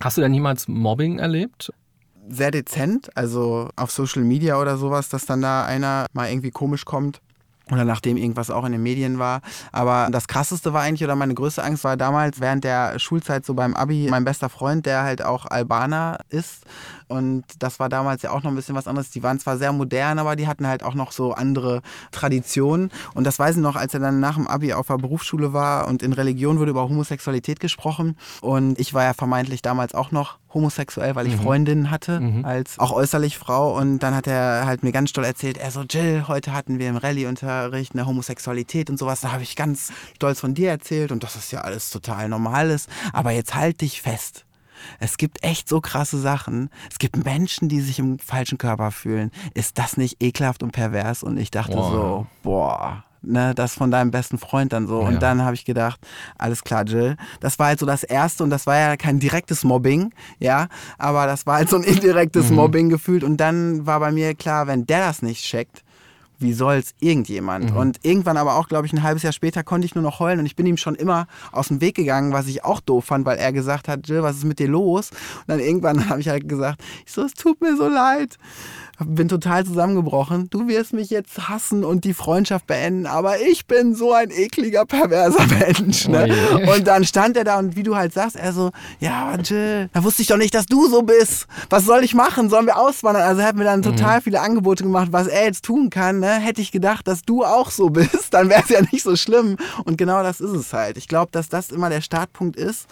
Hast 0.00 0.16
du 0.16 0.20
denn 0.20 0.32
niemals 0.32 0.68
Mobbing 0.68 1.18
erlebt? 1.18 1.72
Sehr 2.28 2.50
dezent, 2.50 3.16
also 3.16 3.70
auf 3.76 3.90
Social 3.90 4.22
Media 4.22 4.60
oder 4.60 4.76
sowas, 4.76 5.08
dass 5.08 5.26
dann 5.26 5.40
da 5.40 5.64
einer 5.64 6.06
mal 6.12 6.30
irgendwie 6.30 6.50
komisch 6.50 6.84
kommt 6.84 7.20
oder 7.70 7.84
nachdem 7.84 8.16
irgendwas 8.16 8.50
auch 8.50 8.64
in 8.64 8.72
den 8.72 8.82
Medien 8.82 9.18
war. 9.18 9.40
Aber 9.72 10.08
das 10.10 10.28
krasseste 10.28 10.72
war 10.72 10.82
eigentlich, 10.82 11.04
oder 11.04 11.16
meine 11.16 11.34
größte 11.34 11.62
Angst 11.62 11.84
war 11.84 11.96
damals 11.96 12.40
während 12.40 12.64
der 12.64 12.98
Schulzeit 12.98 13.44
so 13.44 13.54
beim 13.54 13.74
Abi, 13.74 14.08
mein 14.10 14.24
bester 14.24 14.48
Freund, 14.48 14.86
der 14.86 15.02
halt 15.02 15.22
auch 15.24 15.46
Albaner 15.46 16.18
ist. 16.28 16.64
Und 17.08 17.44
das 17.58 17.80
war 17.80 17.88
damals 17.88 18.22
ja 18.22 18.30
auch 18.30 18.42
noch 18.42 18.50
ein 18.50 18.56
bisschen 18.56 18.74
was 18.74 18.86
anderes. 18.86 19.10
Die 19.10 19.22
waren 19.22 19.40
zwar 19.40 19.58
sehr 19.58 19.72
modern, 19.72 20.18
aber 20.18 20.36
die 20.36 20.46
hatten 20.46 20.66
halt 20.66 20.82
auch 20.82 20.94
noch 20.94 21.12
so 21.12 21.32
andere 21.32 21.82
Traditionen. 22.12 22.90
Und 23.14 23.24
das 23.24 23.38
weiß 23.38 23.56
ich 23.56 23.62
noch, 23.62 23.76
als 23.76 23.94
er 23.94 24.00
dann 24.00 24.20
nach 24.20 24.34
dem 24.34 24.46
Abi 24.46 24.72
auf 24.72 24.86
der 24.86 24.98
Berufsschule 24.98 25.52
war 25.52 25.88
und 25.88 26.02
in 26.02 26.12
Religion 26.12 26.58
wurde 26.58 26.70
über 26.70 26.88
Homosexualität 26.88 27.60
gesprochen. 27.60 28.16
Und 28.40 28.78
ich 28.78 28.94
war 28.94 29.04
ja 29.04 29.14
vermeintlich 29.14 29.62
damals 29.62 29.94
auch 29.94 30.10
noch 30.10 30.38
homosexuell, 30.52 31.14
weil 31.14 31.26
ich 31.26 31.36
mhm. 31.36 31.42
Freundinnen 31.42 31.90
hatte, 31.90 32.20
mhm. 32.20 32.44
als 32.44 32.78
auch 32.78 32.92
äußerlich 32.92 33.38
Frau. 33.38 33.76
Und 33.76 34.00
dann 34.00 34.14
hat 34.14 34.26
er 34.26 34.66
halt 34.66 34.82
mir 34.82 34.92
ganz 34.92 35.10
stolz 35.10 35.28
erzählt, 35.28 35.58
er 35.58 35.70
so, 35.70 35.82
Jill, 35.82 36.24
heute 36.26 36.52
hatten 36.52 36.78
wir 36.78 36.88
im 36.88 36.96
Rallye-Unterricht 36.96 37.92
eine 37.94 38.06
Homosexualität 38.06 38.90
und 38.90 38.98
sowas. 38.98 39.20
Da 39.20 39.32
habe 39.32 39.42
ich 39.42 39.56
ganz 39.56 39.92
stolz 40.16 40.40
von 40.40 40.54
dir 40.54 40.70
erzählt 40.70 41.12
und 41.12 41.22
das 41.22 41.36
ist 41.36 41.52
ja 41.52 41.60
alles 41.60 41.90
total 41.90 42.28
Normales. 42.28 42.86
Aber 43.12 43.30
jetzt 43.30 43.54
halt 43.54 43.80
dich 43.80 44.00
fest. 44.02 44.44
Es 44.98 45.16
gibt 45.16 45.42
echt 45.42 45.68
so 45.68 45.80
krasse 45.80 46.18
Sachen. 46.18 46.70
Es 46.90 46.98
gibt 46.98 47.24
Menschen, 47.24 47.68
die 47.68 47.80
sich 47.80 47.98
im 47.98 48.18
falschen 48.18 48.58
Körper 48.58 48.90
fühlen. 48.90 49.30
Ist 49.54 49.78
das 49.78 49.96
nicht 49.96 50.22
ekelhaft 50.22 50.62
und 50.62 50.72
pervers? 50.72 51.22
Und 51.22 51.38
ich 51.38 51.50
dachte 51.50 51.76
boah. 51.76 51.90
so, 51.90 52.26
boah, 52.42 53.04
ne, 53.22 53.54
das 53.54 53.74
von 53.74 53.90
deinem 53.90 54.10
besten 54.10 54.38
Freund 54.38 54.72
dann 54.72 54.86
so. 54.86 55.02
Ja. 55.02 55.08
Und 55.08 55.22
dann 55.22 55.42
habe 55.42 55.54
ich 55.54 55.64
gedacht, 55.64 56.00
alles 56.36 56.64
klar, 56.64 56.84
Jill. 56.84 57.16
Das 57.40 57.58
war 57.58 57.66
halt 57.66 57.78
so 57.78 57.86
das 57.86 58.04
Erste 58.04 58.44
und 58.44 58.50
das 58.50 58.66
war 58.66 58.76
ja 58.76 58.96
kein 58.96 59.20
direktes 59.20 59.64
Mobbing, 59.64 60.12
ja, 60.38 60.68
aber 60.98 61.26
das 61.26 61.46
war 61.46 61.56
halt 61.56 61.68
so 61.68 61.76
ein 61.76 61.82
indirektes 61.84 62.50
mhm. 62.50 62.56
Mobbing 62.56 62.88
gefühlt. 62.88 63.24
Und 63.24 63.38
dann 63.38 63.86
war 63.86 64.00
bei 64.00 64.12
mir 64.12 64.34
klar, 64.34 64.66
wenn 64.66 64.86
der 64.86 65.00
das 65.00 65.22
nicht 65.22 65.44
checkt, 65.44 65.82
wie 66.38 66.52
soll's 66.52 66.94
irgendjemand? 67.00 67.70
Mhm. 67.70 67.76
Und 67.76 67.98
irgendwann 68.02 68.36
aber 68.36 68.56
auch, 68.56 68.68
glaube 68.68 68.86
ich, 68.86 68.92
ein 68.92 69.02
halbes 69.02 69.22
Jahr 69.22 69.32
später 69.32 69.62
konnte 69.64 69.86
ich 69.86 69.94
nur 69.94 70.02
noch 70.02 70.20
heulen 70.20 70.40
und 70.40 70.46
ich 70.46 70.56
bin 70.56 70.66
ihm 70.66 70.76
schon 70.76 70.94
immer 70.94 71.26
aus 71.52 71.68
dem 71.68 71.80
Weg 71.80 71.96
gegangen, 71.96 72.32
was 72.32 72.46
ich 72.46 72.64
auch 72.64 72.80
doof 72.80 73.06
fand, 73.06 73.26
weil 73.26 73.38
er 73.38 73.52
gesagt 73.52 73.88
hat, 73.88 74.08
Jill, 74.08 74.22
was 74.22 74.36
ist 74.36 74.44
mit 74.44 74.58
dir 74.58 74.68
los? 74.68 75.10
Und 75.10 75.48
dann 75.48 75.60
irgendwann 75.60 76.08
habe 76.08 76.20
ich 76.20 76.28
halt 76.28 76.48
gesagt, 76.48 76.82
ich 77.04 77.12
so, 77.12 77.22
es 77.22 77.34
tut 77.34 77.60
mir 77.60 77.76
so 77.76 77.88
leid 77.88 78.38
bin 79.04 79.28
total 79.28 79.64
zusammengebrochen. 79.64 80.50
Du 80.50 80.66
wirst 80.66 80.92
mich 80.92 81.10
jetzt 81.10 81.48
hassen 81.48 81.84
und 81.84 82.04
die 82.04 82.14
Freundschaft 82.14 82.66
beenden, 82.66 83.06
aber 83.06 83.40
ich 83.40 83.66
bin 83.66 83.94
so 83.94 84.12
ein 84.12 84.30
ekliger, 84.30 84.86
perverser 84.86 85.46
Mensch. 85.58 86.08
Ne? 86.08 86.34
Oh 86.52 86.74
und 86.74 86.86
dann 86.86 87.04
stand 87.04 87.36
er 87.36 87.44
da 87.44 87.58
und 87.58 87.76
wie 87.76 87.84
du 87.84 87.94
halt 87.94 88.12
sagst, 88.12 88.34
er 88.36 88.52
so, 88.52 88.70
ja, 88.98 89.36
Jill, 89.36 89.88
da 89.92 90.02
wusste 90.02 90.22
ich 90.22 90.28
doch 90.28 90.36
nicht, 90.36 90.54
dass 90.54 90.66
du 90.66 90.88
so 90.88 91.02
bist. 91.02 91.46
Was 91.70 91.84
soll 91.84 92.02
ich 92.02 92.14
machen? 92.14 92.50
Sollen 92.50 92.66
wir 92.66 92.76
auswandern? 92.76 93.22
Also 93.22 93.42
er 93.42 93.48
hat 93.48 93.56
mir 93.56 93.64
dann 93.64 93.82
total 93.82 94.18
mhm. 94.18 94.22
viele 94.22 94.40
Angebote 94.40 94.82
gemacht, 94.82 95.08
was 95.12 95.28
er 95.28 95.44
jetzt 95.44 95.64
tun 95.64 95.90
kann. 95.90 96.18
Ne? 96.18 96.32
Hätte 96.32 96.60
ich 96.60 96.72
gedacht, 96.72 97.06
dass 97.06 97.22
du 97.22 97.44
auch 97.44 97.70
so 97.70 97.90
bist, 97.90 98.34
dann 98.34 98.48
wäre 98.48 98.62
es 98.62 98.68
ja 98.68 98.80
nicht 98.80 99.02
so 99.02 99.14
schlimm. 99.14 99.56
Und 99.84 99.96
genau 99.96 100.22
das 100.22 100.40
ist 100.40 100.50
es 100.50 100.72
halt. 100.72 100.96
Ich 100.96 101.06
glaube, 101.06 101.30
dass 101.30 101.48
das 101.48 101.70
immer 101.70 101.88
der 101.88 102.00
Startpunkt 102.00 102.56
ist 102.56 102.86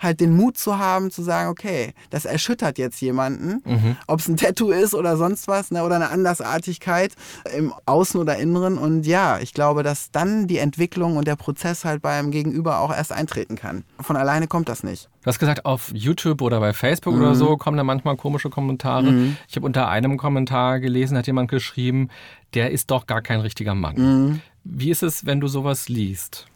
halt 0.00 0.20
den 0.20 0.34
Mut 0.34 0.56
zu 0.58 0.78
haben, 0.78 1.10
zu 1.10 1.22
sagen, 1.22 1.50
okay, 1.50 1.92
das 2.08 2.24
erschüttert 2.24 2.78
jetzt 2.78 3.00
jemanden, 3.00 3.62
mhm. 3.64 3.96
ob 4.06 4.20
es 4.20 4.28
ein 4.28 4.36
Tattoo 4.36 4.70
ist 4.70 4.94
oder 4.94 5.16
sonst 5.16 5.46
was, 5.46 5.70
ne, 5.70 5.84
oder 5.84 5.96
eine 5.96 6.10
Andersartigkeit 6.10 7.14
im 7.56 7.72
Außen 7.86 8.18
oder 8.18 8.36
Inneren. 8.38 8.78
Und 8.78 9.06
ja, 9.06 9.38
ich 9.38 9.54
glaube, 9.54 9.82
dass 9.82 10.10
dann 10.10 10.46
die 10.46 10.58
Entwicklung 10.58 11.16
und 11.16 11.28
der 11.28 11.36
Prozess 11.36 11.84
halt 11.84 12.02
beim 12.02 12.30
Gegenüber 12.30 12.80
auch 12.80 12.94
erst 12.94 13.12
eintreten 13.12 13.56
kann. 13.56 13.84
Von 14.00 14.16
alleine 14.16 14.48
kommt 14.48 14.68
das 14.68 14.82
nicht. 14.82 15.08
Du 15.22 15.26
hast 15.26 15.38
gesagt, 15.38 15.66
auf 15.66 15.92
YouTube 15.94 16.40
oder 16.40 16.60
bei 16.60 16.72
Facebook 16.72 17.14
mhm. 17.14 17.20
oder 17.20 17.34
so 17.34 17.58
kommen 17.58 17.76
da 17.76 17.84
manchmal 17.84 18.16
komische 18.16 18.48
Kommentare. 18.48 19.10
Mhm. 19.12 19.36
Ich 19.48 19.56
habe 19.56 19.66
unter 19.66 19.88
einem 19.88 20.16
Kommentar 20.16 20.80
gelesen, 20.80 21.18
hat 21.18 21.26
jemand 21.26 21.50
geschrieben, 21.50 22.08
der 22.54 22.70
ist 22.70 22.90
doch 22.90 23.06
gar 23.06 23.20
kein 23.20 23.40
richtiger 23.40 23.74
Mann. 23.74 23.96
Mhm. 23.96 24.40
Wie 24.64 24.90
ist 24.90 25.02
es, 25.02 25.26
wenn 25.26 25.40
du 25.40 25.48
sowas 25.48 25.88
liest? 25.88 26.46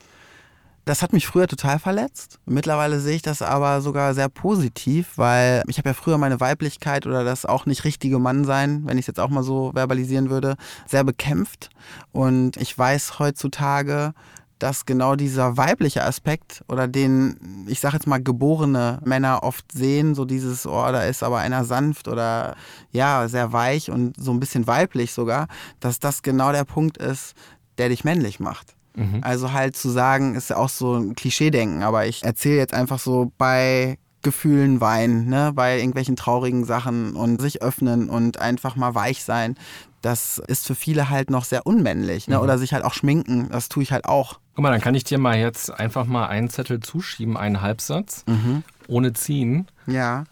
Das 0.84 1.00
hat 1.00 1.14
mich 1.14 1.26
früher 1.26 1.48
total 1.48 1.78
verletzt. 1.78 2.38
Mittlerweile 2.44 3.00
sehe 3.00 3.16
ich 3.16 3.22
das 3.22 3.40
aber 3.40 3.80
sogar 3.80 4.12
sehr 4.12 4.28
positiv, 4.28 5.16
weil 5.16 5.62
ich 5.66 5.78
habe 5.78 5.88
ja 5.88 5.94
früher 5.94 6.18
meine 6.18 6.40
Weiblichkeit 6.40 7.06
oder 7.06 7.24
das 7.24 7.46
auch 7.46 7.64
nicht 7.64 7.84
richtige 7.84 8.18
Mann 8.18 8.44
sein, 8.44 8.82
wenn 8.84 8.98
ich 8.98 9.04
es 9.04 9.06
jetzt 9.06 9.20
auch 9.20 9.30
mal 9.30 9.42
so 9.42 9.72
verbalisieren 9.72 10.28
würde, 10.28 10.56
sehr 10.86 11.02
bekämpft. 11.02 11.70
Und 12.12 12.58
ich 12.58 12.76
weiß 12.76 13.18
heutzutage, 13.18 14.12
dass 14.58 14.84
genau 14.84 15.16
dieser 15.16 15.56
weibliche 15.56 16.04
Aspekt 16.04 16.62
oder 16.68 16.86
den, 16.86 17.66
ich 17.66 17.80
sag 17.80 17.94
jetzt 17.94 18.06
mal, 18.06 18.22
geborene 18.22 19.00
Männer 19.04 19.42
oft 19.42 19.72
sehen, 19.72 20.14
so 20.14 20.24
dieses, 20.24 20.66
oh, 20.66 20.92
da 20.92 21.04
ist 21.04 21.22
aber 21.22 21.38
einer 21.38 21.64
sanft 21.64 22.08
oder 22.08 22.56
ja, 22.92 23.26
sehr 23.28 23.52
weich 23.52 23.90
und 23.90 24.16
so 24.18 24.32
ein 24.32 24.40
bisschen 24.40 24.66
weiblich 24.66 25.12
sogar, 25.12 25.48
dass 25.80 25.98
das 25.98 26.22
genau 26.22 26.52
der 26.52 26.64
Punkt 26.64 26.98
ist, 26.98 27.34
der 27.78 27.88
dich 27.88 28.04
männlich 28.04 28.38
macht. 28.38 28.74
Mhm. 28.96 29.20
Also 29.22 29.52
halt 29.52 29.76
zu 29.76 29.90
sagen, 29.90 30.34
ist 30.34 30.50
ja 30.50 30.56
auch 30.56 30.68
so 30.68 30.94
ein 30.94 31.14
Klischee-Denken, 31.14 31.82
aber 31.82 32.06
ich 32.06 32.22
erzähle 32.22 32.56
jetzt 32.56 32.74
einfach 32.74 32.98
so 32.98 33.32
bei 33.38 33.98
Gefühlen 34.22 34.80
weinen, 34.80 35.28
ne, 35.28 35.52
bei 35.54 35.78
irgendwelchen 35.78 36.16
traurigen 36.16 36.64
Sachen 36.64 37.14
und 37.14 37.40
sich 37.40 37.62
öffnen 37.62 38.08
und 38.08 38.40
einfach 38.40 38.74
mal 38.74 38.94
weich 38.94 39.22
sein. 39.22 39.56
Das 40.00 40.38
ist 40.38 40.66
für 40.66 40.74
viele 40.74 41.10
halt 41.10 41.30
noch 41.30 41.44
sehr 41.44 41.66
unmännlich. 41.66 42.26
Ne? 42.26 42.36
Mhm. 42.36 42.42
Oder 42.42 42.58
sich 42.58 42.72
halt 42.72 42.84
auch 42.84 42.94
schminken, 42.94 43.48
das 43.50 43.68
tue 43.68 43.82
ich 43.82 43.92
halt 43.92 44.06
auch. 44.06 44.40
Guck 44.54 44.62
mal, 44.62 44.70
dann 44.70 44.80
kann 44.80 44.94
ich 44.94 45.04
dir 45.04 45.18
mal 45.18 45.38
jetzt 45.38 45.70
einfach 45.70 46.06
mal 46.06 46.26
einen 46.26 46.50
Zettel 46.50 46.80
zuschieben, 46.80 47.36
einen 47.36 47.60
Halbsatz, 47.60 48.24
mhm. 48.26 48.64
ohne 48.88 49.12
ziehen. 49.12 49.66
Ja. 49.86 50.24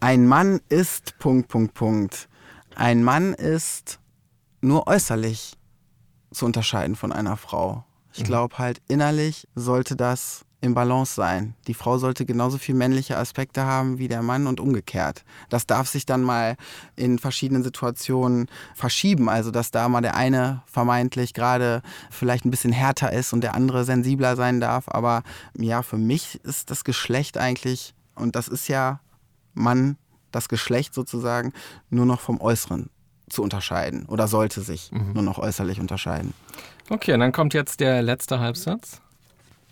Ein 0.00 0.26
Mann 0.26 0.60
ist 0.68 1.18
Punkt, 1.18 1.48
Punkt, 1.48 1.74
Punkt. 1.74 2.28
Ein 2.74 3.04
Mann 3.04 3.34
ist 3.34 3.98
nur 4.60 4.86
äußerlich 4.86 5.54
zu 6.32 6.46
unterscheiden 6.46 6.96
von 6.96 7.12
einer 7.12 7.36
Frau. 7.36 7.84
Ich 8.12 8.24
glaube 8.24 8.58
halt, 8.58 8.80
innerlich 8.88 9.46
sollte 9.54 9.96
das 9.96 10.44
im 10.60 10.74
Balance 10.74 11.14
sein. 11.14 11.54
Die 11.66 11.74
Frau 11.74 11.96
sollte 11.98 12.26
genauso 12.26 12.58
viel 12.58 12.74
männliche 12.74 13.16
Aspekte 13.16 13.64
haben 13.64 13.98
wie 13.98 14.08
der 14.08 14.22
Mann 14.22 14.46
und 14.46 14.60
umgekehrt. 14.60 15.24
Das 15.48 15.66
darf 15.66 15.88
sich 15.88 16.04
dann 16.04 16.22
mal 16.22 16.56
in 16.96 17.18
verschiedenen 17.18 17.62
Situationen 17.62 18.48
verschieben. 18.74 19.28
Also, 19.28 19.50
dass 19.50 19.70
da 19.70 19.88
mal 19.88 20.02
der 20.02 20.16
eine 20.16 20.62
vermeintlich 20.66 21.32
gerade 21.32 21.82
vielleicht 22.10 22.44
ein 22.44 22.50
bisschen 22.50 22.72
härter 22.72 23.12
ist 23.12 23.32
und 23.32 23.40
der 23.42 23.54
andere 23.54 23.84
sensibler 23.84 24.36
sein 24.36 24.60
darf. 24.60 24.88
Aber 24.88 25.22
ja, 25.56 25.82
für 25.82 25.98
mich 25.98 26.40
ist 26.44 26.70
das 26.70 26.84
Geschlecht 26.84 27.38
eigentlich, 27.38 27.94
und 28.14 28.36
das 28.36 28.48
ist 28.48 28.68
ja 28.68 29.00
Mann, 29.54 29.96
das 30.30 30.48
Geschlecht 30.48 30.94
sozusagen, 30.94 31.52
nur 31.88 32.06
noch 32.06 32.20
vom 32.20 32.40
Äußeren 32.40 32.90
zu 33.30 33.42
unterscheiden 33.42 34.06
oder 34.06 34.28
sollte 34.28 34.60
sich 34.60 34.90
mhm. 34.92 35.12
nur 35.14 35.22
noch 35.22 35.38
äußerlich 35.38 35.80
unterscheiden. 35.80 36.34
Okay, 36.88 37.14
und 37.14 37.20
dann 37.20 37.32
kommt 37.32 37.54
jetzt 37.54 37.80
der 37.80 38.02
letzte 38.02 38.40
Halbsatz. 38.40 39.00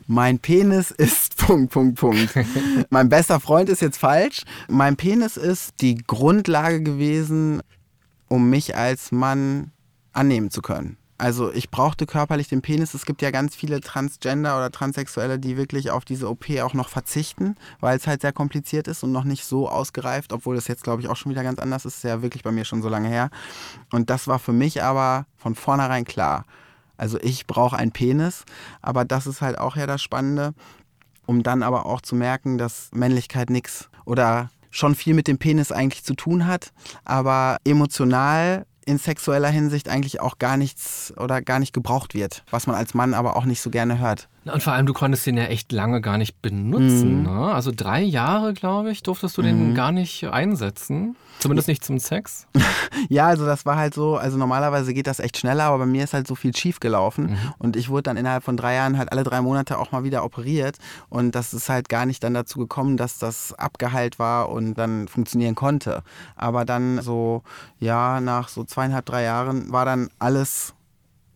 Mein 0.07 0.39
Penis 0.39 0.91
ist 0.91 1.37
Punkt, 1.47 1.73
Punkt, 1.73 1.97
Punkt. 1.99 2.35
mein 2.91 3.09
bester 3.09 3.41
Freund 3.41 3.69
ist 3.69 3.83
jetzt 3.83 3.99
falsch. 3.99 4.45
Mein 4.69 4.97
Penis 4.97 5.37
ist 5.37 5.75
die 5.81 5.97
Grundlage 5.97 6.83
gewesen, 6.83 7.61
um 8.29 8.49
mich 8.49 8.77
als 8.77 9.13
Mann 9.13 9.73
annehmen 10.13 10.51
zu 10.51 10.63
können. 10.63 10.97
Also 11.21 11.53
ich 11.53 11.71
brauchte 11.71 12.07
körperlich 12.07 12.47
den 12.47 12.63
Penis. 12.63 12.95
Es 12.95 13.05
gibt 13.05 13.23
ja 13.23 13.33
ganz 13.33 13.57
viele 13.57 13.81
Transgender 13.81 14.57
oder 14.57 14.71
Transsexuelle, 14.71 15.41
die 15.41 15.57
wirklich 15.57 15.91
auf 15.91 16.05
diese 16.05 16.31
OP 16.31 16.49
auch 16.63 16.75
noch 16.75 16.89
verzichten, 16.89 17.57
weil 17.81 17.97
es 17.97 18.07
halt 18.07 18.21
sehr 18.23 18.33
kompliziert 18.33 18.87
ist 18.87 19.03
und 19.03 19.11
noch 19.11 19.25
nicht 19.25 19.45
so 19.45 19.69
ausgereift, 19.69 20.33
obwohl 20.33 20.55
das 20.55 20.69
jetzt, 20.69 20.85
glaube 20.85 21.03
ich, 21.03 21.09
auch 21.09 21.17
schon 21.17 21.33
wieder 21.33 21.43
ganz 21.43 21.59
anders 21.59 21.85
ist. 21.85 21.97
ist 21.97 22.05
ja 22.05 22.23
wirklich 22.23 22.45
bei 22.45 22.53
mir 22.53 22.65
schon 22.65 22.83
so 22.83 22.89
lange 22.89 23.09
her. 23.09 23.31
Und 23.91 24.11
das 24.11 24.29
war 24.29 24.39
für 24.39 24.53
mich 24.53 24.85
aber 24.85 25.27
von 25.37 25.57
vornherein 25.57 26.05
klar. 26.05 26.45
Also 26.97 27.19
ich 27.21 27.49
brauche 27.49 27.77
einen 27.77 27.93
Penis, 27.93 28.45
aber 28.81 29.05
das 29.05 29.27
ist 29.27 29.41
halt 29.41 29.59
auch 29.59 29.75
ja 29.75 29.87
das 29.87 30.01
Spannende, 30.01 30.55
um 31.27 31.43
dann 31.43 31.65
aber 31.65 31.87
auch 31.87 32.01
zu 32.01 32.15
merken, 32.15 32.59
dass 32.59 32.91
Männlichkeit 32.93 33.51
nichts 33.51 33.91
oder 34.05 34.51
schon 34.71 34.95
viel 34.95 35.15
mit 35.15 35.27
dem 35.27 35.39
Penis 35.39 35.73
eigentlich 35.73 36.05
zu 36.05 36.15
tun 36.15 36.47
hat, 36.47 36.73
aber 37.05 37.59
emotional 37.65 38.67
in 38.89 38.99
sexueller 38.99 39.51
Hinsicht 39.51 39.89
eigentlich 39.91 40.21
auch 40.21 40.39
gar 40.39 40.57
nichts 40.57 41.13
oder 41.19 41.43
gar 41.43 41.59
nicht 41.59 41.75
gebraucht 41.75 42.15
wird, 42.15 42.43
was 42.51 42.67
man 42.67 42.75
als 42.75 42.95
Mann 42.95 43.13
aber 43.13 43.37
auch 43.37 43.45
nicht 43.45 43.61
so 43.61 43.69
gerne 43.69 43.99
hört. 43.99 44.29
Und 44.45 44.63
vor 44.63 44.73
allem, 44.73 44.87
du 44.87 44.95
konntest 44.95 45.27
den 45.27 45.37
ja 45.37 45.45
echt 45.45 45.73
lange 45.73 46.01
gar 46.01 46.17
nicht 46.17 46.41
benutzen. 46.41 47.19
Mhm. 47.19 47.23
Ne? 47.25 47.53
Also 47.53 47.71
drei 47.75 48.01
Jahre, 48.01 48.55
glaube 48.55 48.91
ich, 48.91 49.03
durftest 49.03 49.37
du 49.37 49.43
den 49.43 49.71
mhm. 49.71 49.75
gar 49.75 49.93
nicht 49.93 50.25
einsetzen. 50.25 51.17
Zumindest 51.39 51.69
nicht 51.69 51.85
zum 51.85 51.99
Sex? 51.99 52.47
ja, 53.09 53.27
also 53.27 53.47
das 53.47 53.65
war 53.65 53.77
halt 53.77 53.95
so, 53.95 54.17
also 54.17 54.37
normalerweise 54.37 54.93
geht 54.93 55.07
das 55.07 55.21
echt 55.21 55.37
schneller, 55.39 55.65
aber 55.65 55.79
bei 55.79 55.87
mir 55.87 56.05
ist 56.05 56.15
halt 56.15 56.27
so 56.27 56.35
viel 56.35 56.55
schief 56.55 56.81
gelaufen. 56.81 57.31
Mhm. 57.31 57.39
Und 57.59 57.77
ich 57.77 57.89
wurde 57.89 58.05
dann 58.05 58.17
innerhalb 58.17 58.45
von 58.45 58.57
drei 58.57 58.75
Jahren 58.75 58.99
halt 58.99 59.13
alle 59.13 59.25
drei 59.25 59.41
Monate 59.41 59.79
auch 59.79 59.93
mal 59.93 60.05
wieder 60.05 60.25
operiert. 60.25 60.79
Und 61.09 61.35
das 61.35 61.55
ist 61.55 61.69
halt 61.69 61.89
gar 61.89 62.07
nicht 62.07 62.23
dann 62.25 62.35
dazu 62.35 62.59
gekommen, 62.59 62.97
dass 62.97 63.19
das 63.19 63.55
abgeheilt 63.55 64.19
war 64.19 64.49
und 64.49 64.75
dann 64.75 65.09
funktionieren 65.09 65.55
konnte. 65.55 66.03
Aber 66.37 66.65
dann 66.65 67.01
so, 67.03 67.43
ja, 67.79 68.21
nach 68.21 68.49
so 68.49 68.65
zweieinhalb, 68.65 69.07
drei 69.07 69.23
Jahren 69.23 69.71
war 69.73 69.85
dann 69.85 70.09
alles 70.19 70.75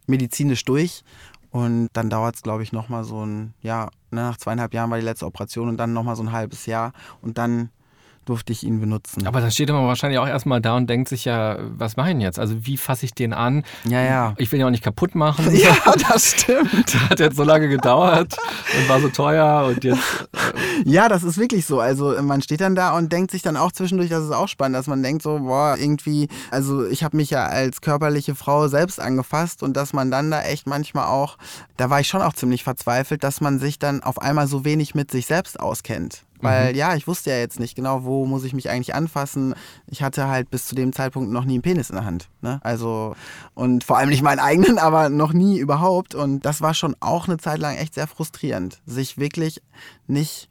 medizinisch 0.06 0.64
durch. 0.64 1.04
Und 1.50 1.90
dann 1.92 2.08
dauert 2.08 2.36
es, 2.36 2.42
glaube 2.42 2.62
ich, 2.62 2.72
nochmal 2.72 3.04
so 3.04 3.24
ein, 3.24 3.52
ja, 3.60 3.90
ne, 4.10 4.22
nach 4.22 4.38
zweieinhalb 4.38 4.72
Jahren 4.72 4.90
war 4.90 4.98
die 4.98 5.04
letzte 5.04 5.26
Operation 5.26 5.68
und 5.68 5.76
dann 5.76 5.92
nochmal 5.92 6.16
so 6.16 6.22
ein 6.22 6.32
halbes 6.32 6.66
Jahr. 6.66 6.92
Und 7.20 7.36
dann 7.36 7.68
durfte 8.24 8.52
ich 8.52 8.62
ihn 8.62 8.80
benutzen. 8.80 9.26
Aber 9.26 9.40
dann 9.40 9.50
steht 9.50 9.68
man 9.70 9.86
wahrscheinlich 9.86 10.18
auch 10.18 10.26
erstmal 10.26 10.60
da 10.60 10.76
und 10.76 10.88
denkt 10.88 11.08
sich 11.08 11.24
ja, 11.24 11.58
was 11.76 11.96
mache 11.96 12.08
ich 12.08 12.14
denn 12.14 12.20
jetzt? 12.20 12.38
Also 12.38 12.66
wie 12.66 12.76
fasse 12.76 13.06
ich 13.06 13.14
den 13.14 13.32
an? 13.32 13.64
Ja, 13.84 14.02
ja. 14.02 14.34
Ich 14.38 14.50
will 14.52 14.60
ihn 14.60 14.66
auch 14.66 14.70
nicht 14.70 14.84
kaputt 14.84 15.14
machen. 15.14 15.50
Ja, 15.62 15.76
das 16.08 16.32
stimmt. 16.32 16.72
Das 16.92 17.10
hat 17.10 17.20
jetzt 17.20 17.36
so 17.36 17.44
lange 17.44 17.68
gedauert 17.68 18.36
und 18.76 18.88
war 18.88 19.00
so 19.00 19.08
teuer 19.08 19.66
und 19.66 19.84
jetzt. 19.84 20.28
Äh 20.32 20.82
ja, 20.84 21.08
das 21.08 21.22
ist 21.22 21.38
wirklich 21.38 21.66
so. 21.66 21.80
Also 21.80 22.20
man 22.22 22.42
steht 22.42 22.60
dann 22.60 22.74
da 22.74 22.96
und 22.96 23.12
denkt 23.12 23.30
sich 23.30 23.42
dann 23.42 23.56
auch 23.56 23.72
zwischendurch, 23.72 24.10
das 24.10 24.24
ist 24.24 24.32
auch 24.32 24.48
spannend, 24.48 24.76
dass 24.76 24.86
man 24.86 25.02
denkt 25.02 25.22
so, 25.22 25.38
boah, 25.38 25.76
irgendwie, 25.78 26.28
also 26.50 26.86
ich 26.86 27.04
habe 27.04 27.16
mich 27.16 27.30
ja 27.30 27.46
als 27.46 27.80
körperliche 27.80 28.34
Frau 28.34 28.68
selbst 28.68 29.00
angefasst 29.00 29.62
und 29.62 29.76
dass 29.76 29.92
man 29.92 30.10
dann 30.10 30.30
da 30.30 30.42
echt 30.42 30.66
manchmal 30.66 31.06
auch, 31.06 31.36
da 31.76 31.90
war 31.90 32.00
ich 32.00 32.08
schon 32.08 32.22
auch 32.22 32.32
ziemlich 32.32 32.64
verzweifelt, 32.64 33.22
dass 33.24 33.40
man 33.40 33.58
sich 33.58 33.78
dann 33.78 34.02
auf 34.02 34.20
einmal 34.20 34.46
so 34.46 34.64
wenig 34.64 34.94
mit 34.94 35.10
sich 35.10 35.26
selbst 35.26 35.60
auskennt. 35.60 36.24
Weil 36.42 36.72
mhm. 36.72 36.78
ja, 36.78 36.94
ich 36.94 37.06
wusste 37.06 37.30
ja 37.30 37.38
jetzt 37.38 37.60
nicht 37.60 37.74
genau, 37.74 38.04
wo 38.04 38.26
muss 38.26 38.44
ich 38.44 38.52
mich 38.52 38.68
eigentlich 38.68 38.94
anfassen. 38.94 39.54
Ich 39.86 40.02
hatte 40.02 40.28
halt 40.28 40.50
bis 40.50 40.66
zu 40.66 40.74
dem 40.74 40.92
Zeitpunkt 40.92 41.30
noch 41.30 41.44
nie 41.44 41.54
einen 41.54 41.62
Penis 41.62 41.88
in 41.88 41.96
der 41.96 42.04
Hand. 42.04 42.28
Ne? 42.42 42.60
Also, 42.62 43.14
und 43.54 43.84
vor 43.84 43.96
allem 43.96 44.10
nicht 44.10 44.22
meinen 44.22 44.40
eigenen, 44.40 44.78
aber 44.78 45.08
noch 45.08 45.32
nie 45.32 45.58
überhaupt. 45.58 46.14
Und 46.14 46.44
das 46.44 46.60
war 46.60 46.74
schon 46.74 46.96
auch 47.00 47.28
eine 47.28 47.38
Zeit 47.38 47.60
lang 47.60 47.76
echt 47.76 47.94
sehr 47.94 48.06
frustrierend, 48.06 48.82
sich 48.84 49.18
wirklich 49.18 49.62
nicht 50.06 50.50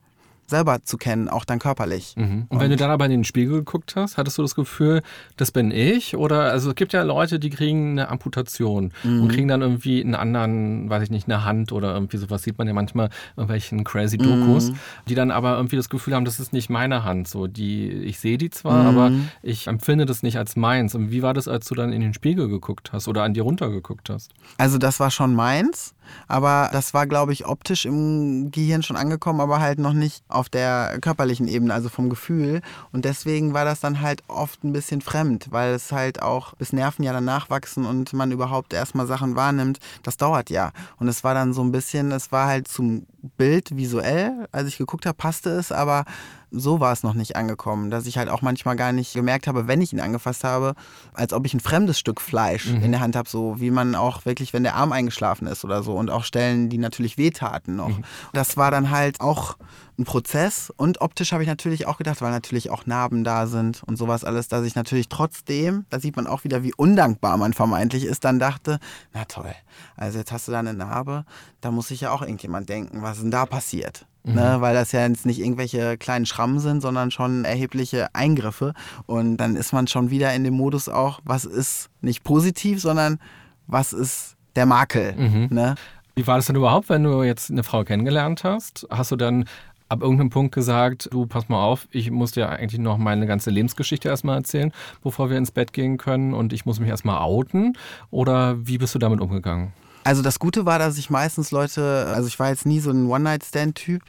selber 0.51 0.83
zu 0.83 0.97
kennen, 0.97 1.27
auch 1.27 1.45
dann 1.45 1.57
körperlich. 1.57 2.13
Mhm. 2.15 2.45
Und, 2.49 2.59
wenn 2.59 2.69
du 2.69 2.75
dann 2.75 2.91
aber 2.91 3.05
in 3.05 3.11
den 3.11 3.23
Spiegel 3.23 3.59
geguckt 3.59 3.95
hast, 3.95 4.17
hattest 4.17 4.37
du 4.37 4.43
das 4.43 4.53
Gefühl, 4.53 5.01
das 5.37 5.51
bin 5.51 5.71
ich? 5.71 6.15
Oder 6.15 6.51
also 6.51 6.69
es 6.69 6.75
gibt 6.75 6.93
ja 6.93 7.01
Leute, 7.01 7.39
die 7.39 7.49
kriegen 7.49 7.91
eine 7.91 8.09
Amputation 8.09 8.91
mhm. 9.03 9.23
und 9.23 9.31
kriegen 9.31 9.47
dann 9.47 9.61
irgendwie 9.61 10.03
einen 10.03 10.13
anderen, 10.13 10.89
weiß 10.89 11.01
ich 11.01 11.09
nicht, 11.09 11.27
eine 11.27 11.43
Hand 11.43 11.71
oder 11.71 11.93
irgendwie 11.95 12.17
sowas 12.17 12.43
sieht 12.43 12.59
man 12.59 12.67
ja 12.67 12.73
manchmal 12.73 13.09
irgendwelchen 13.35 13.83
crazy 13.83 14.17
Dokus, 14.17 14.71
mhm. 14.71 14.75
die 15.07 15.15
dann 15.15 15.31
aber 15.31 15.55
irgendwie 15.55 15.77
das 15.77 15.89
Gefühl 15.89 16.13
haben, 16.13 16.25
das 16.25 16.39
ist 16.39 16.53
nicht 16.53 16.69
meine 16.69 17.03
Hand. 17.03 17.27
So, 17.27 17.47
die, 17.47 17.89
ich 17.89 18.19
sehe 18.19 18.37
die 18.37 18.51
zwar, 18.51 18.85
aber 18.85 19.09
mhm. 19.09 19.29
ich 19.41 19.67
empfinde 19.67 20.05
das 20.05 20.21
nicht 20.21 20.37
als 20.37 20.55
meins. 20.55 20.93
Und 20.93 21.11
wie 21.11 21.23
war 21.23 21.33
das, 21.33 21.47
als 21.47 21.67
du 21.67 21.75
dann 21.75 21.93
in 21.93 22.01
den 22.01 22.13
Spiegel 22.13 22.47
geguckt 22.47 22.91
hast 22.93 23.07
oder 23.07 23.23
an 23.23 23.33
dir 23.33 23.43
runtergeguckt 23.43 24.09
hast? 24.09 24.31
Also 24.57 24.77
das 24.77 24.99
war 24.99 25.09
schon 25.09 25.33
meins. 25.33 25.95
Aber 26.27 26.69
das 26.71 26.93
war, 26.93 27.07
glaube 27.07 27.33
ich, 27.33 27.45
optisch 27.45 27.85
im 27.85 28.51
Gehirn 28.51 28.83
schon 28.83 28.95
angekommen, 28.95 29.41
aber 29.41 29.59
halt 29.59 29.79
noch 29.79 29.93
nicht 29.93 30.23
auf 30.27 30.49
der 30.49 30.97
körperlichen 31.01 31.47
Ebene, 31.47 31.73
also 31.73 31.89
vom 31.89 32.09
Gefühl. 32.09 32.61
Und 32.91 33.05
deswegen 33.05 33.53
war 33.53 33.65
das 33.65 33.79
dann 33.79 34.01
halt 34.01 34.23
oft 34.27 34.63
ein 34.63 34.73
bisschen 34.73 35.01
fremd, 35.01 35.47
weil 35.51 35.73
es 35.73 35.91
halt 35.91 36.21
auch 36.21 36.53
bis 36.55 36.73
Nerven 36.73 37.03
ja 37.03 37.13
danach 37.13 37.49
wachsen 37.49 37.85
und 37.85 38.13
man 38.13 38.31
überhaupt 38.31 38.73
erstmal 38.73 39.07
Sachen 39.07 39.35
wahrnimmt. 39.35 39.79
Das 40.03 40.17
dauert 40.17 40.49
ja. 40.49 40.71
Und 40.97 41.07
es 41.07 41.23
war 41.23 41.33
dann 41.33 41.53
so 41.53 41.63
ein 41.63 41.71
bisschen, 41.71 42.11
es 42.11 42.31
war 42.31 42.47
halt 42.47 42.67
zum 42.67 43.05
Bild 43.37 43.75
visuell, 43.75 44.47
als 44.51 44.67
ich 44.67 44.77
geguckt 44.77 45.05
habe, 45.05 45.15
passte 45.15 45.51
es, 45.51 45.71
aber 45.71 46.05
so 46.51 46.79
war 46.79 46.91
es 46.91 47.03
noch 47.03 47.13
nicht 47.13 47.35
angekommen, 47.35 47.89
dass 47.89 48.05
ich 48.05 48.17
halt 48.17 48.29
auch 48.29 48.41
manchmal 48.41 48.75
gar 48.75 48.91
nicht 48.91 49.13
gemerkt 49.13 49.47
habe, 49.47 49.67
wenn 49.67 49.81
ich 49.81 49.93
ihn 49.93 50.01
angefasst 50.01 50.43
habe, 50.43 50.73
als 51.13 51.31
ob 51.31 51.45
ich 51.45 51.53
ein 51.53 51.61
fremdes 51.61 51.97
Stück 51.97 52.19
Fleisch 52.19 52.67
mhm. 52.67 52.83
in 52.83 52.91
der 52.91 52.99
Hand 52.99 53.15
habe, 53.15 53.29
so 53.29 53.59
wie 53.59 53.71
man 53.71 53.95
auch 53.95 54.25
wirklich, 54.25 54.51
wenn 54.53 54.63
der 54.63 54.75
Arm 54.75 54.91
eingeschlafen 54.91 55.47
ist 55.47 55.63
oder 55.63 55.81
so 55.81 55.93
und 55.93 56.09
auch 56.09 56.25
Stellen, 56.25 56.69
die 56.69 56.77
natürlich 56.77 57.17
wehtaten 57.17 57.75
noch. 57.75 57.97
Mhm. 57.97 58.03
Das 58.33 58.57
war 58.57 58.69
dann 58.69 58.89
halt 58.91 59.21
auch 59.21 59.55
ein 60.01 60.05
Prozess 60.05 60.71
und 60.75 61.01
optisch 61.01 61.31
habe 61.31 61.43
ich 61.43 61.49
natürlich 61.49 61.87
auch 61.87 61.97
gedacht, 61.97 62.21
weil 62.21 62.31
natürlich 62.31 62.69
auch 62.69 62.85
Narben 62.85 63.23
da 63.23 63.47
sind 63.47 63.83
und 63.83 63.97
sowas 63.97 64.23
alles, 64.23 64.47
dass 64.47 64.65
ich 64.65 64.75
natürlich 64.75 65.09
trotzdem, 65.09 65.85
da 65.89 65.99
sieht 65.99 66.15
man 66.15 66.27
auch 66.27 66.43
wieder, 66.43 66.63
wie 66.63 66.73
undankbar 66.73 67.37
man 67.37 67.53
vermeintlich 67.53 68.05
ist, 68.05 68.25
dann 68.25 68.39
dachte, 68.39 68.79
na 69.13 69.25
toll, 69.25 69.53
also 69.95 70.17
jetzt 70.17 70.31
hast 70.31 70.47
du 70.47 70.51
da 70.51 70.59
eine 70.59 70.73
Narbe, 70.73 71.25
da 71.61 71.71
muss 71.71 71.89
sich 71.89 72.01
ja 72.01 72.11
auch 72.11 72.21
irgendjemand 72.21 72.67
denken, 72.69 73.01
was 73.01 73.17
ist 73.17 73.23
denn 73.23 73.31
da 73.31 73.45
passiert? 73.45 74.05
Mhm. 74.23 74.35
Ne, 74.35 74.57
weil 74.59 74.75
das 74.75 74.91
ja 74.91 75.07
jetzt 75.07 75.25
nicht 75.25 75.39
irgendwelche 75.39 75.97
kleinen 75.97 76.27
Schrammen 76.27 76.59
sind, 76.59 76.81
sondern 76.81 77.09
schon 77.09 77.43
erhebliche 77.43 78.13
Eingriffe. 78.13 78.75
Und 79.07 79.37
dann 79.37 79.55
ist 79.55 79.73
man 79.73 79.87
schon 79.87 80.11
wieder 80.11 80.31
in 80.35 80.43
dem 80.43 80.53
Modus 80.53 80.89
auch, 80.89 81.21
was 81.23 81.43
ist 81.43 81.89
nicht 82.01 82.23
positiv, 82.23 82.79
sondern 82.81 83.17
was 83.65 83.93
ist 83.93 84.35
der 84.55 84.67
Makel. 84.67 85.15
Mhm. 85.15 85.47
Ne? 85.49 85.73
Wie 86.15 86.27
war 86.27 86.35
das 86.35 86.45
denn 86.45 86.55
überhaupt, 86.55 86.89
wenn 86.89 87.03
du 87.03 87.23
jetzt 87.23 87.49
eine 87.49 87.63
Frau 87.63 87.83
kennengelernt 87.83 88.43
hast? 88.43 88.85
Hast 88.91 89.11
du 89.11 89.15
dann 89.15 89.45
ab 89.91 90.01
irgendeinem 90.01 90.29
Punkt 90.29 90.55
gesagt, 90.55 91.09
du 91.11 91.25
pass 91.25 91.49
mal 91.49 91.61
auf, 91.61 91.87
ich 91.91 92.09
muss 92.11 92.31
dir 92.31 92.47
eigentlich 92.47 92.79
noch 92.79 92.97
meine 92.97 93.27
ganze 93.27 93.49
Lebensgeschichte 93.49 94.07
erstmal 94.07 94.37
erzählen, 94.37 94.71
bevor 95.03 95.29
wir 95.29 95.37
ins 95.37 95.51
Bett 95.51 95.73
gehen 95.73 95.97
können 95.97 96.33
und 96.33 96.53
ich 96.53 96.65
muss 96.65 96.79
mich 96.79 96.87
erstmal 96.87 97.21
outen? 97.21 97.77
Oder 98.09 98.55
wie 98.65 98.77
bist 98.77 98.95
du 98.95 98.99
damit 98.99 99.19
umgegangen? 99.19 99.73
Also 100.03 100.23
das 100.23 100.39
Gute 100.39 100.65
war, 100.65 100.79
dass 100.79 100.97
ich 100.97 101.09
meistens 101.09 101.51
Leute, 101.51 102.07
also 102.15 102.27
ich 102.27 102.39
war 102.39 102.49
jetzt 102.49 102.65
nie 102.65 102.79
so 102.79 102.89
ein 102.89 103.05
One-Night-Stand-Typ 103.05 104.01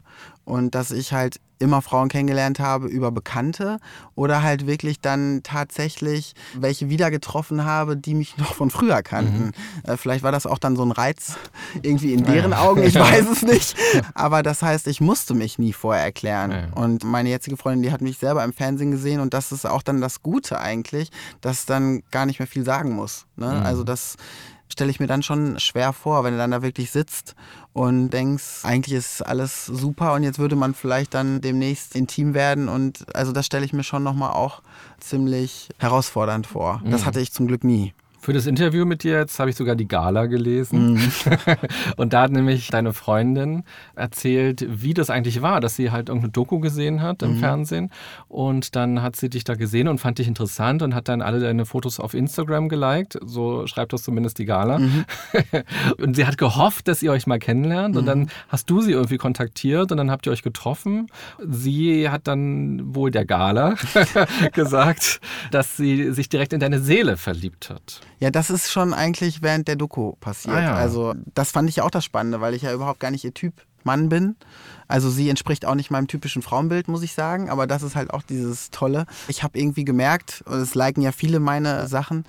und 0.45 0.75
dass 0.75 0.91
ich 0.91 1.13
halt 1.13 1.41
immer 1.63 1.81
Frauen 1.81 2.09
kennengelernt 2.09 2.59
habe 2.59 2.89
über 2.89 3.11
Bekannte 3.13 3.79
oder 4.15 4.43
halt 4.43 4.67
wirklich 4.67 5.01
dann 5.01 5.43
tatsächlich 5.43 6.35
welche 6.55 6.91
wieder 6.91 7.11
getroffen 7.11 7.65
habe, 7.65 7.97
die 7.97 8.15
mich 8.15 8.37
noch 8.39 8.55
von 8.55 8.71
früher 8.71 9.03
kannten. 9.03 9.47
Mhm. 9.47 9.91
Äh, 9.91 9.97
vielleicht 9.97 10.25
war 10.25 10.33
das 10.33 10.45
auch 10.45 10.59
dann 10.59 10.77
so 10.77 10.83
ein 10.85 10.91
Reiz 10.91 11.37
irgendwie 11.83 12.13
in 12.13 12.25
deren 12.25 12.51
ja. 12.51 12.61
Augen, 12.61 12.83
ich 12.83 12.95
weiß 12.99 13.31
es 13.31 13.43
nicht. 13.43 13.77
Aber 14.15 14.43
das 14.43 14.63
heißt, 14.63 14.89
ich 14.89 15.01
musste 15.01 15.35
mich 15.35 15.59
nie 15.59 15.73
vorher 15.73 16.03
erklären. 16.03 16.51
Ja. 16.51 16.69
Und 16.75 17.05
meine 17.05 17.31
jetzige 17.31 17.57
Freundin, 17.57 17.83
die 17.83 17.93
hat 17.93 18.01
mich 18.01 18.19
selber 18.19 18.45
im 18.45 18.53
Fernsehen 18.53 18.91
gesehen 18.91 19.21
und 19.21 19.33
das 19.33 19.53
ist 19.53 19.65
auch 19.65 19.83
dann 19.83 20.01
das 20.01 20.23
Gute 20.23 20.61
eigentlich, 20.61 21.11
dass 21.41 21.65
dann 21.65 22.03
gar 22.11 22.27
nicht 22.27 22.41
mehr 22.41 22.49
viel 22.49 22.65
sagen 22.65 22.93
muss. 22.93 23.27
Ne? 23.37 23.47
Mhm. 23.47 23.63
Also 23.63 23.85
das 23.85 24.17
stelle 24.69 24.91
ich 24.91 25.01
mir 25.01 25.07
dann 25.07 25.23
schon 25.23 25.59
schwer 25.61 25.93
vor, 25.93 26.25
wenn 26.25 26.33
du 26.33 26.39
dann 26.39 26.51
da 26.51 26.63
wirklich 26.63 26.91
sitzt 26.91 27.35
und 27.73 28.11
denkst, 28.11 28.65
eigentlich 28.65 28.95
ist 28.95 29.23
alles 29.23 29.67
super 29.67 30.15
und 30.15 30.23
jetzt 30.23 30.39
würde 30.39 30.57
man 30.57 30.75
vielleicht 30.75 31.15
dann 31.15 31.41
demnächst 31.41 31.95
intim 31.97 32.35
werden 32.35 32.69
und 32.69 33.05
also 33.15 33.33
das 33.33 33.47
stelle 33.47 33.65
ich 33.65 33.73
mir 33.73 33.85
schon 33.85 34.03
nochmal 34.03 34.33
auch 34.33 34.63
ziemlich 35.01 35.71
herausfordernd 35.79 36.47
vor. 36.47 36.83
Das 36.85 37.03
mhm. 37.03 37.07
hatte 37.07 37.21
ich 37.21 37.33
zum 37.33 37.47
Glück 37.47 37.65
nie. 37.65 37.95
Für 38.23 38.33
das 38.33 38.47
Interview 38.47 38.85
mit 38.85 39.03
dir 39.03 39.19
jetzt 39.19 39.41
habe 39.41 39.51
ich 39.51 39.57
sogar 39.57 39.75
die 39.75 39.89
Gala 39.89 40.27
gelesen. 40.27 40.93
Mhm. 40.93 41.13
und 41.97 42.13
da 42.13 42.23
hat 42.23 42.31
nämlich 42.31 42.69
deine 42.69 42.93
Freundin 42.93 43.65
erzählt, 43.97 44.65
wie 44.69 44.95
das 44.95 45.11
eigentlich 45.11 45.43
war, 45.43 45.61
dass 45.61 45.75
sie 45.75 45.91
halt 45.91 46.09
irgendeine 46.09 46.31
Doku 46.31 46.61
gesehen 46.61 47.03
hat 47.03 47.25
im 47.25 47.33
mhm. 47.35 47.39
Fernsehen. 47.41 47.91
Und 48.29 48.77
dann 48.77 49.03
hat 49.03 49.17
sie 49.17 49.29
dich 49.29 49.43
da 49.43 49.57
gesehen 49.57 49.89
und 49.89 49.99
fand 49.99 50.21
dich 50.21 50.29
interessant 50.29 50.83
und 50.83 50.95
hat 50.95 51.09
dann 51.09 51.21
alle 51.21 51.41
deine 51.41 51.67
Fotos 51.67 51.99
auf 51.99 52.15
Instagram 52.15 52.69
geliked. 52.69 53.19
So 53.25 53.67
schreibt 53.67 53.93
das 53.93 54.05
zumindest 54.05 54.39
die 54.39 54.45
Gala. 54.45 54.79
Mhm. 54.79 55.05
und 55.99 56.15
sie 56.15 56.25
hat 56.25 56.39
gehofft, 56.39 56.87
dass 56.87 57.03
ihr 57.03 57.11
euch 57.11 57.27
mal 57.27 57.41
kennenlernt. 57.41 57.97
Und 57.97 58.07
dann 58.07 58.21
mhm. 58.21 58.29
hast 58.47 58.71
du 58.71 58.83
sie 58.83 58.93
irgendwie 58.93 59.19
kontaktiert 59.19 59.91
und 59.91 59.99
dann 59.99 60.13
habt 60.13 60.27
ihr 60.27 60.33
euch 60.33 60.45
getroffen. 60.45 61.09
Sie 61.45 62.09
hat 62.09 62.29
dann 62.29 62.95
wohl 62.95 63.11
der 63.11 63.25
Gala 63.25 63.75
gesagt, 64.53 65.21
dass 65.51 65.77
sie 65.77 66.13
sich 66.13 66.29
direkt 66.29 66.53
in 66.53 66.61
deine 66.61 66.79
Seele 66.79 67.17
verliebt 67.17 67.69
hat. 67.69 68.01
Ja, 68.23 68.31
das 68.31 68.51
ist 68.51 68.71
schon 68.71 68.95
eigentlich 68.95 69.43
während 69.43 69.67
der 69.67 69.75
Doku 69.75 70.13
passiert. 70.21 70.55
Ah, 70.55 70.63
ja. 70.63 70.75
Also 70.77 71.13
das 71.35 71.51
fand 71.51 71.69
ich 71.69 71.83
auch 71.83 71.91
das 71.91 72.05
Spannende, 72.05 72.41
weil 72.41 72.55
ich 72.55 72.63
ja 72.63 72.73
überhaupt 72.73 73.01
gar 73.01 73.11
nicht 73.11 73.25
ihr 73.25 73.35
Typ 73.35 73.67
Mann 73.83 74.09
bin. 74.09 74.37
Also 74.87 75.11
sie 75.11 75.29
entspricht 75.29 75.67
auch 75.67 75.75
nicht 75.75 75.91
meinem 75.91 76.07
typischen 76.07 76.41
Frauenbild, 76.41 76.87
muss 76.87 77.03
ich 77.03 77.15
sagen. 77.15 77.51
Aber 77.51 77.67
das 77.67 77.83
ist 77.83 77.97
halt 77.97 78.15
auch 78.15 78.23
dieses 78.23 78.71
Tolle. 78.71 79.07
Ich 79.27 79.43
habe 79.43 79.59
irgendwie 79.59 79.85
gemerkt, 79.85 80.45
und 80.47 80.61
es 80.61 80.77
liken 80.77 81.03
ja 81.03 81.11
viele 81.11 81.41
meine 81.41 81.89
Sachen, 81.89 82.23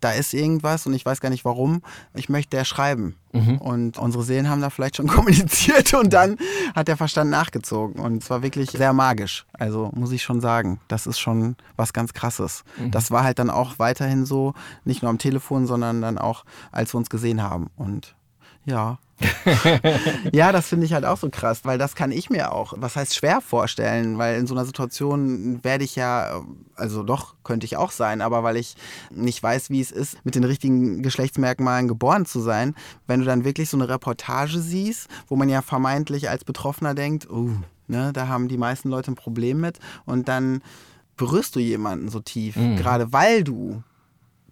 da 0.00 0.12
ist 0.12 0.34
irgendwas 0.34 0.86
und 0.86 0.94
ich 0.94 1.04
weiß 1.04 1.20
gar 1.20 1.30
nicht 1.30 1.44
warum. 1.44 1.82
Ich 2.14 2.28
möchte 2.28 2.56
der 2.56 2.64
schreiben. 2.64 3.16
Mhm. 3.32 3.58
Und 3.58 3.98
unsere 3.98 4.24
Seelen 4.24 4.48
haben 4.48 4.60
da 4.60 4.70
vielleicht 4.70 4.96
schon 4.96 5.06
kommuniziert 5.08 5.94
und 5.94 6.12
dann 6.12 6.36
hat 6.74 6.88
der 6.88 6.96
Verstand 6.96 7.30
nachgezogen. 7.30 8.00
Und 8.00 8.22
es 8.22 8.30
war 8.30 8.42
wirklich 8.42 8.70
sehr 8.70 8.92
magisch. 8.92 9.46
Also 9.52 9.90
muss 9.94 10.12
ich 10.12 10.22
schon 10.22 10.40
sagen, 10.40 10.80
das 10.88 11.06
ist 11.06 11.18
schon 11.18 11.56
was 11.76 11.92
ganz 11.92 12.12
Krasses. 12.12 12.64
Mhm. 12.78 12.90
Das 12.90 13.10
war 13.10 13.22
halt 13.22 13.38
dann 13.38 13.50
auch 13.50 13.78
weiterhin 13.78 14.26
so, 14.26 14.54
nicht 14.84 15.02
nur 15.02 15.10
am 15.10 15.18
Telefon, 15.18 15.66
sondern 15.66 16.02
dann 16.02 16.18
auch, 16.18 16.44
als 16.72 16.94
wir 16.94 16.98
uns 16.98 17.10
gesehen 17.10 17.42
haben. 17.42 17.70
Und 17.76 18.14
ja, 18.64 18.98
ja, 20.32 20.52
das 20.52 20.68
finde 20.68 20.86
ich 20.86 20.92
halt 20.92 21.04
auch 21.04 21.18
so 21.18 21.28
krass, 21.30 21.60
weil 21.64 21.78
das 21.78 21.94
kann 21.94 22.10
ich 22.10 22.30
mir 22.30 22.52
auch, 22.52 22.74
was 22.76 22.96
heißt 22.96 23.14
schwer 23.14 23.40
vorstellen, 23.40 24.18
weil 24.18 24.38
in 24.38 24.46
so 24.46 24.54
einer 24.54 24.64
Situation 24.64 25.62
werde 25.62 25.84
ich 25.84 25.96
ja, 25.96 26.42
also 26.74 27.02
doch, 27.02 27.34
könnte 27.44 27.66
ich 27.66 27.76
auch 27.76 27.90
sein, 27.90 28.22
aber 28.22 28.42
weil 28.42 28.56
ich 28.56 28.76
nicht 29.10 29.42
weiß, 29.42 29.70
wie 29.70 29.80
es 29.80 29.90
ist, 29.90 30.24
mit 30.24 30.34
den 30.34 30.44
richtigen 30.44 31.02
Geschlechtsmerkmalen 31.02 31.88
geboren 31.88 32.24
zu 32.24 32.40
sein, 32.40 32.74
wenn 33.06 33.20
du 33.20 33.26
dann 33.26 33.44
wirklich 33.44 33.68
so 33.68 33.76
eine 33.76 33.88
Reportage 33.88 34.58
siehst, 34.58 35.08
wo 35.28 35.36
man 35.36 35.48
ja 35.48 35.62
vermeintlich 35.62 36.30
als 36.30 36.44
Betroffener 36.44 36.94
denkt, 36.94 37.28
uh, 37.30 37.50
ne, 37.88 38.12
da 38.12 38.28
haben 38.28 38.48
die 38.48 38.58
meisten 38.58 38.88
Leute 38.88 39.12
ein 39.12 39.16
Problem 39.16 39.60
mit 39.60 39.78
und 40.06 40.28
dann 40.28 40.62
berührst 41.16 41.54
du 41.54 41.60
jemanden 41.60 42.08
so 42.08 42.20
tief, 42.20 42.56
mhm. 42.56 42.76
gerade 42.76 43.12
weil 43.12 43.44
du 43.44 43.82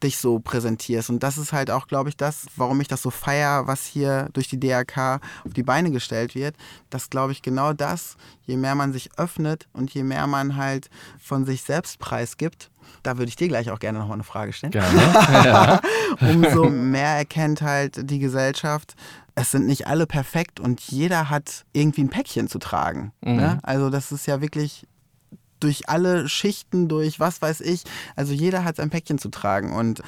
dich 0.03 0.19
so 0.19 0.39
präsentierst. 0.39 1.11
Und 1.11 1.23
das 1.23 1.39
ist 1.39 1.53
halt 1.53 1.71
auch, 1.71 1.87
glaube 1.87 2.09
ich, 2.09 2.17
das, 2.17 2.47
warum 2.57 2.81
ich 2.81 2.89
das 2.89 3.03
so 3.03 3.11
feier, 3.11 3.67
was 3.67 3.85
hier 3.85 4.29
durch 4.33 4.49
die 4.49 4.61
DRK 4.61 5.21
auf 5.45 5.53
die 5.55 5.63
Beine 5.63 5.91
gestellt 5.91 6.35
wird. 6.35 6.57
Das 6.91 7.11
glaube 7.11 7.33
ich 7.33 7.43
genau 7.43 7.73
das, 7.73 8.17
je 8.43 8.57
mehr 8.57 8.75
man 8.75 8.93
sich 8.93 9.11
öffnet 9.19 9.69
und 9.73 9.93
je 9.93 10.03
mehr 10.03 10.27
man 10.27 10.57
halt 10.57 10.91
von 11.21 11.45
sich 11.45 11.63
selbst 11.63 11.99
preisgibt, 11.99 12.71
da 13.03 13.19
würde 13.19 13.29
ich 13.29 13.37
dir 13.37 13.49
gleich 13.49 13.71
auch 13.71 13.79
gerne 13.79 13.99
nochmal 13.99 14.15
eine 14.15 14.25
Frage 14.25 14.53
stellen. 14.53 14.73
Gerne. 14.73 14.99
Ja. 15.45 15.81
Umso 16.21 16.69
mehr 16.69 17.17
erkennt 17.17 17.63
halt 17.63 18.11
die 18.11 18.19
Gesellschaft, 18.19 18.95
es 19.35 19.53
sind 19.53 19.67
nicht 19.67 19.87
alle 19.87 20.07
perfekt 20.07 20.59
und 20.59 20.81
jeder 20.81 21.31
hat 21.31 21.65
irgendwie 21.73 22.03
ein 22.03 22.09
Päckchen 22.09 22.49
zu 22.49 22.59
tragen. 22.59 23.13
Ne? 23.21 23.33
Mhm. 23.33 23.37
Ne? 23.37 23.59
Also 23.63 23.91
das 23.91 24.11
ist 24.11 24.27
ja 24.27 24.41
wirklich 24.41 24.87
durch 25.61 25.89
alle 25.89 26.29
Schichten, 26.29 26.89
durch 26.89 27.21
was 27.21 27.43
weiß 27.43 27.61
ich. 27.61 27.85
Also 28.17 28.33
jeder 28.33 28.65
hat 28.65 28.77
sein 28.77 28.91
Päckchen 28.91 29.19
zu 29.19 29.29
tragen. 29.29 29.73
Und 29.73 30.03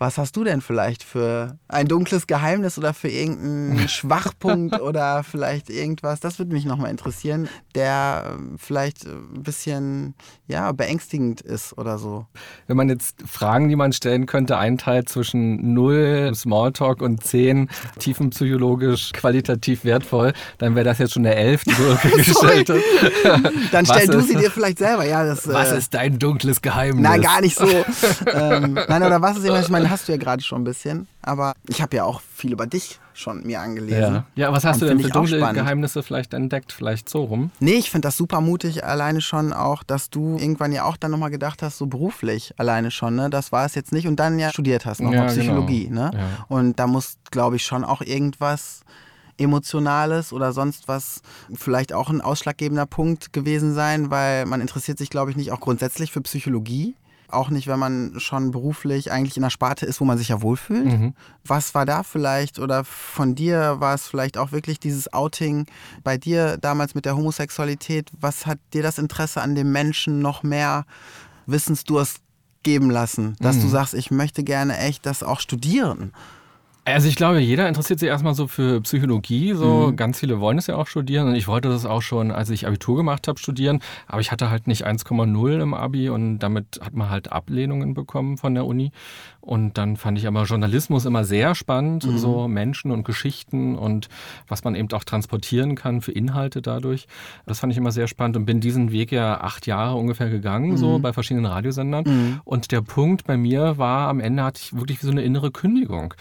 was 0.00 0.16
hast 0.16 0.34
du 0.34 0.44
denn 0.44 0.62
vielleicht 0.62 1.02
für 1.02 1.58
ein 1.68 1.86
dunkles 1.86 2.26
Geheimnis 2.26 2.78
oder 2.78 2.94
für 2.94 3.08
irgendeinen 3.08 3.86
Schwachpunkt 3.88 4.80
oder 4.80 5.22
vielleicht 5.22 5.68
irgendwas? 5.68 6.20
Das 6.20 6.38
würde 6.38 6.54
mich 6.54 6.64
nochmal 6.64 6.90
interessieren, 6.90 7.50
der 7.74 8.32
ähm, 8.32 8.56
vielleicht 8.56 9.04
ein 9.04 9.42
bisschen 9.42 10.14
ja, 10.46 10.72
beängstigend 10.72 11.42
ist 11.42 11.76
oder 11.76 11.98
so. 11.98 12.24
Wenn 12.66 12.78
man 12.78 12.88
jetzt 12.88 13.16
Fragen, 13.26 13.68
die 13.68 13.76
man 13.76 13.92
stellen 13.92 14.24
könnte, 14.24 14.56
einteilt 14.56 15.10
zwischen 15.10 15.74
0 15.74 16.32
Smalltalk 16.34 17.02
und 17.02 17.22
10 17.22 17.68
tiefenpsychologisch 17.98 19.12
qualitativ 19.12 19.84
wertvoll, 19.84 20.32
dann 20.56 20.76
wäre 20.76 20.86
das 20.86 20.96
jetzt 20.96 21.12
schon 21.12 21.24
der 21.24 21.36
11, 21.36 21.64
die 21.64 21.74
du 21.74 22.16
gestellt 22.16 22.70
hast. 22.70 23.52
dann 23.72 23.84
stell 23.84 24.06
du 24.06 24.22
sie 24.22 24.36
dir 24.36 24.50
vielleicht 24.50 24.78
selber. 24.78 25.04
Ja, 25.04 25.26
das, 25.26 25.46
was 25.46 25.72
äh, 25.72 25.78
ist 25.78 25.92
dein 25.92 26.18
dunkles 26.18 26.62
Geheimnis? 26.62 27.02
Nein, 27.02 27.20
gar 27.20 27.42
nicht 27.42 27.58
so. 27.58 27.66
ähm, 28.32 28.78
nein, 28.88 29.02
oder 29.02 29.20
was 29.20 29.36
ist 29.36 29.44
immer, 29.44 29.60
ich 29.60 29.68
hast 29.90 30.08
du 30.08 30.12
ja 30.12 30.18
gerade 30.18 30.42
schon 30.42 30.62
ein 30.62 30.64
bisschen, 30.64 31.06
aber 31.22 31.54
ich 31.68 31.82
habe 31.82 31.96
ja 31.96 32.04
auch 32.04 32.20
viel 32.20 32.52
über 32.52 32.66
dich 32.66 33.00
schon 33.12 33.46
mir 33.46 33.60
angelesen. 33.60 34.14
Ja, 34.14 34.24
ja 34.34 34.52
was 34.52 34.64
hast 34.64 34.80
du 34.80 34.86
denn 34.86 35.00
für 35.00 35.08
dunkle 35.08 35.40
Geheimnisse 35.52 36.02
vielleicht 36.02 36.32
entdeckt, 36.32 36.72
vielleicht 36.72 37.08
so 37.08 37.24
rum? 37.24 37.50
Nee, 37.60 37.74
ich 37.74 37.90
finde 37.90 38.08
das 38.08 38.16
super 38.16 38.40
mutig, 38.40 38.84
alleine 38.84 39.20
schon 39.20 39.52
auch, 39.52 39.82
dass 39.82 40.10
du 40.10 40.38
irgendwann 40.38 40.72
ja 40.72 40.84
auch 40.84 40.96
dann 40.96 41.10
nochmal 41.10 41.30
gedacht 41.30 41.62
hast, 41.62 41.78
so 41.78 41.86
beruflich 41.86 42.54
alleine 42.56 42.90
schon, 42.90 43.16
ne? 43.16 43.30
Das 43.30 43.52
war 43.52 43.66
es 43.66 43.74
jetzt 43.74 43.92
nicht 43.92 44.06
und 44.06 44.16
dann 44.16 44.38
ja 44.38 44.50
studiert 44.50 44.86
hast, 44.86 45.00
nochmal 45.00 45.26
ja, 45.26 45.26
genau. 45.26 45.40
Psychologie, 45.40 45.88
genau. 45.88 46.10
ne? 46.10 46.10
Ja. 46.14 46.46
Und 46.48 46.78
da 46.78 46.86
muss, 46.86 47.18
glaube 47.30 47.56
ich, 47.56 47.64
schon 47.64 47.84
auch 47.84 48.00
irgendwas 48.00 48.82
Emotionales 49.40 50.32
oder 50.32 50.52
sonst 50.52 50.86
was 50.86 51.22
vielleicht 51.54 51.92
auch 51.92 52.10
ein 52.10 52.20
ausschlaggebender 52.20 52.86
Punkt 52.86 53.32
gewesen 53.32 53.74
sein, 53.74 54.10
weil 54.10 54.46
man 54.46 54.60
interessiert 54.60 54.98
sich, 54.98 55.10
glaube 55.10 55.30
ich, 55.30 55.36
nicht 55.36 55.50
auch 55.50 55.60
grundsätzlich 55.60 56.12
für 56.12 56.20
Psychologie. 56.20 56.94
Auch 57.32 57.50
nicht, 57.50 57.66
wenn 57.66 57.78
man 57.78 58.14
schon 58.18 58.50
beruflich 58.50 59.12
eigentlich 59.12 59.36
in 59.36 59.42
einer 59.42 59.50
Sparte 59.50 59.86
ist, 59.86 60.00
wo 60.00 60.04
man 60.04 60.18
sich 60.18 60.28
ja 60.28 60.42
wohlfühlt. 60.42 60.84
Mhm. 60.84 61.14
Was 61.44 61.74
war 61.74 61.86
da 61.86 62.02
vielleicht 62.02 62.58
oder 62.58 62.84
von 62.84 63.34
dir 63.34 63.76
war 63.78 63.94
es 63.94 64.08
vielleicht 64.08 64.38
auch 64.38 64.52
wirklich 64.52 64.80
dieses 64.80 65.12
Outing 65.12 65.66
bei 66.02 66.18
dir 66.18 66.56
damals 66.56 66.94
mit 66.94 67.04
der 67.04 67.16
Homosexualität? 67.16 68.10
Was 68.20 68.46
hat 68.46 68.58
dir 68.74 68.82
das 68.82 68.98
Interesse 68.98 69.40
an 69.40 69.54
dem 69.54 69.72
Menschen 69.72 70.20
noch 70.20 70.42
mehr 70.42 70.84
Wissensdurst 71.46 72.20
geben 72.62 72.90
lassen, 72.90 73.36
dass 73.40 73.56
mhm. 73.56 73.62
du 73.62 73.68
sagst, 73.68 73.94
ich 73.94 74.10
möchte 74.10 74.44
gerne 74.44 74.78
echt 74.78 75.06
das 75.06 75.22
auch 75.22 75.40
studieren? 75.40 76.12
Also 76.84 77.08
ich 77.08 77.16
glaube, 77.16 77.40
jeder 77.40 77.68
interessiert 77.68 78.00
sich 78.00 78.08
erstmal 78.08 78.34
so 78.34 78.46
für 78.46 78.80
Psychologie. 78.80 79.52
So 79.52 79.88
mhm. 79.88 79.96
ganz 79.96 80.18
viele 80.18 80.40
wollen 80.40 80.58
es 80.58 80.66
ja 80.66 80.76
auch 80.76 80.86
studieren. 80.86 81.28
Und 81.28 81.34
ich 81.34 81.46
wollte 81.46 81.68
das 81.68 81.86
auch 81.86 82.02
schon, 82.02 82.30
als 82.30 82.50
ich 82.50 82.66
Abitur 82.66 82.96
gemacht 82.96 83.28
habe, 83.28 83.38
studieren. 83.38 83.80
Aber 84.06 84.20
ich 84.20 84.32
hatte 84.32 84.50
halt 84.50 84.66
nicht 84.66 84.86
1,0 84.86 85.60
im 85.60 85.74
Abi 85.74 86.08
und 86.08 86.38
damit 86.38 86.80
hat 86.82 86.94
man 86.94 87.10
halt 87.10 87.32
Ablehnungen 87.32 87.94
bekommen 87.94 88.38
von 88.38 88.54
der 88.54 88.64
Uni. 88.64 88.92
Und 89.40 89.78
dann 89.78 89.96
fand 89.96 90.18
ich 90.18 90.26
aber 90.26 90.44
Journalismus 90.44 91.06
immer 91.06 91.24
sehr 91.24 91.54
spannend, 91.54 92.04
mhm. 92.04 92.18
so 92.18 92.46
Menschen 92.46 92.90
und 92.90 93.04
Geschichten 93.04 93.74
und 93.74 94.08
was 94.48 94.64
man 94.64 94.74
eben 94.74 94.92
auch 94.92 95.04
transportieren 95.04 95.76
kann 95.76 96.02
für 96.02 96.12
Inhalte 96.12 96.60
dadurch. 96.60 97.06
Das 97.46 97.60
fand 97.60 97.72
ich 97.72 97.78
immer 97.78 97.90
sehr 97.90 98.06
spannend 98.06 98.36
und 98.36 98.44
bin 98.44 98.60
diesen 98.60 98.92
Weg 98.92 99.12
ja 99.12 99.40
acht 99.40 99.66
Jahre 99.66 99.96
ungefähr 99.96 100.28
gegangen, 100.28 100.72
mhm. 100.72 100.76
so 100.76 100.98
bei 100.98 101.14
verschiedenen 101.14 101.46
Radiosendern. 101.46 102.04
Mhm. 102.06 102.40
Und 102.44 102.70
der 102.70 102.82
Punkt 102.82 103.24
bei 103.24 103.38
mir 103.38 103.78
war, 103.78 104.08
am 104.08 104.20
Ende 104.20 104.44
hatte 104.44 104.60
ich 104.62 104.76
wirklich 104.76 105.00
so 105.00 105.10
eine 105.10 105.22
innere 105.22 105.50
Kündigung. 105.50 106.14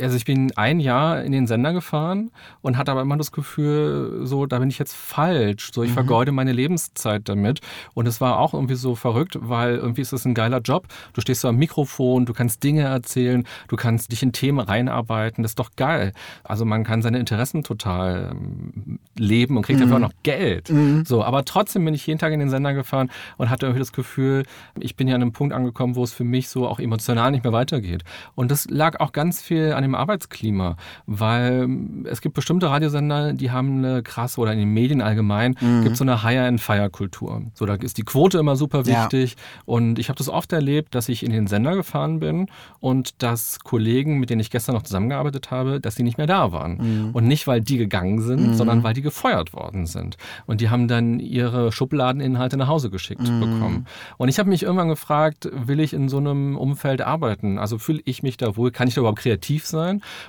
Also 0.00 0.16
ich 0.16 0.24
bin 0.24 0.52
ein 0.56 0.80
Jahr 0.80 1.22
in 1.22 1.32
den 1.32 1.46
Sender 1.46 1.72
gefahren 1.72 2.30
und 2.62 2.76
hatte 2.76 2.92
aber 2.92 3.02
immer 3.02 3.16
das 3.16 3.32
Gefühl, 3.32 4.20
so, 4.24 4.46
da 4.46 4.58
bin 4.58 4.68
ich 4.68 4.78
jetzt 4.78 4.94
falsch. 4.94 5.70
So, 5.72 5.82
ich 5.82 5.90
mhm. 5.90 5.94
vergeude 5.94 6.32
meine 6.32 6.52
Lebenszeit 6.52 7.28
damit. 7.28 7.60
Und 7.94 8.06
es 8.06 8.20
war 8.20 8.38
auch 8.38 8.54
irgendwie 8.54 8.74
so 8.74 8.94
verrückt, 8.94 9.38
weil 9.40 9.76
irgendwie 9.76 10.02
ist 10.02 10.12
es 10.12 10.24
ein 10.24 10.34
geiler 10.34 10.60
Job. 10.60 10.86
Du 11.12 11.20
stehst 11.20 11.40
so 11.40 11.48
am 11.48 11.56
Mikrofon, 11.56 12.26
du 12.26 12.32
kannst 12.32 12.62
Dinge 12.62 12.82
erzählen, 12.82 13.46
du 13.68 13.76
kannst 13.76 14.12
dich 14.12 14.22
in 14.22 14.32
Themen 14.32 14.60
reinarbeiten, 14.60 15.42
das 15.42 15.52
ist 15.52 15.58
doch 15.58 15.70
geil. 15.76 16.12
Also 16.44 16.64
man 16.64 16.84
kann 16.84 17.02
seine 17.02 17.18
Interessen 17.18 17.62
total 17.62 18.32
ähm, 18.32 18.98
leben 19.16 19.56
und 19.56 19.62
kriege 19.62 19.80
dafür 19.80 19.96
auch 19.96 20.00
noch 20.00 20.12
Geld. 20.22 20.70
So, 21.04 21.24
aber 21.24 21.44
trotzdem 21.44 21.84
bin 21.84 21.94
ich 21.94 22.06
jeden 22.06 22.18
Tag 22.18 22.32
in 22.32 22.40
den 22.40 22.50
Sender 22.50 22.74
gefahren 22.74 23.10
und 23.36 23.50
hatte 23.50 23.66
irgendwie 23.66 23.80
das 23.80 23.92
Gefühl, 23.92 24.44
ich 24.78 24.96
bin 24.96 25.08
ja 25.08 25.14
an 25.14 25.22
einem 25.22 25.32
Punkt 25.32 25.54
angekommen, 25.54 25.96
wo 25.96 26.04
es 26.04 26.12
für 26.12 26.24
mich 26.24 26.48
so 26.48 26.66
auch 26.66 26.78
emotional 26.78 27.30
nicht 27.30 27.44
mehr 27.44 27.52
weitergeht. 27.52 28.04
Und 28.34 28.50
das 28.50 28.68
lag 28.68 29.00
auch 29.00 29.12
ganz 29.12 29.40
viel 29.40 29.72
an 29.72 29.84
dem 29.86 29.94
Arbeitsklima, 29.94 30.76
weil 31.06 31.68
es 32.04 32.20
gibt 32.20 32.34
bestimmte 32.34 32.68
Radiosender, 32.68 33.32
die 33.32 33.50
haben 33.50 33.78
eine 33.84 34.02
krasse, 34.02 34.40
oder 34.40 34.52
in 34.52 34.58
den 34.58 34.72
Medien 34.74 35.00
allgemein, 35.00 35.56
Mhm. 35.60 35.82
gibt 35.82 35.96
so 35.96 36.04
eine 36.04 36.22
Hire-and-Fire-Kultur. 36.22 37.42
So, 37.54 37.66
da 37.66 37.74
ist 37.74 37.98
die 37.98 38.02
Quote 38.02 38.38
immer 38.38 38.56
super 38.56 38.82
Ja. 38.84 39.02
wichtig. 39.04 39.36
Und 39.64 39.98
ich 39.98 40.08
habe 40.08 40.16
das 40.18 40.28
oft 40.28 40.52
erlebt, 40.52 40.94
dass 40.94 41.08
ich 41.08 41.22
in 41.24 41.32
den 41.32 41.46
Sender 41.46 41.74
gefahren 41.74 42.20
bin 42.20 42.46
und 42.80 43.22
dass 43.22 43.60
Kollegen, 43.60 44.18
mit 44.18 44.30
denen 44.30 44.40
ich 44.40 44.50
gestern 44.50 44.74
noch 44.74 44.82
zusammengearbeitet 44.82 45.50
habe, 45.50 45.80
dass 45.80 45.94
die 45.94 46.02
nicht 46.02 46.18
mehr 46.18 46.26
da 46.26 46.52
waren. 46.52 47.06
Mhm. 47.06 47.10
Und 47.12 47.26
nicht, 47.26 47.46
weil 47.46 47.60
die 47.60 47.76
gegangen 47.78 48.20
sind, 48.20 48.54
sondern 48.54 48.82
weil 48.82 48.94
die 48.94 49.02
gefeuert 49.02 49.52
worden 49.52 49.86
sind. 49.86 50.16
Und 50.46 50.60
die 50.60 50.70
haben 50.70 50.88
dann 50.88 51.20
ihre 51.20 51.72
Schubladeninhalte 51.72 52.56
nach 52.56 52.68
Hause 52.68 52.90
geschickt 52.90 53.22
Mhm. 53.30 53.40
bekommen. 53.40 53.86
Und 54.18 54.28
ich 54.28 54.38
habe 54.38 54.48
mich 54.48 54.62
irgendwann 54.62 54.88
gefragt, 54.88 55.48
will 55.52 55.80
ich 55.80 55.92
in 55.92 56.08
so 56.08 56.18
einem 56.18 56.56
Umfeld 56.56 57.00
arbeiten? 57.02 57.58
Also 57.58 57.78
fühle 57.78 58.00
ich 58.04 58.22
mich 58.22 58.36
da 58.36 58.56
wohl? 58.56 58.70
Kann 58.70 58.88
ich 58.88 58.94
da 58.94 59.00
überhaupt 59.00 59.18
kreativ 59.20 59.66
sein? 59.66 59.75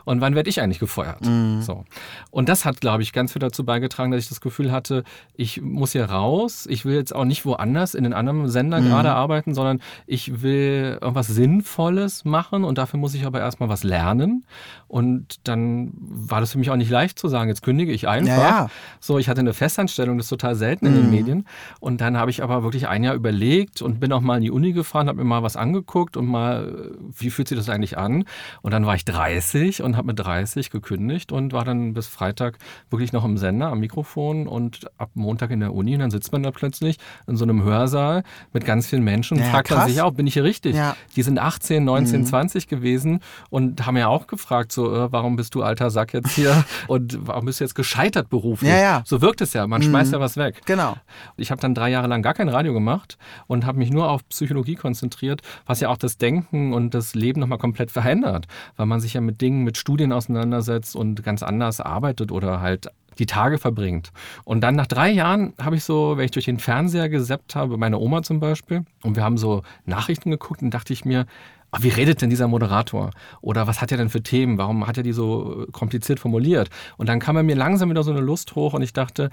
Und 0.06 0.22
wann 0.22 0.36
werde 0.36 0.50
ich 0.50 0.62
eigentlich 0.62 0.80
gefeuert? 0.80 1.26
Mhm. 1.26 1.62
So. 1.62 1.86
Und 2.32 2.50
das 2.50 2.66
hat, 2.66 2.82
glaube 2.82 3.04
ich, 3.04 3.14
ganz 3.14 3.34
viel 3.34 3.40
dazu 3.40 3.64
beigetragen, 3.66 4.12
dass 4.12 4.22
ich 4.24 4.30
das 4.30 4.42
Gefühl 4.42 4.72
hatte, 4.72 5.04
ich 5.36 5.62
muss 5.62 5.92
hier 5.94 6.06
raus. 6.06 6.68
Ich 6.70 6.86
will 6.86 6.96
jetzt 6.96 7.16
auch 7.16 7.26
nicht 7.26 7.46
woanders 7.46 7.94
in 7.96 8.06
einem 8.06 8.16
anderen 8.16 8.50
Sender 8.50 8.82
Mhm. 8.82 8.86
gerade 8.90 9.14
arbeiten, 9.14 9.54
sondern 9.54 9.80
ich 10.06 10.42
will 10.42 10.98
irgendwas 11.02 11.28
Sinnvolles 11.28 12.26
machen 12.26 12.64
und 12.64 12.78
dafür 12.78 13.00
muss 13.00 13.14
ich 13.14 13.26
aber 13.26 13.40
erstmal 13.40 13.70
was 13.70 13.84
lernen. 13.84 14.46
Und 14.88 15.48
dann 15.48 15.92
war 15.96 16.40
das 16.40 16.52
für 16.54 16.58
mich 16.60 16.70
auch 16.70 16.76
nicht 16.76 16.90
leicht 16.92 17.20
zu 17.20 17.28
sagen, 17.28 17.50
jetzt 17.50 17.62
kündige 17.64 17.92
ich 17.92 18.08
einfach. 18.08 18.28
Ja, 18.38 18.50
ja. 18.50 18.70
So, 19.00 19.18
ich 19.20 19.30
hatte 19.30 19.42
eine 19.42 19.54
Festanstellung, 19.54 20.18
das 20.18 20.26
ist 20.26 20.30
total 20.30 20.56
selten 20.56 20.86
in 20.86 20.94
den 20.96 21.06
Mhm. 21.06 21.12
Medien. 21.12 21.48
Und 21.80 22.02
dann 22.02 22.18
habe 22.18 22.32
ich 22.32 22.44
aber 22.44 22.64
wirklich 22.64 22.88
ein 22.88 23.04
Jahr 23.04 23.16
überlegt 23.16 23.82
und 23.82 24.00
bin 24.00 24.12
auch 24.14 24.22
mal 24.22 24.38
in 24.38 24.44
die 24.44 24.52
Uni 24.52 24.72
gefahren, 24.74 25.08
habe 25.08 25.18
mir 25.20 25.24
mal 25.26 25.44
was 25.44 25.56
angeguckt 25.56 26.18
und 26.18 26.26
mal, 26.26 26.92
wie 27.18 27.30
fühlt 27.30 27.48
sich 27.48 27.58
das 27.58 27.70
eigentlich 27.70 27.98
an? 27.98 28.24
Und 28.62 28.72
dann 28.72 28.86
war 28.86 28.96
ich 28.96 29.06
30 29.06 29.37
und 29.84 29.98
habe 29.98 30.08
mit 30.08 30.20
30 30.20 30.70
gekündigt 30.72 31.32
und 31.32 31.54
war 31.54 31.64
dann 31.64 31.94
bis 31.94 32.08
Freitag 32.08 32.58
wirklich 32.90 33.14
noch 33.14 33.24
im 33.24 33.38
Sender 33.38 33.68
am 33.68 33.80
Mikrofon 33.80 34.48
und 34.48 34.88
ab 34.98 35.12
Montag 35.14 35.52
in 35.52 35.60
der 35.60 35.74
Uni. 35.74 35.94
Und 35.94 36.00
dann 36.00 36.12
sitzt 36.12 36.32
man 36.32 36.44
da 36.44 36.52
plötzlich 36.52 36.98
in 37.28 37.38
so 37.38 37.44
einem 37.46 37.64
Hörsaal 37.64 38.24
mit 38.54 38.66
ganz 38.66 38.88
vielen 38.88 39.04
Menschen 39.04 39.38
und 39.38 39.44
Ja, 39.44 39.50
fragt 39.52 39.70
man 39.72 39.88
sich 39.88 40.02
auch, 40.02 40.12
bin 40.12 40.28
ich 40.28 40.34
hier 40.34 40.44
richtig? 40.44 40.76
Ja. 40.76 40.96
Die 41.16 41.24
sind 41.24 41.40
18, 41.40 41.84
19, 41.84 42.22
Mhm. 42.22 42.26
20 42.26 42.68
gewesen 42.68 43.20
und 43.50 43.86
haben 43.86 43.98
ja 43.98 44.08
auch 44.08 44.28
gefragt, 44.28 44.72
so, 44.72 44.94
äh, 44.94 45.12
warum 45.12 45.36
bist 45.36 45.54
du 45.56 45.64
alter 45.64 45.90
Sack 45.90 46.14
jetzt 46.14 46.32
hier 46.32 46.64
und 46.88 47.20
warum 47.28 47.46
bist 47.46 47.60
du 47.60 47.64
jetzt 47.64 47.76
gescheitert 47.76 48.30
beruflich? 48.30 48.72
Ja, 48.72 48.78
ja. 48.80 49.02
So 49.06 49.22
wirkt 49.22 49.42
es 49.42 49.54
ja, 49.54 49.68
man 49.68 49.82
Mhm. 49.82 49.86
schmeißt 49.86 50.14
ja 50.14 50.20
was 50.20 50.38
weg. 50.38 50.62
Genau. 50.66 50.96
Ich 51.38 51.52
habe 51.52 51.62
dann 51.62 51.74
drei 51.76 51.90
Jahre 51.90 52.08
lang 52.08 52.22
gar 52.22 52.34
kein 52.34 52.50
Radio 52.50 52.74
gemacht 52.74 53.18
und 53.48 53.66
habe 53.66 53.78
mich 53.78 53.92
nur 53.92 54.10
auf 54.10 54.28
Psychologie 54.30 54.76
konzentriert, 54.76 55.42
was 55.66 55.80
ja 55.80 55.90
auch 55.90 55.98
das 55.98 56.18
Denken 56.18 56.74
und 56.74 56.94
das 56.94 57.14
Leben 57.16 57.40
nochmal 57.40 57.58
komplett 57.60 57.92
verändert, 57.92 58.48
weil 58.76 58.86
man 58.86 59.00
sich 59.00 59.14
ja 59.14 59.22
mit 59.28 59.42
Dingen, 59.42 59.64
mit 59.64 59.78
Studien 59.78 60.12
auseinandersetzt 60.12 60.96
und 60.96 61.22
ganz 61.24 61.44
anders 61.44 61.80
arbeitet 61.80 62.32
oder 62.32 62.62
halt 62.62 62.90
die 63.20 63.26
Tage 63.26 63.58
verbringt. 63.58 64.12
Und 64.44 64.62
dann 64.62 64.76
nach 64.76 64.88
drei 64.88 65.10
Jahren 65.10 65.54
habe 65.62 65.76
ich 65.76 65.84
so, 65.84 66.18
wenn 66.18 66.26
ich 66.26 66.32
durch 66.32 66.46
den 66.46 66.60
Fernseher 66.60 67.10
gesappt 67.10 67.56
habe, 67.56 67.78
meine 67.78 68.00
Oma 68.00 68.24
zum 68.24 68.40
Beispiel, 68.40 68.86
und 69.04 69.16
wir 69.16 69.24
haben 69.24 69.38
so 69.38 69.64
Nachrichten 69.86 70.32
geguckt 70.32 70.62
und 70.62 70.72
dachte 70.72 70.94
ich 70.94 71.06
mir, 71.06 71.26
ah, 71.72 71.80
wie 71.82 71.90
redet 71.90 72.22
denn 72.22 72.30
dieser 72.30 72.48
Moderator? 72.48 73.12
Oder 73.42 73.68
was 73.68 73.82
hat 73.82 73.92
er 73.92 73.98
denn 73.98 74.10
für 74.10 74.24
Themen? 74.24 74.58
Warum 74.58 74.88
hat 74.88 74.98
er 74.98 75.04
die 75.04 75.14
so 75.14 75.64
äh, 75.64 75.72
kompliziert 75.72 76.20
formuliert? 76.20 76.70
Und 76.98 77.10
dann 77.10 77.20
kam 77.20 77.36
bei 77.36 77.44
mir 77.44 77.56
langsam 77.56 77.90
wieder 77.90 78.04
so 78.04 78.12
eine 78.12 78.22
Lust 78.22 78.56
hoch 78.56 78.74
und 78.74 78.82
ich 78.82 78.94
dachte, 78.94 79.30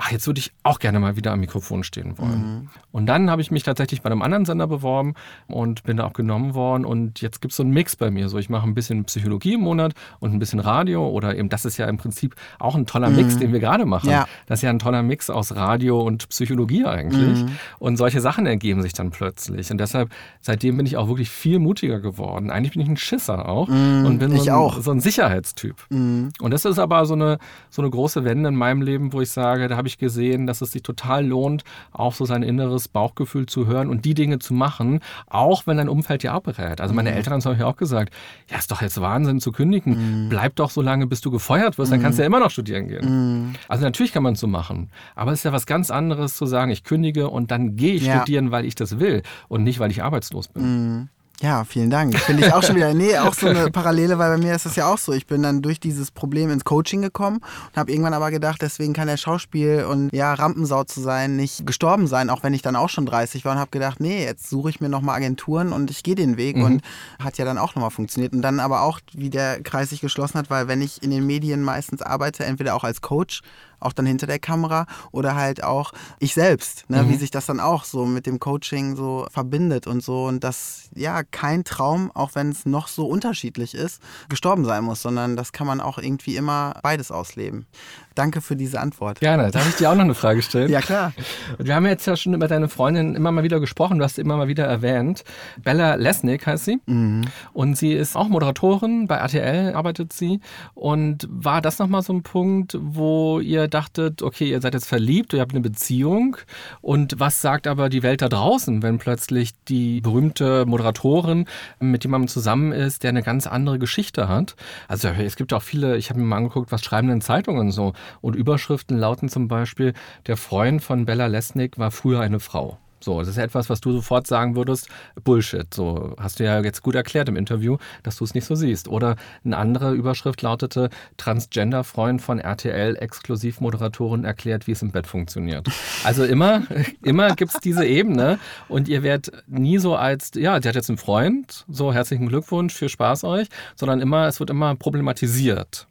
ach, 0.00 0.12
jetzt 0.12 0.26
würde 0.28 0.38
ich 0.38 0.52
auch 0.62 0.78
gerne 0.78 1.00
mal 1.00 1.16
wieder 1.16 1.32
am 1.32 1.40
Mikrofon 1.40 1.82
stehen 1.82 2.18
wollen. 2.18 2.70
Und 2.92 3.06
dann 3.06 3.30
habe 3.30 3.42
ich 3.42 3.50
mich 3.50 3.64
tatsächlich 3.64 4.00
bei 4.00 4.08
einem 4.10 4.22
anderen 4.22 4.44
Sender 4.44 4.68
beworben 4.68 5.14
und 5.48 5.82
bin 5.82 5.96
da 5.96 6.04
auch 6.06 6.12
genommen 6.12 6.54
worden. 6.54 6.84
Und 6.84 7.20
jetzt 7.20 7.40
gibt 7.42 7.50
es 7.50 7.56
so 7.56 7.64
einen 7.64 7.72
Mix 7.72 7.96
bei 7.96 8.08
mir. 8.10 8.28
So, 8.28 8.38
ich 8.38 8.48
mache 8.48 8.64
ein 8.66 8.74
bisschen 8.74 9.04
Psychologie 9.06 9.54
im 9.54 9.62
Monat 9.62 9.94
und 10.20 10.32
ein 10.32 10.38
bisschen 10.38 10.60
Radio. 10.60 11.08
Oder 11.08 11.36
eben, 11.36 11.48
das 11.48 11.64
ist 11.64 11.78
ja 11.78 11.86
im 11.86 11.96
Prinzip 11.96 12.36
auch 12.60 12.76
ein 12.76 12.86
toller 12.86 13.10
Mix, 13.10 13.38
den 13.38 13.52
wir 13.52 13.58
gerade 13.58 13.86
machen. 13.86 14.08
Ja. 14.10 14.26
Das 14.46 14.60
ist 14.60 14.62
ja 14.62 14.70
ein 14.70 14.78
toller 14.78 15.02
Mix 15.02 15.30
aus 15.30 15.56
Radio 15.56 16.00
und 16.00 16.28
Psychologie 16.28 16.84
eigentlich. 16.84 17.42
Mhm. 17.42 17.50
Und 17.80 17.96
solche 17.96 18.20
Sachen 18.20 18.46
ergeben 18.46 18.82
sich 18.82 18.92
dann 18.92 19.10
plötzlich. 19.10 19.68
Und 19.72 19.78
deshalb, 19.78 20.10
seitdem 20.40 20.76
bin 20.76 20.86
ich 20.86 20.96
auch 20.96 21.08
wirklich 21.08 21.28
viel 21.28 21.58
mutiger 21.58 21.98
geworden. 21.98 22.50
Eigentlich 22.50 22.72
bin 22.74 22.82
ich 22.82 22.88
ein 22.88 22.96
Schisser 22.96 23.48
auch 23.48 23.66
und 23.68 24.18
bin 24.18 24.30
Mhm. 24.30 24.36
ich 24.36 24.42
so, 24.42 24.50
ein, 24.50 24.56
auch. 24.56 24.80
so 24.80 24.92
ein 24.92 25.00
Sicherheitstyp. 25.00 25.74
Mhm. 25.90 26.30
Und 26.40 26.52
das 26.52 26.64
ist 26.64 26.78
aber 26.78 27.04
so 27.04 27.14
eine, 27.14 27.38
so 27.68 27.82
eine 27.82 27.90
große 27.90 28.24
Wende 28.24 28.48
in 28.50 28.54
meinem 28.54 28.82
Leben, 28.82 29.12
wo 29.12 29.20
ich 29.20 29.30
sage, 29.30 29.66
da 29.66 29.76
habe 29.76 29.87
ich 29.88 29.98
gesehen, 29.98 30.46
dass 30.46 30.60
es 30.60 30.70
sich 30.70 30.82
total 30.82 31.26
lohnt, 31.26 31.64
auch 31.92 32.14
so 32.14 32.24
sein 32.24 32.42
inneres 32.44 32.86
Bauchgefühl 32.88 33.46
zu 33.46 33.66
hören 33.66 33.88
und 33.88 34.04
die 34.04 34.14
Dinge 34.14 34.38
zu 34.38 34.54
machen, 34.54 35.00
auch 35.26 35.66
wenn 35.66 35.76
dein 35.78 35.88
Umfeld 35.88 36.22
dir 36.22 36.32
abrät. 36.32 36.80
Also 36.80 36.94
meine 36.94 37.12
Eltern 37.12 37.32
haben 37.32 37.40
es 37.40 37.46
euch 37.46 37.62
auch 37.62 37.76
gesagt, 37.76 38.14
ja, 38.50 38.58
ist 38.58 38.70
doch 38.70 38.80
jetzt 38.82 39.00
Wahnsinn 39.00 39.40
zu 39.40 39.50
kündigen. 39.52 40.28
Bleib 40.28 40.54
doch 40.56 40.70
so 40.70 40.80
lange, 40.82 41.06
bis 41.06 41.20
du 41.20 41.30
gefeuert 41.30 41.76
wirst, 41.78 41.90
dann 41.90 42.00
kannst 42.00 42.18
du 42.18 42.22
ja 42.22 42.26
immer 42.26 42.40
noch 42.40 42.50
studieren 42.50 42.88
gehen. 42.88 43.56
Also 43.68 43.84
natürlich 43.84 44.12
kann 44.12 44.22
man 44.22 44.34
es 44.34 44.40
so 44.40 44.46
machen, 44.46 44.90
aber 45.16 45.32
es 45.32 45.40
ist 45.40 45.44
ja 45.44 45.52
was 45.52 45.66
ganz 45.66 45.90
anderes 45.90 46.36
zu 46.36 46.46
sagen, 46.46 46.70
ich 46.70 46.84
kündige 46.84 47.28
und 47.28 47.50
dann 47.50 47.74
gehe 47.76 47.94
ich 47.94 48.04
Ja. 48.04 48.18
studieren, 48.18 48.50
weil 48.50 48.64
ich 48.64 48.74
das 48.74 48.98
will 49.00 49.22
und 49.48 49.64
nicht, 49.64 49.80
weil 49.80 49.90
ich 49.90 50.02
arbeitslos 50.02 50.48
bin. 50.48 51.08
Ja, 51.40 51.62
vielen 51.62 51.88
Dank. 51.88 52.18
Finde 52.18 52.44
ich 52.46 52.52
auch 52.52 52.64
schon 52.64 52.74
wieder. 52.74 52.92
Nee, 52.94 53.16
auch 53.16 53.32
so 53.32 53.46
eine 53.46 53.70
Parallele, 53.70 54.18
weil 54.18 54.36
bei 54.36 54.44
mir 54.44 54.56
ist 54.56 54.66
es 54.66 54.74
ja 54.74 54.92
auch 54.92 54.98
so. 54.98 55.12
Ich 55.12 55.28
bin 55.28 55.40
dann 55.40 55.62
durch 55.62 55.78
dieses 55.78 56.10
Problem 56.10 56.50
ins 56.50 56.64
Coaching 56.64 57.00
gekommen 57.00 57.36
und 57.36 57.76
habe 57.76 57.92
irgendwann 57.92 58.12
aber 58.12 58.32
gedacht, 58.32 58.60
deswegen 58.60 58.92
kann 58.92 59.06
der 59.06 59.18
Schauspiel 59.18 59.84
und 59.88 60.12
ja, 60.12 60.34
Rampensau 60.34 60.82
zu 60.82 61.00
sein, 61.00 61.36
nicht 61.36 61.64
gestorben 61.64 62.08
sein, 62.08 62.28
auch 62.28 62.42
wenn 62.42 62.54
ich 62.54 62.62
dann 62.62 62.74
auch 62.74 62.88
schon 62.88 63.06
30 63.06 63.44
war 63.44 63.52
und 63.52 63.58
habe 63.60 63.70
gedacht, 63.70 64.00
nee, 64.00 64.24
jetzt 64.24 64.50
suche 64.50 64.70
ich 64.70 64.80
mir 64.80 64.88
nochmal 64.88 65.14
Agenturen 65.14 65.72
und 65.72 65.92
ich 65.92 66.02
gehe 66.02 66.16
den 66.16 66.36
Weg 66.36 66.56
Mhm. 66.56 66.64
und 66.64 66.82
hat 67.22 67.38
ja 67.38 67.44
dann 67.44 67.56
auch 67.58 67.76
nochmal 67.76 67.90
funktioniert. 67.92 68.32
Und 68.32 68.42
dann 68.42 68.58
aber 68.58 68.82
auch, 68.82 68.98
wie 69.12 69.30
der 69.30 69.62
Kreis 69.62 69.90
sich 69.90 70.00
geschlossen 70.00 70.38
hat, 70.38 70.50
weil 70.50 70.66
wenn 70.66 70.82
ich 70.82 71.04
in 71.04 71.10
den 71.12 71.24
Medien 71.24 71.62
meistens 71.62 72.02
arbeite, 72.02 72.44
entweder 72.46 72.74
auch 72.74 72.82
als 72.82 73.00
Coach, 73.00 73.42
auch 73.80 73.92
dann 73.92 74.06
hinter 74.06 74.26
der 74.26 74.38
Kamera 74.38 74.86
oder 75.12 75.34
halt 75.34 75.62
auch 75.64 75.92
ich 76.18 76.34
selbst, 76.34 76.88
ne, 76.88 77.02
Mhm. 77.02 77.08
wie 77.10 77.16
sich 77.16 77.30
das 77.30 77.46
dann 77.46 77.60
auch 77.60 77.84
so 77.84 78.04
mit 78.06 78.26
dem 78.26 78.38
Coaching 78.40 78.96
so 78.96 79.26
verbindet 79.30 79.86
und 79.86 80.02
so 80.02 80.24
und 80.26 80.44
das 80.44 80.88
ja 80.94 81.22
kein 81.22 81.64
Traum, 81.64 82.10
auch 82.14 82.30
wenn 82.34 82.50
es 82.50 82.66
noch 82.66 82.88
so 82.88 83.06
unterschiedlich 83.06 83.74
ist, 83.74 84.00
gestorben 84.28 84.64
sein 84.64 84.84
muss, 84.84 85.02
sondern 85.02 85.36
das 85.36 85.52
kann 85.52 85.66
man 85.66 85.80
auch 85.80 85.98
irgendwie 85.98 86.36
immer 86.36 86.74
beides 86.82 87.10
ausleben. 87.10 87.66
Danke 88.14 88.40
für 88.40 88.56
diese 88.56 88.80
Antwort. 88.80 89.20
Gerne. 89.20 89.50
Darf 89.52 89.68
ich 89.68 89.76
dir 89.76 89.90
auch 89.90 89.94
noch 89.94 90.02
eine 90.02 90.14
Frage 90.14 90.42
stellen? 90.42 90.68
Ja, 90.78 90.80
klar. 90.80 91.12
Und 91.56 91.66
Wir 91.68 91.74
haben 91.76 91.86
jetzt 91.86 92.06
ja 92.06 92.16
schon 92.16 92.34
über 92.34 92.48
deine 92.48 92.68
Freundin 92.68 93.14
immer 93.14 93.30
mal 93.30 93.44
wieder 93.44 93.60
gesprochen, 93.60 93.98
du 93.98 94.04
hast 94.04 94.16
sie 94.16 94.22
immer 94.22 94.36
mal 94.36 94.48
wieder 94.48 94.64
erwähnt. 94.64 95.22
Bella 95.62 95.94
Lesnick 95.94 96.46
heißt 96.46 96.64
sie. 96.64 96.80
Mhm. 96.86 97.22
Und 97.52 97.76
sie 97.78 97.92
ist 97.92 98.16
auch 98.16 98.28
Moderatorin, 98.28 99.06
bei 99.06 99.16
RTL 99.16 99.72
arbeitet 99.74 100.12
sie. 100.12 100.40
Und 100.74 101.28
war 101.30 101.60
das 101.62 101.78
nochmal 101.78 102.02
so 102.02 102.12
ein 102.12 102.22
Punkt, 102.24 102.76
wo 102.80 103.38
ihr 103.40 103.67
dachtet, 103.74 104.22
okay, 104.22 104.50
ihr 104.50 104.60
seid 104.60 104.74
jetzt 104.74 104.86
verliebt, 104.86 105.32
ihr 105.32 105.40
habt 105.40 105.52
eine 105.52 105.60
Beziehung. 105.60 106.36
Und 106.80 107.18
was 107.18 107.40
sagt 107.40 107.66
aber 107.66 107.88
die 107.88 108.02
Welt 108.02 108.22
da 108.22 108.28
draußen, 108.28 108.82
wenn 108.82 108.98
plötzlich 108.98 109.52
die 109.68 110.00
berühmte 110.00 110.66
Moderatorin 110.66 111.46
mit 111.80 112.04
jemandem 112.04 112.28
zusammen 112.28 112.72
ist, 112.72 113.02
der 113.02 113.10
eine 113.10 113.22
ganz 113.22 113.46
andere 113.46 113.78
Geschichte 113.78 114.28
hat? 114.28 114.56
Also 114.88 115.08
es 115.08 115.36
gibt 115.36 115.52
auch 115.52 115.62
viele, 115.62 115.96
ich 115.96 116.10
habe 116.10 116.20
mir 116.20 116.26
mal 116.26 116.36
angeguckt, 116.36 116.72
was 116.72 116.82
schreiben 116.82 117.08
denn 117.08 117.20
Zeitungen 117.20 117.70
so? 117.70 117.92
Und 118.20 118.36
Überschriften 118.36 118.98
lauten 118.98 119.28
zum 119.28 119.48
Beispiel, 119.48 119.94
der 120.26 120.36
Freund 120.36 120.82
von 120.82 121.04
Bella 121.04 121.26
Lesnick 121.26 121.78
war 121.78 121.90
früher 121.90 122.20
eine 122.20 122.40
Frau. 122.40 122.78
So, 123.00 123.20
das 123.20 123.28
ist 123.28 123.38
etwas, 123.38 123.70
was 123.70 123.80
du 123.80 123.92
sofort 123.92 124.26
sagen 124.26 124.56
würdest, 124.56 124.88
Bullshit. 125.22 125.72
So, 125.72 126.14
hast 126.18 126.40
du 126.40 126.44
ja 126.44 126.60
jetzt 126.60 126.82
gut 126.82 126.94
erklärt 126.94 127.28
im 127.28 127.36
Interview, 127.36 127.76
dass 128.02 128.16
du 128.16 128.24
es 128.24 128.34
nicht 128.34 128.44
so 128.44 128.54
siehst. 128.54 128.88
Oder 128.88 129.16
eine 129.44 129.56
andere 129.56 129.94
Überschrift 129.94 130.42
lautete, 130.42 130.90
Transgender-Freund 131.16 132.20
von 132.20 132.38
RTL, 132.38 132.96
Exklusivmoderatorin 132.96 134.24
erklärt, 134.24 134.66
wie 134.66 134.72
es 134.72 134.82
im 134.82 134.90
Bett 134.90 135.06
funktioniert. 135.06 135.68
Also 136.04 136.24
immer, 136.24 136.62
immer 137.02 137.34
gibt 137.34 137.54
es 137.54 137.60
diese 137.60 137.84
Ebene 137.84 138.38
und 138.68 138.88
ihr 138.88 139.02
werdet 139.02 139.32
nie 139.46 139.78
so 139.78 139.94
als, 139.96 140.32
ja, 140.34 140.58
die 140.60 140.68
hat 140.68 140.74
jetzt 140.74 140.90
einen 140.90 140.98
Freund, 140.98 141.64
so 141.68 141.92
herzlichen 141.92 142.28
Glückwunsch, 142.28 142.74
viel 142.74 142.88
Spaß 142.88 143.24
euch, 143.24 143.48
sondern 143.76 144.00
immer, 144.00 144.26
es 144.26 144.40
wird 144.40 144.50
immer 144.50 144.74
problematisiert. 144.74 145.86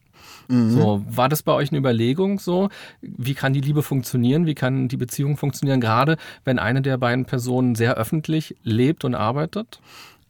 So, 0.49 1.03
war 1.09 1.29
das 1.29 1.43
bei 1.43 1.51
euch 1.51 1.71
eine 1.71 1.79
Überlegung 1.79 2.39
so? 2.39 2.69
Wie 3.01 3.33
kann 3.33 3.53
die 3.53 3.61
Liebe 3.61 3.83
funktionieren? 3.83 4.45
Wie 4.45 4.55
kann 4.55 4.87
die 4.87 4.97
Beziehung 4.97 5.37
funktionieren, 5.37 5.81
gerade 5.81 6.17
wenn 6.45 6.59
eine 6.59 6.81
der 6.81 6.97
beiden 6.97 7.25
Personen 7.25 7.75
sehr 7.75 7.95
öffentlich 7.95 8.55
lebt 8.63 9.03
und 9.03 9.15
arbeitet? 9.15 9.81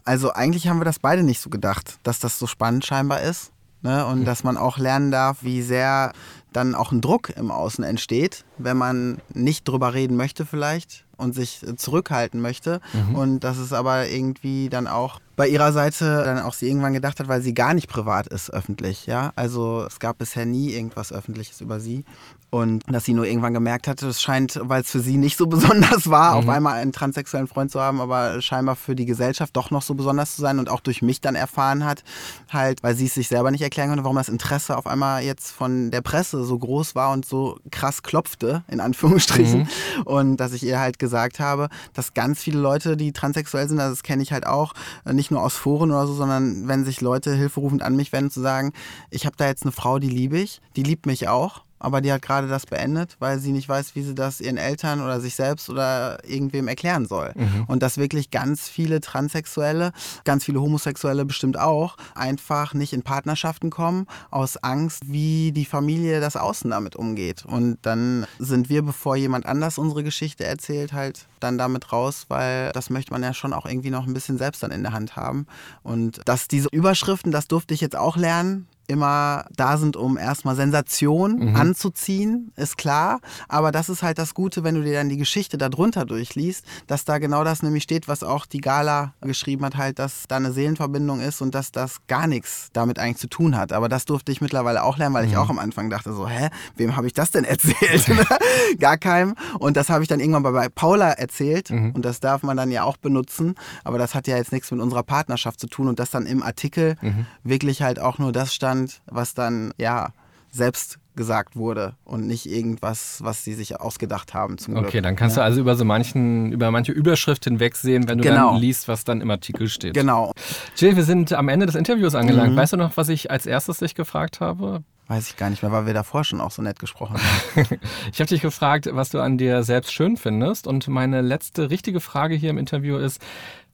Also 0.05 0.31
eigentlich 0.31 0.67
haben 0.67 0.79
wir 0.79 0.85
das 0.85 0.99
beide 0.99 1.23
nicht 1.23 1.41
so 1.41 1.49
gedacht, 1.49 1.99
dass 2.03 2.19
das 2.19 2.39
so 2.39 2.47
spannend 2.47 2.85
scheinbar 2.85 3.21
ist. 3.21 3.51
Ne? 3.81 4.05
Und 4.05 4.25
dass 4.25 4.43
man 4.43 4.57
auch 4.57 4.77
lernen 4.77 5.11
darf, 5.11 5.43
wie 5.43 5.61
sehr 5.61 6.13
dann 6.51 6.75
auch 6.75 6.91
ein 6.91 7.01
Druck 7.01 7.31
im 7.35 7.51
Außen 7.51 7.83
entsteht, 7.83 8.43
wenn 8.57 8.77
man 8.77 9.19
nicht 9.33 9.67
drüber 9.67 9.93
reden 9.93 10.15
möchte 10.15 10.45
vielleicht 10.45 11.06
und 11.17 11.35
sich 11.35 11.65
zurückhalten 11.75 12.41
möchte. 12.41 12.79
Mhm. 12.93 13.15
Und 13.15 13.39
dass 13.41 13.57
es 13.57 13.73
aber 13.73 14.07
irgendwie 14.07 14.69
dann 14.69 14.87
auch 14.87 15.19
bei 15.35 15.47
ihrer 15.47 15.71
Seite 15.71 16.23
dann 16.25 16.39
auch 16.39 16.53
sie 16.53 16.67
irgendwann 16.67 16.93
gedacht 16.93 17.19
hat, 17.19 17.27
weil 17.27 17.41
sie 17.41 17.53
gar 17.53 17.73
nicht 17.73 17.87
privat 17.87 18.27
ist 18.27 18.51
öffentlich, 18.51 19.05
ja. 19.05 19.31
Also 19.35 19.85
es 19.85 19.99
gab 19.99 20.17
bisher 20.17 20.45
nie 20.45 20.71
irgendwas 20.71 21.13
Öffentliches 21.13 21.61
über 21.61 21.79
sie. 21.79 22.05
Und 22.49 22.83
dass 22.87 23.03
sie 23.03 23.13
nur 23.13 23.25
irgendwann 23.25 23.53
gemerkt 23.53 23.89
hatte, 23.89 24.07
es 24.07 24.21
scheint, 24.21 24.57
weil 24.63 24.81
es 24.81 24.89
für 24.89 25.01
sie 25.01 25.17
nicht 25.17 25.37
so 25.37 25.47
besonders 25.47 26.09
war, 26.09 26.31
mhm. 26.31 26.37
auf 26.37 26.49
einmal 26.49 26.75
einen 26.75 26.93
transsexuellen 26.93 27.47
Freund 27.47 27.71
zu 27.71 27.81
haben, 27.81 27.99
aber 27.99 28.41
scheinbar 28.41 28.77
für 28.77 28.95
die 28.95 29.05
Gesellschaft 29.05 29.55
doch 29.57 29.69
noch 29.69 29.81
so 29.81 29.95
besonders 29.95 30.35
zu 30.35 30.41
sein 30.41 30.57
und 30.57 30.69
auch 30.69 30.79
durch 30.79 31.01
mich 31.01 31.19
dann 31.19 31.35
erfahren 31.35 31.83
hat, 31.83 32.03
halt, 32.49 32.83
weil 32.83 32.95
sie 32.95 33.07
es 33.07 33.15
sich 33.15 33.27
selber 33.27 33.51
nicht 33.51 33.61
erklären 33.61 33.89
konnte, 33.89 34.05
warum 34.05 34.15
das 34.15 34.29
Interesse 34.29 34.77
auf 34.77 34.87
einmal 34.87 35.23
jetzt 35.23 35.51
von 35.51 35.91
der 35.91 36.01
Presse 36.01 36.45
so 36.45 36.57
groß 36.57 36.95
war 36.95 37.11
und 37.11 37.25
so 37.25 37.59
krass 37.69 38.01
klopfte, 38.01 38.63
in 38.69 38.79
Anführungsstrichen. 38.79 39.61
Mhm. 39.61 40.03
Und 40.03 40.37
dass 40.37 40.53
ich 40.53 40.63
ihr 40.63 40.79
halt 40.79 40.99
gesagt 40.99 41.41
habe, 41.41 41.67
dass 41.93 42.13
ganz 42.13 42.39
viele 42.39 42.59
Leute, 42.59 42.95
die 42.95 43.11
transsexuell 43.11 43.67
sind, 43.67 43.79
also 43.79 43.91
das 43.91 44.03
kenne 44.03 44.23
ich 44.23 44.31
halt 44.31 44.47
auch, 44.47 44.73
nicht 45.05 45.31
nur 45.31 45.43
aus 45.43 45.55
Foren 45.55 45.91
oder 45.91 46.07
so, 46.07 46.13
sondern 46.13 46.67
wenn 46.69 46.85
sich 46.85 47.01
Leute 47.01 47.35
hilferufend 47.35 47.83
an 47.83 47.97
mich 47.97 48.13
wenden, 48.13 48.31
zu 48.31 48.39
sagen, 48.39 48.71
ich 49.09 49.25
habe 49.25 49.35
da 49.37 49.47
jetzt 49.47 49.63
eine 49.63 49.73
Frau, 49.73 49.99
die 49.99 50.09
liebe 50.09 50.37
ich, 50.37 50.61
die 50.77 50.83
liebt 50.83 51.05
mich 51.05 51.27
auch 51.27 51.66
aber 51.79 52.01
die 52.01 52.11
hat 52.11 52.21
gerade 52.21 52.47
das 52.47 52.65
beendet, 52.65 53.15
weil 53.19 53.39
sie 53.39 53.51
nicht 53.51 53.69
weiß, 53.69 53.95
wie 53.95 54.03
sie 54.03 54.15
das 54.15 54.41
ihren 54.41 54.57
Eltern 54.57 55.01
oder 55.01 55.19
sich 55.19 55.35
selbst 55.35 55.69
oder 55.69 56.23
irgendwem 56.27 56.67
erklären 56.67 57.05
soll. 57.05 57.33
Mhm. 57.35 57.65
Und 57.67 57.83
dass 57.83 57.97
wirklich 57.97 58.31
ganz 58.31 58.67
viele 58.67 59.01
Transsexuelle, 59.01 59.91
ganz 60.23 60.43
viele 60.43 60.61
Homosexuelle 60.61 61.25
bestimmt 61.25 61.59
auch, 61.59 61.97
einfach 62.15 62.73
nicht 62.73 62.93
in 62.93 63.03
Partnerschaften 63.03 63.69
kommen, 63.69 64.07
aus 64.31 64.57
Angst, 64.57 65.03
wie 65.11 65.51
die 65.51 65.65
Familie 65.65 66.19
das 66.19 66.35
Außen 66.35 66.69
damit 66.71 66.95
umgeht. 66.95 67.45
Und 67.45 67.77
dann 67.81 68.25
sind 68.39 68.69
wir, 68.69 68.81
bevor 68.81 69.15
jemand 69.15 69.45
anders 69.45 69.77
unsere 69.77 70.03
Geschichte 70.03 70.45
erzählt, 70.45 70.93
halt 70.93 71.27
dann 71.39 71.57
damit 71.57 71.91
raus, 71.91 72.25
weil 72.29 72.71
das 72.71 72.89
möchte 72.89 73.11
man 73.11 73.23
ja 73.23 73.33
schon 73.33 73.53
auch 73.53 73.65
irgendwie 73.65 73.91
noch 73.91 74.07
ein 74.07 74.13
bisschen 74.13 74.37
selbst 74.37 74.63
dann 74.63 74.71
in 74.71 74.83
der 74.83 74.93
Hand 74.93 75.15
haben. 75.15 75.45
Und 75.83 76.21
dass 76.25 76.47
diese 76.47 76.69
Überschriften, 76.71 77.31
das 77.31 77.47
durfte 77.47 77.73
ich 77.73 77.81
jetzt 77.81 77.95
auch 77.95 78.17
lernen, 78.17 78.67
immer 78.87 79.45
da 79.55 79.77
sind, 79.77 79.97
um 79.97 80.17
erstmal 80.17 80.55
Sensation 80.55 81.49
mhm. 81.49 81.55
anzuziehen, 81.55 82.51
ist 82.55 82.77
klar. 82.77 83.19
Aber 83.49 83.71
das 83.71 83.89
ist 83.89 84.01
halt 84.01 84.17
das 84.17 84.33
Gute, 84.33 84.63
wenn 84.63 84.75
du 84.75 84.83
dir 84.83 84.93
dann 84.93 85.09
die 85.09 85.17
Geschichte 85.17 85.57
darunter 85.57 86.05
durchliest, 86.05 86.65
dass 86.87 87.03
da 87.03 87.17
genau 87.17 87.43
das 87.43 87.61
nämlich 87.63 87.83
steht, 87.83 88.07
was 88.07 88.23
auch 88.23 88.45
die 88.45 88.61
Gala 88.61 89.13
geschrieben 89.21 89.65
hat, 89.65 89.75
halt, 89.75 89.99
dass 89.99 90.23
da 90.27 90.37
eine 90.37 90.53
Seelenverbindung 90.53 91.19
ist 91.19 91.41
und 91.41 91.53
dass 91.53 91.71
das 91.71 91.97
gar 92.07 92.27
nichts 92.27 92.69
damit 92.71 92.97
eigentlich 92.97 93.17
zu 93.17 93.27
tun 93.27 93.57
hat. 93.57 93.73
Aber 93.73 93.89
das 93.89 94.05
durfte 94.05 94.31
ich 94.31 94.39
mittlerweile 94.39 94.83
auch 94.83 94.97
lernen, 94.97 95.15
weil 95.15 95.25
ich 95.25 95.33
mhm. 95.33 95.39
auch 95.39 95.49
am 95.49 95.59
Anfang 95.59 95.89
dachte 95.89 96.13
so, 96.13 96.27
hä, 96.27 96.49
wem 96.77 96.95
habe 96.95 97.07
ich 97.07 97.13
das 97.13 97.31
denn 97.31 97.43
erzählt? 97.43 98.05
gar 98.79 98.97
keinem. 98.97 99.35
Und 99.59 99.75
das 99.75 99.89
habe 99.89 100.03
ich 100.03 100.07
dann 100.07 100.21
irgendwann 100.21 100.43
bei 100.43 100.69
Paula 100.69 101.11
erzählt 101.11 101.71
mhm. 101.71 101.91
und 101.91 102.05
das 102.05 102.21
darf 102.21 102.41
man 102.41 102.55
dann 102.55 102.71
ja 102.71 102.83
auch 102.83 102.97
benutzen. 102.97 103.55
Aber 103.83 103.97
das 103.97 104.15
hat 104.15 104.27
ja 104.27 104.37
jetzt 104.37 104.53
nichts 104.53 104.71
mit 104.71 104.79
unserer 104.79 105.03
Partnerschaft 105.03 105.59
zu 105.59 105.67
tun 105.67 105.89
und 105.89 105.99
das 105.99 106.09
dann 106.09 106.25
im 106.25 106.41
Artikel 106.41 106.95
mhm. 107.01 107.25
wirklich 107.43 107.81
halt 107.81 107.99
auch 107.99 108.17
nur 108.17 108.31
das 108.31 108.53
stand, 108.53 108.76
stand, 108.77 109.01
was 109.05 109.33
dann 109.33 109.73
ja 109.77 110.09
selbst 110.51 110.99
gesagt 111.15 111.55
wurde 111.55 111.95
und 112.05 112.27
nicht 112.27 112.45
irgendwas, 112.45 113.19
was 113.23 113.43
sie 113.43 113.53
sich 113.53 113.79
ausgedacht 113.79 114.33
haben. 114.33 114.57
Zum 114.57 114.75
okay, 114.77 114.91
Glück. 114.91 115.03
dann 115.03 115.15
kannst 115.15 115.35
ja. 115.35 115.43
du 115.43 115.45
also 115.45 115.59
über 115.59 115.75
so 115.75 115.83
manchen, 115.83 116.51
über 116.51 116.69
manche 116.69 116.91
Überschrift 116.91 117.43
hinwegsehen, 117.43 118.07
wenn 118.07 118.19
du 118.19 118.23
genau. 118.23 118.51
dann 118.51 118.61
liest, 118.61 118.87
was 118.87 119.03
dann 119.03 119.21
im 119.21 119.31
Artikel 119.31 119.67
steht. 119.67 119.95
Genau. 119.95 120.33
Jill, 120.75 120.95
wir 120.95 121.03
sind 121.03 121.33
am 121.33 121.49
Ende 121.49 121.65
des 121.65 121.75
Interviews 121.75 122.13
angelangt. 122.13 122.53
Mhm. 122.53 122.57
Weißt 122.57 122.73
du 122.73 122.77
noch, 122.77 122.97
was 122.97 123.09
ich 123.09 123.31
als 123.31 123.45
erstes 123.45 123.79
dich 123.79 123.95
gefragt 123.95 124.39
habe? 124.39 124.83
Weiß 125.07 125.29
ich 125.29 125.37
gar 125.37 125.49
nicht 125.49 125.63
mehr, 125.63 125.71
weil 125.71 125.85
wir 125.85 125.93
davor 125.93 126.23
schon 126.23 126.41
auch 126.41 126.51
so 126.51 126.61
nett 126.61 126.79
gesprochen 126.79 127.17
haben. 127.17 127.79
ich 128.11 128.19
habe 128.19 128.27
dich 128.27 128.41
gefragt, 128.41 128.89
was 128.91 129.09
du 129.09 129.19
an 129.19 129.37
dir 129.37 129.63
selbst 129.63 129.93
schön 129.93 130.17
findest. 130.17 130.67
Und 130.67 130.87
meine 130.87 131.21
letzte 131.21 131.69
richtige 131.69 131.99
Frage 131.99 132.35
hier 132.35 132.49
im 132.49 132.57
Interview 132.57 132.97
ist, 132.97 133.21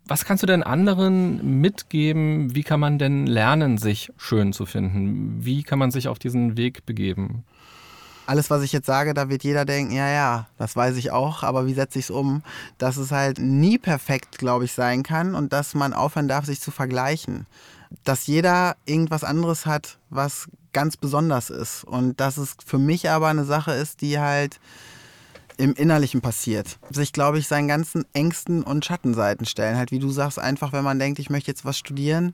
was 0.06 0.26
kannst 0.26 0.44
du 0.44 0.48
denn 0.48 0.64
anderen 0.64 1.62
mitgeben? 1.62 2.54
Wie 2.56 2.64
kann 2.64 2.80
man 2.80 3.00
denn 3.00 3.26
lernen, 3.26 3.78
sich 3.78 4.12
schön 4.18 4.54
zu 4.54 4.66
finden? 4.66 5.46
Wie 5.46 5.64
kann 5.64 5.80
man 5.80 5.92
sich 5.92 6.08
auf 6.08 6.20
diesen 6.20 6.58
Weg 6.58 6.86
begeben? 6.86 7.44
Alles, 8.26 8.50
was 8.50 8.64
ich 8.64 8.72
jetzt 8.72 8.86
sage, 8.86 9.14
da 9.14 9.30
wird 9.30 9.44
jeder 9.44 9.66
denken, 9.66 9.94
ja, 9.94 10.10
ja, 10.10 10.48
das 10.58 10.76
weiß 10.76 10.96
ich 10.96 11.12
auch, 11.12 11.44
aber 11.44 11.66
wie 11.66 11.74
setze 11.74 12.00
ich 12.00 12.06
es 12.06 12.12
um? 12.12 12.42
Dass 12.78 12.96
es 12.96 13.12
halt 13.12 13.38
nie 13.40 13.78
perfekt, 13.78 14.38
glaube 14.38 14.66
ich, 14.66 14.72
sein 14.72 15.04
kann 15.04 15.36
und 15.36 15.52
dass 15.52 15.74
man 15.74 15.94
aufhören 15.94 16.30
darf, 16.30 16.46
sich 16.46 16.62
zu 16.62 16.72
vergleichen. 16.72 17.48
Dass 18.06 18.28
jeder 18.28 18.78
irgendwas 18.86 19.24
anderes 19.26 19.66
hat, 19.66 19.98
was 20.10 20.48
ganz 20.72 20.96
besonders 20.98 21.50
ist. 21.50 21.84
Und 21.84 22.20
dass 22.20 22.38
es 22.38 22.56
für 22.66 22.80
mich 22.80 23.10
aber 23.10 23.28
eine 23.28 23.46
Sache 23.46 23.74
ist, 23.74 24.02
die 24.02 24.20
halt 24.20 24.60
im 25.58 25.74
Innerlichen 25.74 26.22
passiert. 26.22 26.80
Sich, 26.90 27.14
glaube 27.14 27.40
ich, 27.40 27.48
seinen 27.48 27.68
ganzen 27.68 28.06
Ängsten 28.14 28.64
und 28.64 28.86
Schattenseiten 28.86 29.46
stellen. 29.46 29.78
Halt, 29.78 29.92
wie 29.92 30.00
du 30.00 30.10
sagst, 30.10 30.40
einfach, 30.40 30.74
wenn 30.74 30.84
man 30.84 31.00
denkt, 31.00 31.20
ich 31.20 31.30
möchte 31.30 31.52
jetzt 31.52 31.66
was 31.66 31.78
studieren, 31.78 32.34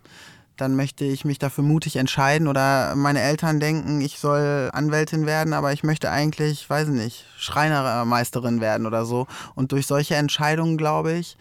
dann 0.57 0.75
möchte 0.75 1.05
ich 1.05 1.25
mich 1.25 1.39
dafür 1.39 1.63
mutig 1.63 1.95
entscheiden. 1.95 2.47
Oder 2.47 2.95
meine 2.95 3.21
Eltern 3.21 3.59
denken, 3.59 4.01
ich 4.01 4.19
soll 4.19 4.69
Anwältin 4.73 5.25
werden, 5.25 5.53
aber 5.53 5.73
ich 5.73 5.83
möchte 5.83 6.11
eigentlich, 6.11 6.69
weiß 6.69 6.89
nicht, 6.89 7.25
Schreinermeisterin 7.37 8.61
werden 8.61 8.85
oder 8.85 9.05
so. 9.05 9.27
Und 9.55 9.71
durch 9.71 9.87
solche 9.87 10.15
Entscheidungen, 10.15 10.77
glaube 10.77 11.13
ich, 11.13 11.37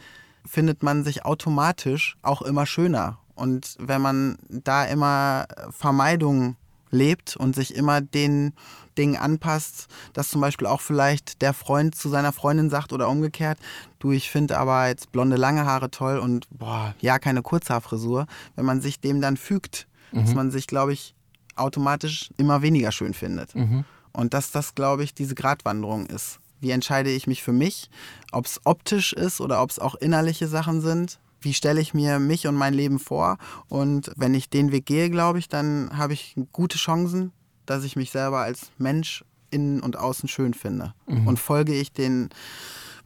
findet 0.47 0.83
man 0.83 1.05
sich 1.05 1.25
automatisch 1.25 2.17
auch 2.23 2.43
immer 2.43 2.67
schöner. 2.67 3.19
Und 3.35 3.77
wenn 3.79 4.03
man 4.03 4.37
da 4.49 4.85
immer 4.85 5.47
Vermeidung 5.71 6.57
lebt 6.91 7.37
und 7.37 7.55
sich 7.55 7.75
immer 7.75 8.01
den 8.01 8.53
Dingen 8.99 9.17
anpasst, 9.17 9.87
dass 10.13 10.29
zum 10.29 10.41
Beispiel 10.41 10.67
auch 10.67 10.81
vielleicht 10.81 11.41
der 11.41 11.55
Freund 11.55 11.95
zu 11.95 12.09
seiner 12.09 12.33
Freundin 12.33 12.69
sagt 12.69 12.93
oder 12.93 13.09
umgekehrt, 13.09 13.59
du, 14.01 14.13
ich 14.13 14.31
finde 14.31 14.59
aber 14.59 14.89
jetzt 14.89 15.13
blonde 15.13 15.37
lange 15.37 15.65
Haare 15.65 15.91
toll 15.91 16.19
und 16.19 16.47
boah, 16.51 16.95
ja, 17.01 17.19
keine 17.19 17.43
Kurzhaarfrisur. 17.43 18.27
Wenn 18.57 18.65
man 18.65 18.81
sich 18.81 19.01
dem 19.01 19.21
dann 19.21 19.37
fügt, 19.37 19.87
mhm. 20.13 20.21
dass 20.21 20.35
man 20.35 20.51
sich, 20.51 20.67
glaube 20.67 20.93
ich, 20.93 21.15
automatisch 21.57 22.31
immer 22.37 22.63
weniger 22.63 22.93
schön 22.93 23.15
findet. 23.15 23.55
Mhm. 23.55 23.85
Und 24.13 24.35
dass 24.35 24.51
das, 24.51 24.75
glaube 24.75 25.05
ich, 25.05 25.15
diese 25.15 25.35
Gratwanderung 25.35 26.07
ist. 26.07 26.41
Wie 26.61 26.71
entscheide 26.71 27.11
ich 27.11 27.27
mich 27.27 27.43
für 27.43 27.53
mich, 27.53 27.89
ob 28.33 28.47
es 28.47 28.61
optisch 28.65 29.13
ist 29.13 29.41
oder 29.41 29.63
ob 29.63 29.71
es 29.71 29.79
auch 29.79 29.95
innerliche 29.95 30.49
Sachen 30.49 30.81
sind? 30.81 31.21
Wie 31.41 31.55
stelle 31.55 31.81
ich 31.81 31.95
mir 31.95 32.19
mich 32.19 32.49
und 32.49 32.57
mein 32.57 32.75
Leben 32.75 32.99
vor? 32.99 33.39
Und 33.69 34.11
wenn 34.17 34.35
ich 34.35 34.51
den 34.51 34.73
Weg 34.73 34.87
gehe, 34.87 35.09
glaube 35.09 35.39
ich, 35.39 35.49
dann 35.49 35.97
habe 35.97 36.15
ich 36.15 36.35
gute 36.53 36.79
Chancen, 36.79 37.33
dass 37.71 37.85
ich 37.85 37.97
mich 37.97 38.11
selber 38.11 38.39
als 38.39 38.71
Mensch 38.79 39.25
innen 39.51 39.81
und 39.81 39.97
außen 39.97 40.29
schön 40.29 40.55
finde. 40.55 40.95
Mhm. 41.07 41.27
Und 41.27 41.39
folge 41.39 41.75
ich 41.75 41.93
den 41.93 42.31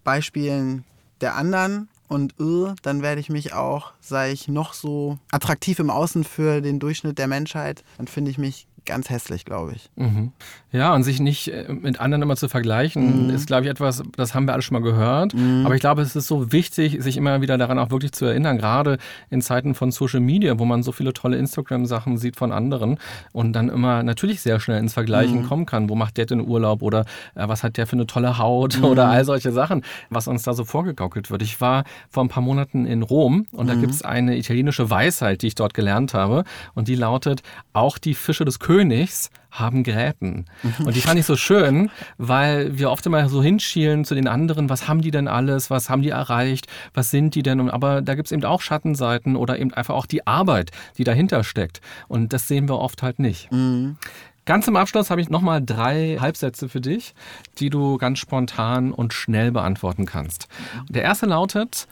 Beispielen 0.05 0.85
der 1.21 1.37
anderen 1.37 1.89
und 2.09 2.39
uh, 2.41 2.75
dann 2.83 3.01
werde 3.01 3.21
ich 3.21 3.31
mich 3.31 3.55
auch, 3.55 3.93
sei 4.01 4.33
ich 4.33 4.49
noch 4.49 4.75
so 4.75 5.19
attraktiv 5.31 5.79
im 5.79 5.89
Außen 5.89 6.25
für 6.25 6.61
den 6.61 6.79
Durchschnitt 6.79 7.19
der 7.19 7.29
Menschheit, 7.29 7.85
dann 7.97 8.07
finde 8.07 8.31
ich 8.31 8.39
mich 8.39 8.67
ganz 8.85 9.11
hässlich, 9.11 9.45
glaube 9.45 9.73
ich. 9.75 9.91
Mhm. 9.97 10.33
Ja, 10.73 10.95
und 10.95 11.03
sich 11.03 11.21
nicht 11.21 11.49
äh, 11.49 11.73
mit 11.73 12.01
anderen 12.01 12.23
immer 12.23 12.37
zu 12.37 12.49
vergleichen, 12.49 13.27
mhm. 13.27 13.31
ist, 13.31 13.47
glaube 13.47 13.65
ich, 13.65 13.71
etwas, 13.71 14.03
das 14.17 14.35
haben 14.35 14.47
wir 14.47 14.53
alle 14.53 14.63
schon 14.63 14.75
mal 14.75 14.83
gehört. 14.83 15.35
Mhm. 15.35 15.65
Aber 15.65 15.75
ich 15.75 15.81
glaube, 15.81 16.03
es 16.03 16.17
ist 16.17 16.27
so 16.27 16.53
wichtig, 16.53 16.99
sich 17.01 17.17
immer 17.17 17.41
wieder 17.41 17.59
daran 17.59 17.79
auch 17.79 17.91
wirklich 17.91 18.13
zu 18.13 18.25
erinnern, 18.25 18.59
gerade 18.59 18.99
in 19.31 19.41
Zeiten 19.43 19.75
von 19.75 19.93
Social 19.93 20.21
Media, 20.21 20.59
wo 20.59 20.65
man 20.65 20.83
so 20.83 20.93
viele 20.93 21.13
tolle 21.13 21.37
Instagram-Sachen 21.37 22.17
sieht 22.17 22.37
von 22.37 22.53
anderen 22.53 22.99
und 23.33 23.53
dann 23.53 23.69
immer 23.69 24.03
natürlich 24.03 24.41
sehr 24.41 24.59
schnell 24.61 24.79
ins 24.79 24.95
Vergleichen 24.95 25.43
mhm. 25.43 25.49
kommen 25.49 25.67
kann. 25.67 25.89
Wo 25.89 25.95
macht 25.95 26.17
der 26.17 26.27
denn 26.27 26.41
Urlaub 26.41 26.83
oder 26.83 27.05
äh, 27.35 27.47
was 27.47 27.63
hat 27.63 27.77
der 27.77 27.87
für 27.87 27.97
eine 27.97 28.07
tolle 28.07 28.39
Haut 28.39 28.79
mhm. 28.79 28.85
oder 28.85 29.09
all 29.09 29.25
solche 29.25 29.53
Sachen, 29.53 29.85
was 30.11 30.27
uns 30.27 30.43
da 30.43 30.55
so 30.55 30.65
vorgegaukelt 30.65 31.31
wird. 31.31 31.43
Ich 31.43 31.61
war 31.61 31.85
vor 32.11 32.25
ein 32.25 32.29
paar 32.29 32.43
Monaten 32.43 32.87
in 32.87 33.03
Rom 33.03 33.47
und 33.53 33.69
da 33.69 33.75
mhm. 33.75 33.83
gibt 33.83 33.95
es 33.95 34.03
eine 34.03 34.37
italienische 34.37 34.91
Weisheit, 34.91 35.43
die 35.43 35.49
ich 35.49 35.55
dort 35.55 35.75
gelernt 35.75 36.15
habe 36.15 36.45
und 36.75 36.89
die 36.89 36.97
lautet, 36.97 37.43
auch 37.73 37.99
die 37.99 38.15
Fische 38.15 38.45
des 38.45 38.59
Königs 38.59 38.72
Königs 38.73 39.31
haben 39.51 39.83
Gräten. 39.83 40.47
Mhm. 40.63 40.87
Und 40.87 40.97
die 40.97 41.03
fand 41.03 41.21
ich 41.21 41.27
so 41.27 41.37
schön, 41.37 41.91
weil 42.17 42.79
wir 42.79 42.91
oft 42.91 43.05
immer 43.05 43.29
so 43.29 43.43
hinschielen 43.43 44.07
zu 44.07 44.15
den 44.15 44.27
anderen, 44.27 44.71
was 44.71 44.89
haben 44.89 45.03
die 45.03 45.11
denn 45.11 45.29
alles, 45.29 45.69
was 45.69 45.91
haben 45.91 46.01
die 46.01 46.09
erreicht, 46.09 46.69
was 46.95 47.11
sind 47.11 47.35
die 47.35 47.43
denn? 47.43 47.69
Aber 47.69 48.01
da 48.01 48.15
gibt 48.15 48.29
es 48.29 48.33
eben 48.33 48.45
auch 48.45 48.63
Schattenseiten 48.63 49.37
oder 49.37 49.59
eben 49.59 49.75
einfach 49.75 49.95
auch 49.95 50.07
die 50.07 50.27
Arbeit, 50.27 50.71
die 50.97 51.05
dahinter 51.05 51.45
steckt. 51.45 51.83
Und 52.09 52.33
das 52.33 52.49
sehen 52.49 52.67
wir 52.67 52.79
oft 52.79 53.03
halt 53.03 53.19
nicht. 53.19 53.53
Mhm. 53.53 53.99
Ganz 54.47 54.65
zum 54.65 54.77
Abschluss 54.77 55.11
habe 55.11 55.21
ich 55.21 55.29
nochmal 55.29 55.63
drei 55.63 56.17
Halbsätze 56.19 56.71
für 56.71 56.81
dich, 56.81 57.15
die 57.59 57.69
du 57.69 57.99
ganz 57.99 58.21
spontan 58.21 58.91
und 58.91 59.13
schnell 59.13 59.53
beantworten 59.53 60.07
kannst. 60.07 60.49
Der 60.89 61.03
erste 61.03 61.27
lautet, 61.27 61.87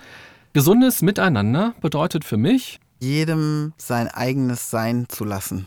gesundes 0.54 1.02
Miteinander 1.02 1.74
bedeutet 1.82 2.24
für 2.24 2.38
mich, 2.38 2.80
jedem 3.00 3.72
sein 3.76 4.08
eigenes 4.08 4.70
Sein 4.70 5.06
zu 5.08 5.24
lassen. 5.24 5.66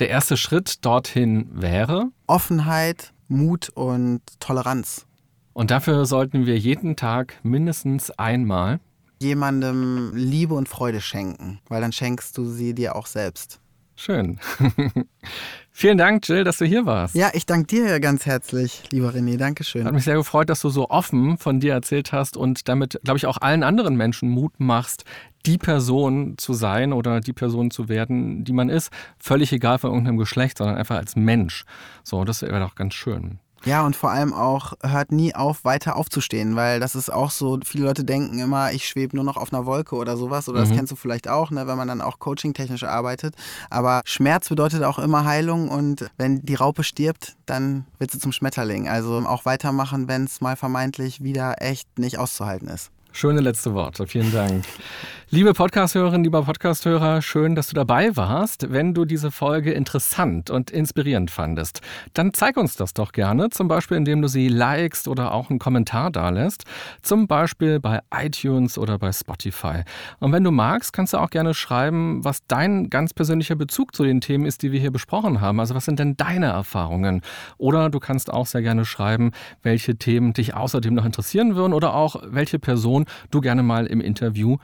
Der 0.00 0.08
erste 0.08 0.36
Schritt 0.36 0.84
dorthin 0.84 1.48
wäre? 1.52 2.10
Offenheit, 2.26 3.12
Mut 3.28 3.68
und 3.70 4.22
Toleranz. 4.40 5.06
Und 5.52 5.70
dafür 5.70 6.04
sollten 6.04 6.46
wir 6.46 6.58
jeden 6.58 6.96
Tag 6.96 7.38
mindestens 7.44 8.10
einmal 8.10 8.80
jemandem 9.20 10.12
Liebe 10.14 10.54
und 10.54 10.68
Freude 10.68 11.00
schenken, 11.00 11.60
weil 11.68 11.80
dann 11.80 11.92
schenkst 11.92 12.36
du 12.36 12.44
sie 12.46 12.74
dir 12.74 12.96
auch 12.96 13.06
selbst. 13.06 13.60
Schön. 13.96 14.40
Vielen 15.70 15.98
Dank, 15.98 16.28
Jill, 16.28 16.42
dass 16.42 16.58
du 16.58 16.64
hier 16.64 16.84
warst. 16.84 17.14
Ja, 17.14 17.30
ich 17.32 17.46
danke 17.46 17.66
dir 17.66 18.00
ganz 18.00 18.26
herzlich, 18.26 18.82
lieber 18.90 19.10
René. 19.10 19.36
Dankeschön. 19.36 19.84
Hat 19.84 19.92
mich 19.92 20.04
sehr 20.04 20.16
gefreut, 20.16 20.48
dass 20.48 20.60
du 20.60 20.68
so 20.68 20.90
offen 20.90 21.38
von 21.38 21.60
dir 21.60 21.72
erzählt 21.72 22.12
hast 22.12 22.36
und 22.36 22.68
damit, 22.68 23.00
glaube 23.04 23.18
ich, 23.18 23.26
auch 23.26 23.38
allen 23.38 23.62
anderen 23.62 23.96
Menschen 23.96 24.28
Mut 24.28 24.58
machst, 24.58 25.04
die 25.46 25.58
Person 25.58 26.34
zu 26.38 26.52
sein 26.54 26.92
oder 26.92 27.20
die 27.20 27.32
Person 27.32 27.70
zu 27.70 27.88
werden, 27.88 28.44
die 28.44 28.52
man 28.52 28.68
ist. 28.68 28.90
Völlig 29.18 29.52
egal 29.52 29.78
von 29.78 29.90
irgendeinem 29.90 30.18
Geschlecht, 30.18 30.58
sondern 30.58 30.76
einfach 30.76 30.96
als 30.96 31.16
Mensch. 31.16 31.64
So, 32.02 32.24
das 32.24 32.42
wäre 32.42 32.60
doch 32.60 32.74
ganz 32.74 32.94
schön. 32.94 33.38
Ja, 33.64 33.86
und 33.86 33.96
vor 33.96 34.10
allem 34.10 34.34
auch 34.34 34.74
hört 34.82 35.10
nie 35.10 35.34
auf, 35.34 35.64
weiter 35.64 35.96
aufzustehen, 35.96 36.54
weil 36.54 36.80
das 36.80 36.94
ist 36.94 37.10
auch 37.10 37.30
so, 37.30 37.58
viele 37.64 37.86
Leute 37.86 38.04
denken 38.04 38.38
immer, 38.38 38.72
ich 38.72 38.86
schwebe 38.86 39.16
nur 39.16 39.24
noch 39.24 39.38
auf 39.38 39.54
einer 39.54 39.64
Wolke 39.64 39.96
oder 39.96 40.18
sowas, 40.18 40.48
oder 40.50 40.60
mhm. 40.60 40.68
das 40.68 40.76
kennst 40.76 40.92
du 40.92 40.96
vielleicht 40.96 41.28
auch, 41.28 41.50
ne, 41.50 41.66
wenn 41.66 41.78
man 41.78 41.88
dann 41.88 42.02
auch 42.02 42.18
coaching-technisch 42.18 42.84
arbeitet. 42.84 43.34
Aber 43.70 44.02
Schmerz 44.04 44.50
bedeutet 44.50 44.82
auch 44.82 44.98
immer 44.98 45.24
Heilung 45.24 45.68
und 45.68 46.10
wenn 46.18 46.42
die 46.42 46.54
Raupe 46.54 46.84
stirbt, 46.84 47.36
dann 47.46 47.86
wird 47.98 48.10
sie 48.10 48.18
zum 48.18 48.32
Schmetterling. 48.32 48.86
Also 48.86 49.16
auch 49.26 49.46
weitermachen, 49.46 50.08
wenn 50.08 50.24
es 50.24 50.42
mal 50.42 50.56
vermeintlich 50.56 51.22
wieder 51.22 51.62
echt 51.62 51.98
nicht 51.98 52.18
auszuhalten 52.18 52.68
ist. 52.68 52.90
Schöne 53.12 53.40
letzte 53.40 53.74
Worte. 53.74 54.06
Vielen 54.06 54.32
Dank. 54.32 54.64
Liebe 55.30 55.54
Podcasthörerinnen, 55.54 56.22
lieber 56.22 56.42
Podcasthörer, 56.42 57.22
schön, 57.22 57.54
dass 57.54 57.68
du 57.68 57.74
dabei 57.74 58.14
warst. 58.14 58.70
Wenn 58.70 58.92
du 58.92 59.06
diese 59.06 59.30
Folge 59.30 59.72
interessant 59.72 60.50
und 60.50 60.70
inspirierend 60.70 61.30
fandest, 61.30 61.80
dann 62.12 62.34
zeig 62.34 62.58
uns 62.58 62.76
das 62.76 62.92
doch 62.92 63.10
gerne, 63.10 63.48
zum 63.48 63.66
Beispiel 63.66 63.96
indem 63.96 64.20
du 64.20 64.28
sie 64.28 64.48
likest 64.48 65.08
oder 65.08 65.32
auch 65.32 65.48
einen 65.48 65.58
Kommentar 65.58 66.10
dalässt, 66.10 66.64
zum 67.00 67.26
Beispiel 67.26 67.80
bei 67.80 68.00
iTunes 68.14 68.76
oder 68.76 68.98
bei 68.98 69.12
Spotify. 69.12 69.84
Und 70.20 70.30
wenn 70.32 70.44
du 70.44 70.50
magst, 70.50 70.92
kannst 70.92 71.14
du 71.14 71.18
auch 71.18 71.30
gerne 71.30 71.54
schreiben, 71.54 72.22
was 72.22 72.46
dein 72.46 72.90
ganz 72.90 73.14
persönlicher 73.14 73.56
Bezug 73.56 73.96
zu 73.96 74.04
den 74.04 74.20
Themen 74.20 74.44
ist, 74.44 74.62
die 74.62 74.72
wir 74.72 74.80
hier 74.80 74.92
besprochen 74.92 75.40
haben. 75.40 75.58
Also 75.58 75.74
was 75.74 75.86
sind 75.86 75.98
denn 75.98 76.18
deine 76.18 76.46
Erfahrungen? 76.46 77.22
Oder 77.56 77.88
du 77.88 77.98
kannst 77.98 78.30
auch 78.30 78.46
sehr 78.46 78.62
gerne 78.62 78.84
schreiben, 78.84 79.32
welche 79.62 79.96
Themen 79.96 80.34
dich 80.34 80.54
außerdem 80.54 80.92
noch 80.92 81.06
interessieren 81.06 81.56
würden 81.56 81.72
oder 81.72 81.94
auch 81.94 82.16
welche 82.26 82.58
Person 82.58 83.06
du 83.30 83.40
gerne 83.40 83.62
mal 83.62 83.86
im 83.86 84.02
Interview 84.02 84.58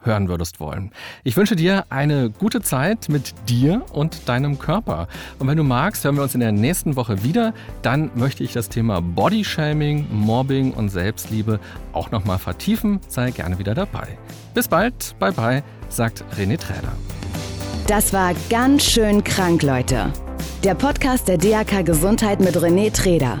hören 0.00 0.28
würdest 0.28 0.60
wollen. 0.60 0.90
Ich 1.22 1.36
wünsche 1.36 1.56
dir 1.56 1.84
eine 1.90 2.30
gute 2.30 2.60
Zeit 2.60 3.08
mit 3.08 3.34
dir 3.48 3.82
und 3.92 4.28
deinem 4.28 4.58
Körper. 4.58 5.08
Und 5.38 5.48
wenn 5.48 5.56
du 5.56 5.64
magst, 5.64 6.04
hören 6.04 6.16
wir 6.16 6.22
uns 6.22 6.34
in 6.34 6.40
der 6.40 6.52
nächsten 6.52 6.96
Woche 6.96 7.22
wieder. 7.22 7.54
Dann 7.82 8.10
möchte 8.14 8.44
ich 8.44 8.52
das 8.52 8.68
Thema 8.68 9.00
Bodyshaming, 9.00 10.06
Mobbing 10.10 10.72
und 10.72 10.88
Selbstliebe 10.88 11.60
auch 11.92 12.10
nochmal 12.10 12.38
vertiefen. 12.38 13.00
Sei 13.08 13.30
gerne 13.30 13.58
wieder 13.58 13.74
dabei. 13.74 14.18
Bis 14.54 14.68
bald, 14.68 15.16
bye 15.18 15.32
bye, 15.32 15.62
sagt 15.88 16.24
René 16.38 16.58
Träder. 16.58 16.92
Das 17.86 18.12
war 18.12 18.32
ganz 18.48 18.84
schön 18.84 19.22
krank, 19.24 19.62
Leute. 19.62 20.10
Der 20.62 20.74
Podcast 20.74 21.28
der 21.28 21.36
DAK 21.36 21.84
Gesundheit 21.84 22.40
mit 22.40 22.56
René 22.56 22.90
Träder. 22.90 23.40